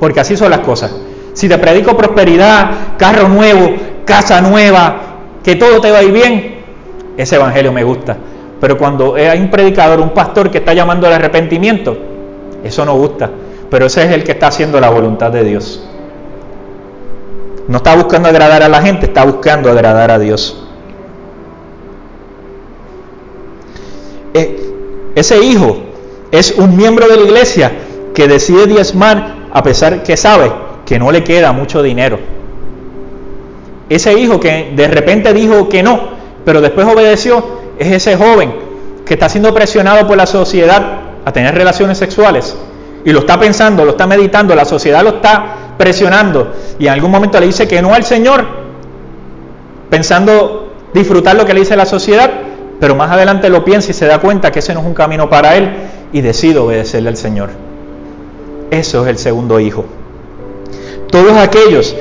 Porque 0.00 0.18
así 0.18 0.36
son 0.36 0.50
las 0.50 0.58
cosas. 0.58 0.92
Si 1.32 1.48
te 1.48 1.56
predico 1.58 1.96
prosperidad, 1.96 2.96
carro 2.98 3.28
nuevo, 3.28 3.76
casa 4.04 4.40
nueva, 4.40 4.96
que 5.44 5.54
todo 5.54 5.80
te 5.80 5.92
va 5.92 5.98
a 5.98 6.02
ir 6.02 6.10
bien, 6.10 6.56
ese 7.16 7.36
evangelio 7.36 7.70
me 7.70 7.84
gusta. 7.84 8.16
Pero 8.60 8.76
cuando 8.76 9.14
hay 9.14 9.38
un 9.38 9.50
predicador, 9.50 10.00
un 10.00 10.10
pastor 10.10 10.50
que 10.50 10.58
está 10.58 10.74
llamando 10.74 11.06
al 11.06 11.12
arrepentimiento, 11.12 11.96
eso 12.64 12.84
no 12.84 12.96
gusta. 12.96 13.30
Pero 13.70 13.86
ese 13.86 14.02
es 14.02 14.10
el 14.10 14.24
que 14.24 14.32
está 14.32 14.48
haciendo 14.48 14.80
la 14.80 14.90
voluntad 14.90 15.30
de 15.30 15.44
Dios. 15.44 15.89
No 17.70 17.76
está 17.76 17.94
buscando 17.94 18.28
agradar 18.28 18.64
a 18.64 18.68
la 18.68 18.82
gente, 18.82 19.06
está 19.06 19.24
buscando 19.24 19.70
agradar 19.70 20.10
a 20.10 20.18
Dios. 20.18 20.60
Eh, 24.34 24.74
ese 25.14 25.38
hijo 25.38 25.76
es 26.32 26.50
un 26.50 26.76
miembro 26.76 27.06
de 27.06 27.16
la 27.16 27.22
iglesia 27.22 27.70
que 28.12 28.26
decide 28.26 28.66
diezmar 28.66 29.36
a 29.52 29.62
pesar 29.62 30.02
que 30.02 30.16
sabe 30.16 30.50
que 30.84 30.98
no 30.98 31.12
le 31.12 31.22
queda 31.22 31.52
mucho 31.52 31.80
dinero. 31.80 32.18
Ese 33.88 34.18
hijo 34.18 34.40
que 34.40 34.72
de 34.74 34.88
repente 34.88 35.32
dijo 35.32 35.68
que 35.68 35.84
no, 35.84 36.00
pero 36.44 36.60
después 36.60 36.88
obedeció, 36.88 37.60
es 37.78 37.92
ese 37.92 38.16
joven 38.16 38.52
que 39.06 39.14
está 39.14 39.28
siendo 39.28 39.54
presionado 39.54 40.08
por 40.08 40.16
la 40.16 40.26
sociedad 40.26 41.02
a 41.24 41.32
tener 41.32 41.54
relaciones 41.54 41.98
sexuales 41.98 42.56
y 43.04 43.12
lo 43.12 43.20
está 43.20 43.38
pensando, 43.38 43.84
lo 43.84 43.92
está 43.92 44.08
meditando, 44.08 44.56
la 44.56 44.64
sociedad 44.64 45.04
lo 45.04 45.10
está 45.10 45.69
presionando 45.80 46.52
y 46.78 46.88
en 46.88 46.92
algún 46.92 47.10
momento 47.10 47.40
le 47.40 47.46
dice 47.46 47.66
que 47.66 47.80
no 47.80 47.94
al 47.94 48.04
Señor, 48.04 48.44
pensando 49.88 50.74
disfrutar 50.92 51.36
lo 51.36 51.46
que 51.46 51.54
le 51.54 51.60
dice 51.60 51.74
la 51.74 51.86
sociedad, 51.86 52.30
pero 52.78 52.94
más 52.94 53.10
adelante 53.10 53.48
lo 53.48 53.64
piensa 53.64 53.90
y 53.90 53.94
se 53.94 54.04
da 54.04 54.18
cuenta 54.18 54.52
que 54.52 54.58
ese 54.58 54.74
no 54.74 54.80
es 54.80 54.86
un 54.86 54.92
camino 54.92 55.30
para 55.30 55.56
él 55.56 55.72
y 56.12 56.20
decide 56.20 56.58
obedecerle 56.58 57.08
al 57.08 57.16
Señor. 57.16 57.48
Eso 58.70 59.04
es 59.04 59.08
el 59.08 59.16
segundo 59.16 59.58
hijo. 59.58 59.86
Todos 61.10 61.32
aquellos 61.38 61.96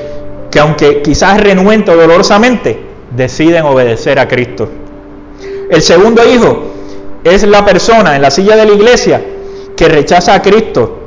que 0.52 0.60
aunque 0.60 1.02
quizás 1.02 1.40
renuente 1.40 1.96
dolorosamente, 1.96 2.82
deciden 3.16 3.64
obedecer 3.64 4.20
a 4.20 4.28
Cristo. 4.28 4.68
El 5.70 5.82
segundo 5.82 6.22
hijo 6.30 6.64
es 7.24 7.48
la 7.48 7.64
persona 7.64 8.18
en 8.18 8.22
la 8.22 8.30
silla 8.30 8.58
de 8.58 8.66
la 8.66 8.74
iglesia 8.74 9.22
que 9.78 9.88
rechaza 9.88 10.34
a 10.34 10.42
Cristo 10.42 11.00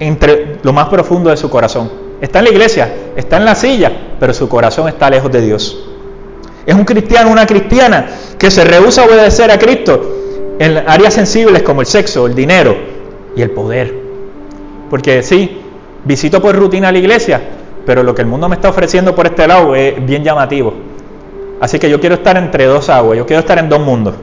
entre 0.00 0.56
lo 0.62 0.72
más 0.72 0.88
profundo 0.88 1.30
de 1.30 1.36
su 1.36 1.48
corazón. 1.48 1.97
Está 2.20 2.40
en 2.40 2.46
la 2.46 2.50
iglesia, 2.50 2.92
está 3.16 3.36
en 3.36 3.44
la 3.44 3.54
silla, 3.54 3.92
pero 4.18 4.34
su 4.34 4.48
corazón 4.48 4.88
está 4.88 5.08
lejos 5.08 5.30
de 5.30 5.40
Dios. 5.40 5.88
Es 6.66 6.74
un 6.74 6.84
cristiano, 6.84 7.30
una 7.30 7.46
cristiana 7.46 8.06
que 8.38 8.50
se 8.50 8.64
rehúsa 8.64 9.02
a 9.02 9.06
obedecer 9.06 9.50
a 9.50 9.58
Cristo 9.58 10.16
en 10.58 10.76
áreas 10.86 11.14
sensibles 11.14 11.62
como 11.62 11.80
el 11.80 11.86
sexo, 11.86 12.26
el 12.26 12.34
dinero 12.34 12.76
y 13.36 13.42
el 13.42 13.50
poder. 13.50 13.94
Porque 14.90 15.22
sí, 15.22 15.60
visito 16.04 16.42
por 16.42 16.56
rutina 16.56 16.90
la 16.90 16.98
iglesia, 16.98 17.40
pero 17.86 18.02
lo 18.02 18.14
que 18.14 18.22
el 18.22 18.28
mundo 18.28 18.48
me 18.48 18.56
está 18.56 18.68
ofreciendo 18.68 19.14
por 19.14 19.26
este 19.26 19.46
lado 19.46 19.74
es 19.74 20.04
bien 20.04 20.24
llamativo. 20.24 20.74
Así 21.60 21.78
que 21.78 21.88
yo 21.88 22.00
quiero 22.00 22.16
estar 22.16 22.36
entre 22.36 22.66
dos 22.66 22.88
aguas, 22.88 23.16
yo 23.16 23.26
quiero 23.26 23.40
estar 23.40 23.58
en 23.58 23.68
dos 23.68 23.80
mundos. 23.80 24.14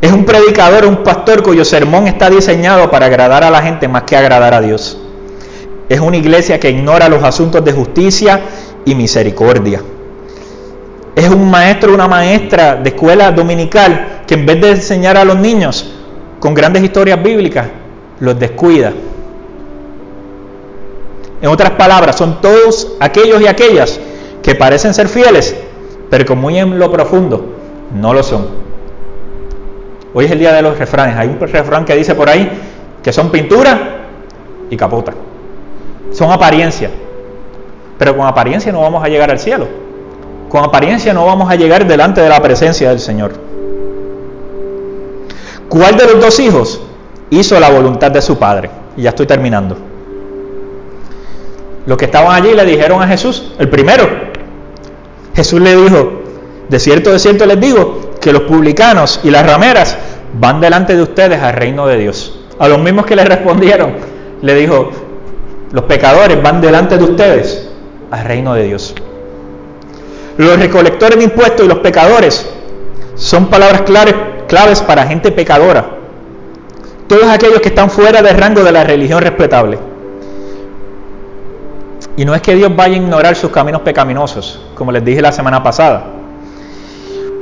Es 0.00 0.12
un 0.12 0.24
predicador, 0.24 0.86
un 0.86 0.98
pastor 0.98 1.42
cuyo 1.42 1.64
sermón 1.64 2.06
está 2.06 2.28
diseñado 2.28 2.90
para 2.90 3.06
agradar 3.06 3.44
a 3.44 3.50
la 3.50 3.62
gente 3.62 3.88
más 3.88 4.02
que 4.02 4.16
agradar 4.16 4.54
a 4.54 4.60
Dios. 4.60 5.03
Es 5.88 6.00
una 6.00 6.16
iglesia 6.16 6.58
que 6.58 6.70
ignora 6.70 7.08
los 7.08 7.22
asuntos 7.22 7.64
de 7.64 7.72
justicia 7.72 8.40
y 8.84 8.94
misericordia. 8.94 9.80
Es 11.14 11.28
un 11.28 11.50
maestro, 11.50 11.94
una 11.94 12.08
maestra 12.08 12.76
de 12.76 12.88
escuela 12.90 13.30
dominical 13.30 14.22
que 14.26 14.34
en 14.34 14.46
vez 14.46 14.60
de 14.60 14.70
enseñar 14.70 15.16
a 15.16 15.24
los 15.24 15.36
niños 15.36 15.92
con 16.40 16.54
grandes 16.54 16.82
historias 16.82 17.22
bíblicas, 17.22 17.66
los 18.20 18.38
descuida. 18.38 18.92
En 21.40 21.48
otras 21.48 21.72
palabras, 21.72 22.16
son 22.16 22.40
todos 22.40 22.92
aquellos 23.00 23.40
y 23.42 23.46
aquellas 23.46 24.00
que 24.42 24.54
parecen 24.54 24.94
ser 24.94 25.08
fieles, 25.08 25.54
pero 26.10 26.24
que 26.24 26.34
muy 26.34 26.58
en 26.58 26.78
lo 26.78 26.90
profundo 26.90 27.54
no 27.94 28.12
lo 28.12 28.22
son. 28.22 28.46
Hoy 30.14 30.26
es 30.26 30.30
el 30.30 30.38
día 30.38 30.52
de 30.52 30.62
los 30.62 30.78
refranes. 30.78 31.16
Hay 31.16 31.28
un 31.28 31.38
refrán 31.38 31.84
que 31.84 31.94
dice 31.96 32.14
por 32.14 32.28
ahí 32.28 32.50
que 33.02 33.12
son 33.12 33.30
pintura 33.30 34.06
y 34.70 34.76
capota. 34.76 35.12
Son 36.12 36.30
apariencia. 36.30 36.90
Pero 37.98 38.16
con 38.16 38.26
apariencia 38.26 38.72
no 38.72 38.80
vamos 38.80 39.04
a 39.04 39.08
llegar 39.08 39.30
al 39.30 39.38
cielo. 39.38 39.66
Con 40.48 40.64
apariencia 40.64 41.12
no 41.12 41.26
vamos 41.26 41.50
a 41.50 41.56
llegar 41.56 41.86
delante 41.86 42.20
de 42.20 42.28
la 42.28 42.40
presencia 42.40 42.90
del 42.90 43.00
Señor. 43.00 43.32
¿Cuál 45.68 45.96
de 45.96 46.04
los 46.04 46.20
dos 46.20 46.38
hijos 46.40 46.80
hizo 47.30 47.58
la 47.58 47.70
voluntad 47.70 48.10
de 48.10 48.22
su 48.22 48.38
padre? 48.38 48.70
Y 48.96 49.02
ya 49.02 49.10
estoy 49.10 49.26
terminando. 49.26 49.76
Los 51.86 51.98
que 51.98 52.04
estaban 52.04 52.34
allí 52.34 52.54
le 52.54 52.64
dijeron 52.64 53.02
a 53.02 53.06
Jesús, 53.08 53.52
el 53.58 53.68
primero. 53.68 54.08
Jesús 55.34 55.60
le 55.60 55.74
dijo, 55.74 56.22
de 56.68 56.78
cierto, 56.78 57.10
de 57.10 57.18
cierto 57.18 57.44
les 57.46 57.60
digo, 57.60 58.12
que 58.20 58.32
los 58.32 58.42
publicanos 58.42 59.20
y 59.24 59.30
las 59.30 59.46
rameras 59.46 59.98
van 60.38 60.60
delante 60.60 60.96
de 60.96 61.02
ustedes 61.02 61.42
al 61.42 61.54
reino 61.54 61.86
de 61.86 61.98
Dios. 61.98 62.40
A 62.58 62.68
los 62.68 62.78
mismos 62.78 63.04
que 63.06 63.16
le 63.16 63.24
respondieron, 63.24 63.94
le 64.40 64.54
dijo, 64.54 64.90
los 65.72 65.84
pecadores 65.84 66.42
van 66.42 66.60
delante 66.60 66.98
de 66.98 67.04
ustedes 67.04 67.68
al 68.10 68.24
reino 68.24 68.54
de 68.54 68.64
Dios. 68.64 68.94
Los 70.36 70.58
recolectores 70.58 71.18
de 71.18 71.24
impuestos 71.24 71.64
y 71.64 71.68
los 71.68 71.78
pecadores 71.78 72.48
son 73.14 73.46
palabras 73.46 73.82
claves, 73.82 74.14
claves 74.48 74.80
para 74.82 75.06
gente 75.06 75.30
pecadora. 75.32 75.86
Todos 77.06 77.26
aquellos 77.26 77.60
que 77.60 77.68
están 77.68 77.90
fuera 77.90 78.22
del 78.22 78.36
rango 78.36 78.62
de 78.62 78.72
la 78.72 78.84
religión 78.84 79.20
respetable. 79.20 79.78
Y 82.16 82.24
no 82.24 82.34
es 82.34 82.42
que 82.42 82.54
Dios 82.54 82.74
vaya 82.74 82.94
a 82.94 82.98
ignorar 82.98 83.36
sus 83.36 83.50
caminos 83.50 83.82
pecaminosos, 83.82 84.60
como 84.74 84.92
les 84.92 85.04
dije 85.04 85.20
la 85.20 85.32
semana 85.32 85.62
pasada. 85.62 86.06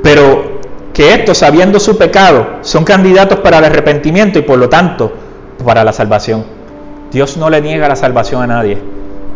Pero 0.01 0.59
que 0.93 1.13
estos, 1.13 1.37
sabiendo 1.37 1.79
su 1.79 1.97
pecado, 1.97 2.57
son 2.61 2.83
candidatos 2.83 3.39
para 3.39 3.59
el 3.59 3.65
arrepentimiento 3.65 4.39
y 4.39 4.43
por 4.43 4.59
lo 4.59 4.69
tanto 4.69 5.11
para 5.63 5.83
la 5.83 5.93
salvación. 5.93 6.43
Dios 7.13 7.37
no 7.37 7.49
le 7.49 7.61
niega 7.61 7.87
la 7.87 7.95
salvación 7.95 8.41
a 8.41 8.47
nadie. 8.47 8.77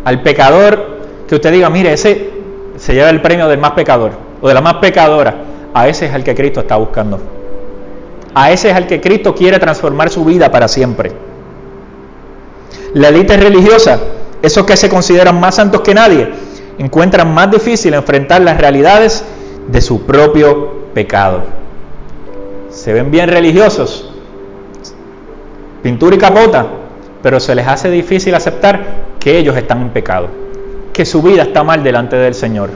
Al 0.04 0.24
pecador 0.24 0.98
que 1.28 1.36
usted 1.36 1.52
diga, 1.52 1.70
mire, 1.70 1.94
ese 1.94 2.32
se 2.76 2.94
lleva 2.94 3.10
el 3.10 3.22
premio 3.22 3.48
del 3.48 3.60
más 3.60 3.72
pecador 3.72 4.12
o 4.42 4.48
de 4.48 4.54
la 4.54 4.62
más 4.62 4.76
pecadora, 4.76 5.36
a 5.74 5.88
ese 5.88 6.08
es 6.08 6.14
el 6.14 6.24
que 6.24 6.34
Cristo 6.34 6.62
está 6.62 6.76
buscando. 6.76 7.20
A 8.34 8.52
ese 8.52 8.72
es 8.72 8.78
el 8.78 8.88
que 8.88 9.00
Cristo 9.00 9.36
quiere 9.36 9.60
transformar 9.60 10.10
su 10.10 10.26
vida 10.26 10.52
para 10.52 10.68
siempre. 10.68 11.12
La 12.94 13.10
élite 13.10 13.38
religiosa, 13.38 14.00
esos 14.42 14.66
que 14.66 14.76
se 14.76 14.90
consideran 14.90 15.40
más 15.40 15.56
santos 15.56 15.82
que 15.82 15.94
nadie, 15.94 16.30
encuentran 16.80 17.32
más 17.34 17.52
difícil 17.52 17.94
enfrentar 17.94 18.42
las 18.42 18.58
realidades 18.58 19.24
de 19.68 19.82
su 19.82 20.06
propio 20.06 20.88
pecado. 20.94 21.44
Se 22.70 22.94
ven 22.94 23.12
bien 23.12 23.30
religiosos, 23.30 24.12
pintura 25.84 26.16
y 26.16 26.20
capota, 26.20 26.68
pero 27.22 27.40
se 27.40 27.56
les 27.56 27.68
hace 27.68 27.90
difícil 27.90 28.36
aceptar 28.36 28.80
que 29.20 29.38
ellos 29.38 29.56
están 29.58 29.82
en 29.82 29.90
pecado, 29.90 30.28
que 30.94 31.06
su 31.06 31.22
vida 31.22 31.44
está 31.44 31.64
mal 31.64 31.84
delante 31.84 32.16
del 32.16 32.34
Señor. 32.34 32.70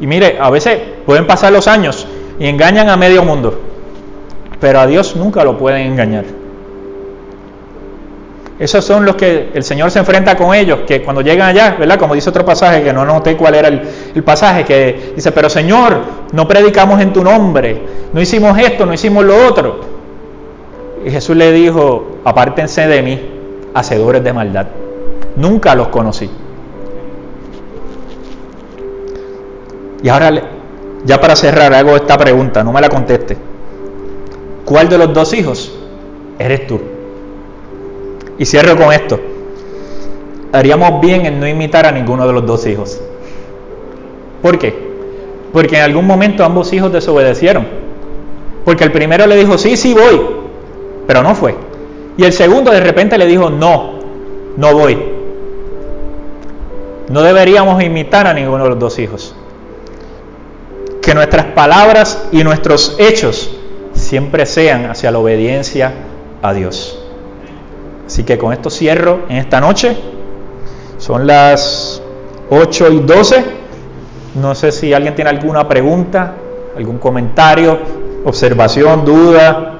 Y 0.00 0.06
mire, 0.06 0.38
a 0.40 0.50
veces 0.50 0.78
pueden 1.04 1.26
pasar 1.26 1.52
los 1.52 1.68
años 1.68 2.06
y 2.38 2.46
engañan 2.46 2.88
a 2.88 2.96
medio 2.96 3.24
mundo, 3.24 3.60
pero 4.60 4.80
a 4.80 4.86
Dios 4.86 5.16
nunca 5.16 5.44
lo 5.44 5.58
pueden 5.58 5.92
engañar. 5.92 6.24
Esos 8.58 8.86
son 8.86 9.04
los 9.04 9.16
que 9.16 9.50
el 9.52 9.62
Señor 9.62 9.90
se 9.90 9.98
enfrenta 9.98 10.34
con 10.34 10.54
ellos, 10.54 10.80
que 10.86 11.02
cuando 11.02 11.20
llegan 11.20 11.48
allá, 11.48 11.76
¿verdad? 11.78 11.98
Como 11.98 12.14
dice 12.14 12.30
otro 12.30 12.44
pasaje, 12.44 12.82
que 12.82 12.92
no 12.92 13.04
noté 13.04 13.36
cuál 13.36 13.54
era 13.54 13.68
el, 13.68 14.22
pasaje, 14.24 14.64
que 14.64 15.12
dice, 15.14 15.30
pero 15.30 15.50
Señor, 15.50 16.00
no 16.32 16.48
predicamos 16.48 17.00
en 17.02 17.12
tu 17.12 17.22
nombre, 17.22 17.82
no 18.14 18.20
hicimos 18.20 18.58
esto, 18.58 18.86
no 18.86 18.94
hicimos 18.94 19.26
lo 19.26 19.46
otro. 19.46 19.80
Y 21.04 21.10
Jesús 21.10 21.36
le 21.36 21.52
dijo, 21.52 22.20
apártense 22.24 22.86
de 22.86 23.02
mí, 23.02 23.35
hacedores 23.76 24.24
de 24.24 24.32
maldad. 24.32 24.66
Nunca 25.36 25.74
los 25.74 25.88
conocí. 25.88 26.30
Y 30.02 30.08
ahora, 30.08 30.32
ya 31.04 31.20
para 31.20 31.36
cerrar, 31.36 31.74
hago 31.74 31.94
esta 31.94 32.16
pregunta, 32.16 32.64
no 32.64 32.72
me 32.72 32.80
la 32.80 32.88
conteste. 32.88 33.36
¿Cuál 34.64 34.88
de 34.88 34.98
los 34.98 35.12
dos 35.12 35.32
hijos 35.34 35.78
eres 36.38 36.66
tú? 36.66 36.80
Y 38.38 38.46
cierro 38.46 38.76
con 38.76 38.92
esto. 38.92 39.20
Haríamos 40.52 41.00
bien 41.02 41.26
en 41.26 41.38
no 41.38 41.46
imitar 41.46 41.86
a 41.86 41.92
ninguno 41.92 42.26
de 42.26 42.32
los 42.32 42.46
dos 42.46 42.66
hijos. 42.66 42.98
¿Por 44.40 44.58
qué? 44.58 44.74
Porque 45.52 45.76
en 45.76 45.82
algún 45.82 46.06
momento 46.06 46.44
ambos 46.44 46.72
hijos 46.72 46.92
desobedecieron. 46.92 47.66
Porque 48.64 48.84
el 48.84 48.92
primero 48.92 49.26
le 49.26 49.36
dijo, 49.36 49.58
sí, 49.58 49.76
sí 49.76 49.92
voy, 49.92 50.20
pero 51.06 51.22
no 51.22 51.34
fue. 51.34 51.54
Y 52.16 52.24
el 52.24 52.32
segundo 52.32 52.70
de 52.70 52.80
repente 52.80 53.18
le 53.18 53.26
dijo, 53.26 53.50
no, 53.50 54.00
no 54.56 54.74
voy. 54.74 54.98
No 57.08 57.22
deberíamos 57.22 57.82
imitar 57.82 58.26
a 58.26 58.34
ninguno 58.34 58.64
de 58.64 58.70
los 58.70 58.78
dos 58.78 58.98
hijos. 58.98 59.34
Que 61.02 61.14
nuestras 61.14 61.46
palabras 61.46 62.28
y 62.32 62.42
nuestros 62.42 62.96
hechos 62.98 63.50
siempre 63.92 64.46
sean 64.46 64.90
hacia 64.90 65.10
la 65.10 65.18
obediencia 65.18 65.92
a 66.42 66.52
Dios. 66.52 66.98
Así 68.06 68.24
que 68.24 68.38
con 68.38 68.52
esto 68.52 68.70
cierro 68.70 69.20
en 69.28 69.36
esta 69.36 69.60
noche. 69.60 69.96
Son 70.98 71.26
las 71.26 72.02
8 72.50 72.92
y 72.92 73.00
12. 73.00 73.44
No 74.36 74.54
sé 74.54 74.72
si 74.72 74.92
alguien 74.92 75.14
tiene 75.14 75.30
alguna 75.30 75.68
pregunta, 75.68 76.34
algún 76.76 76.98
comentario, 76.98 77.78
observación, 78.24 79.04
duda. 79.04 79.75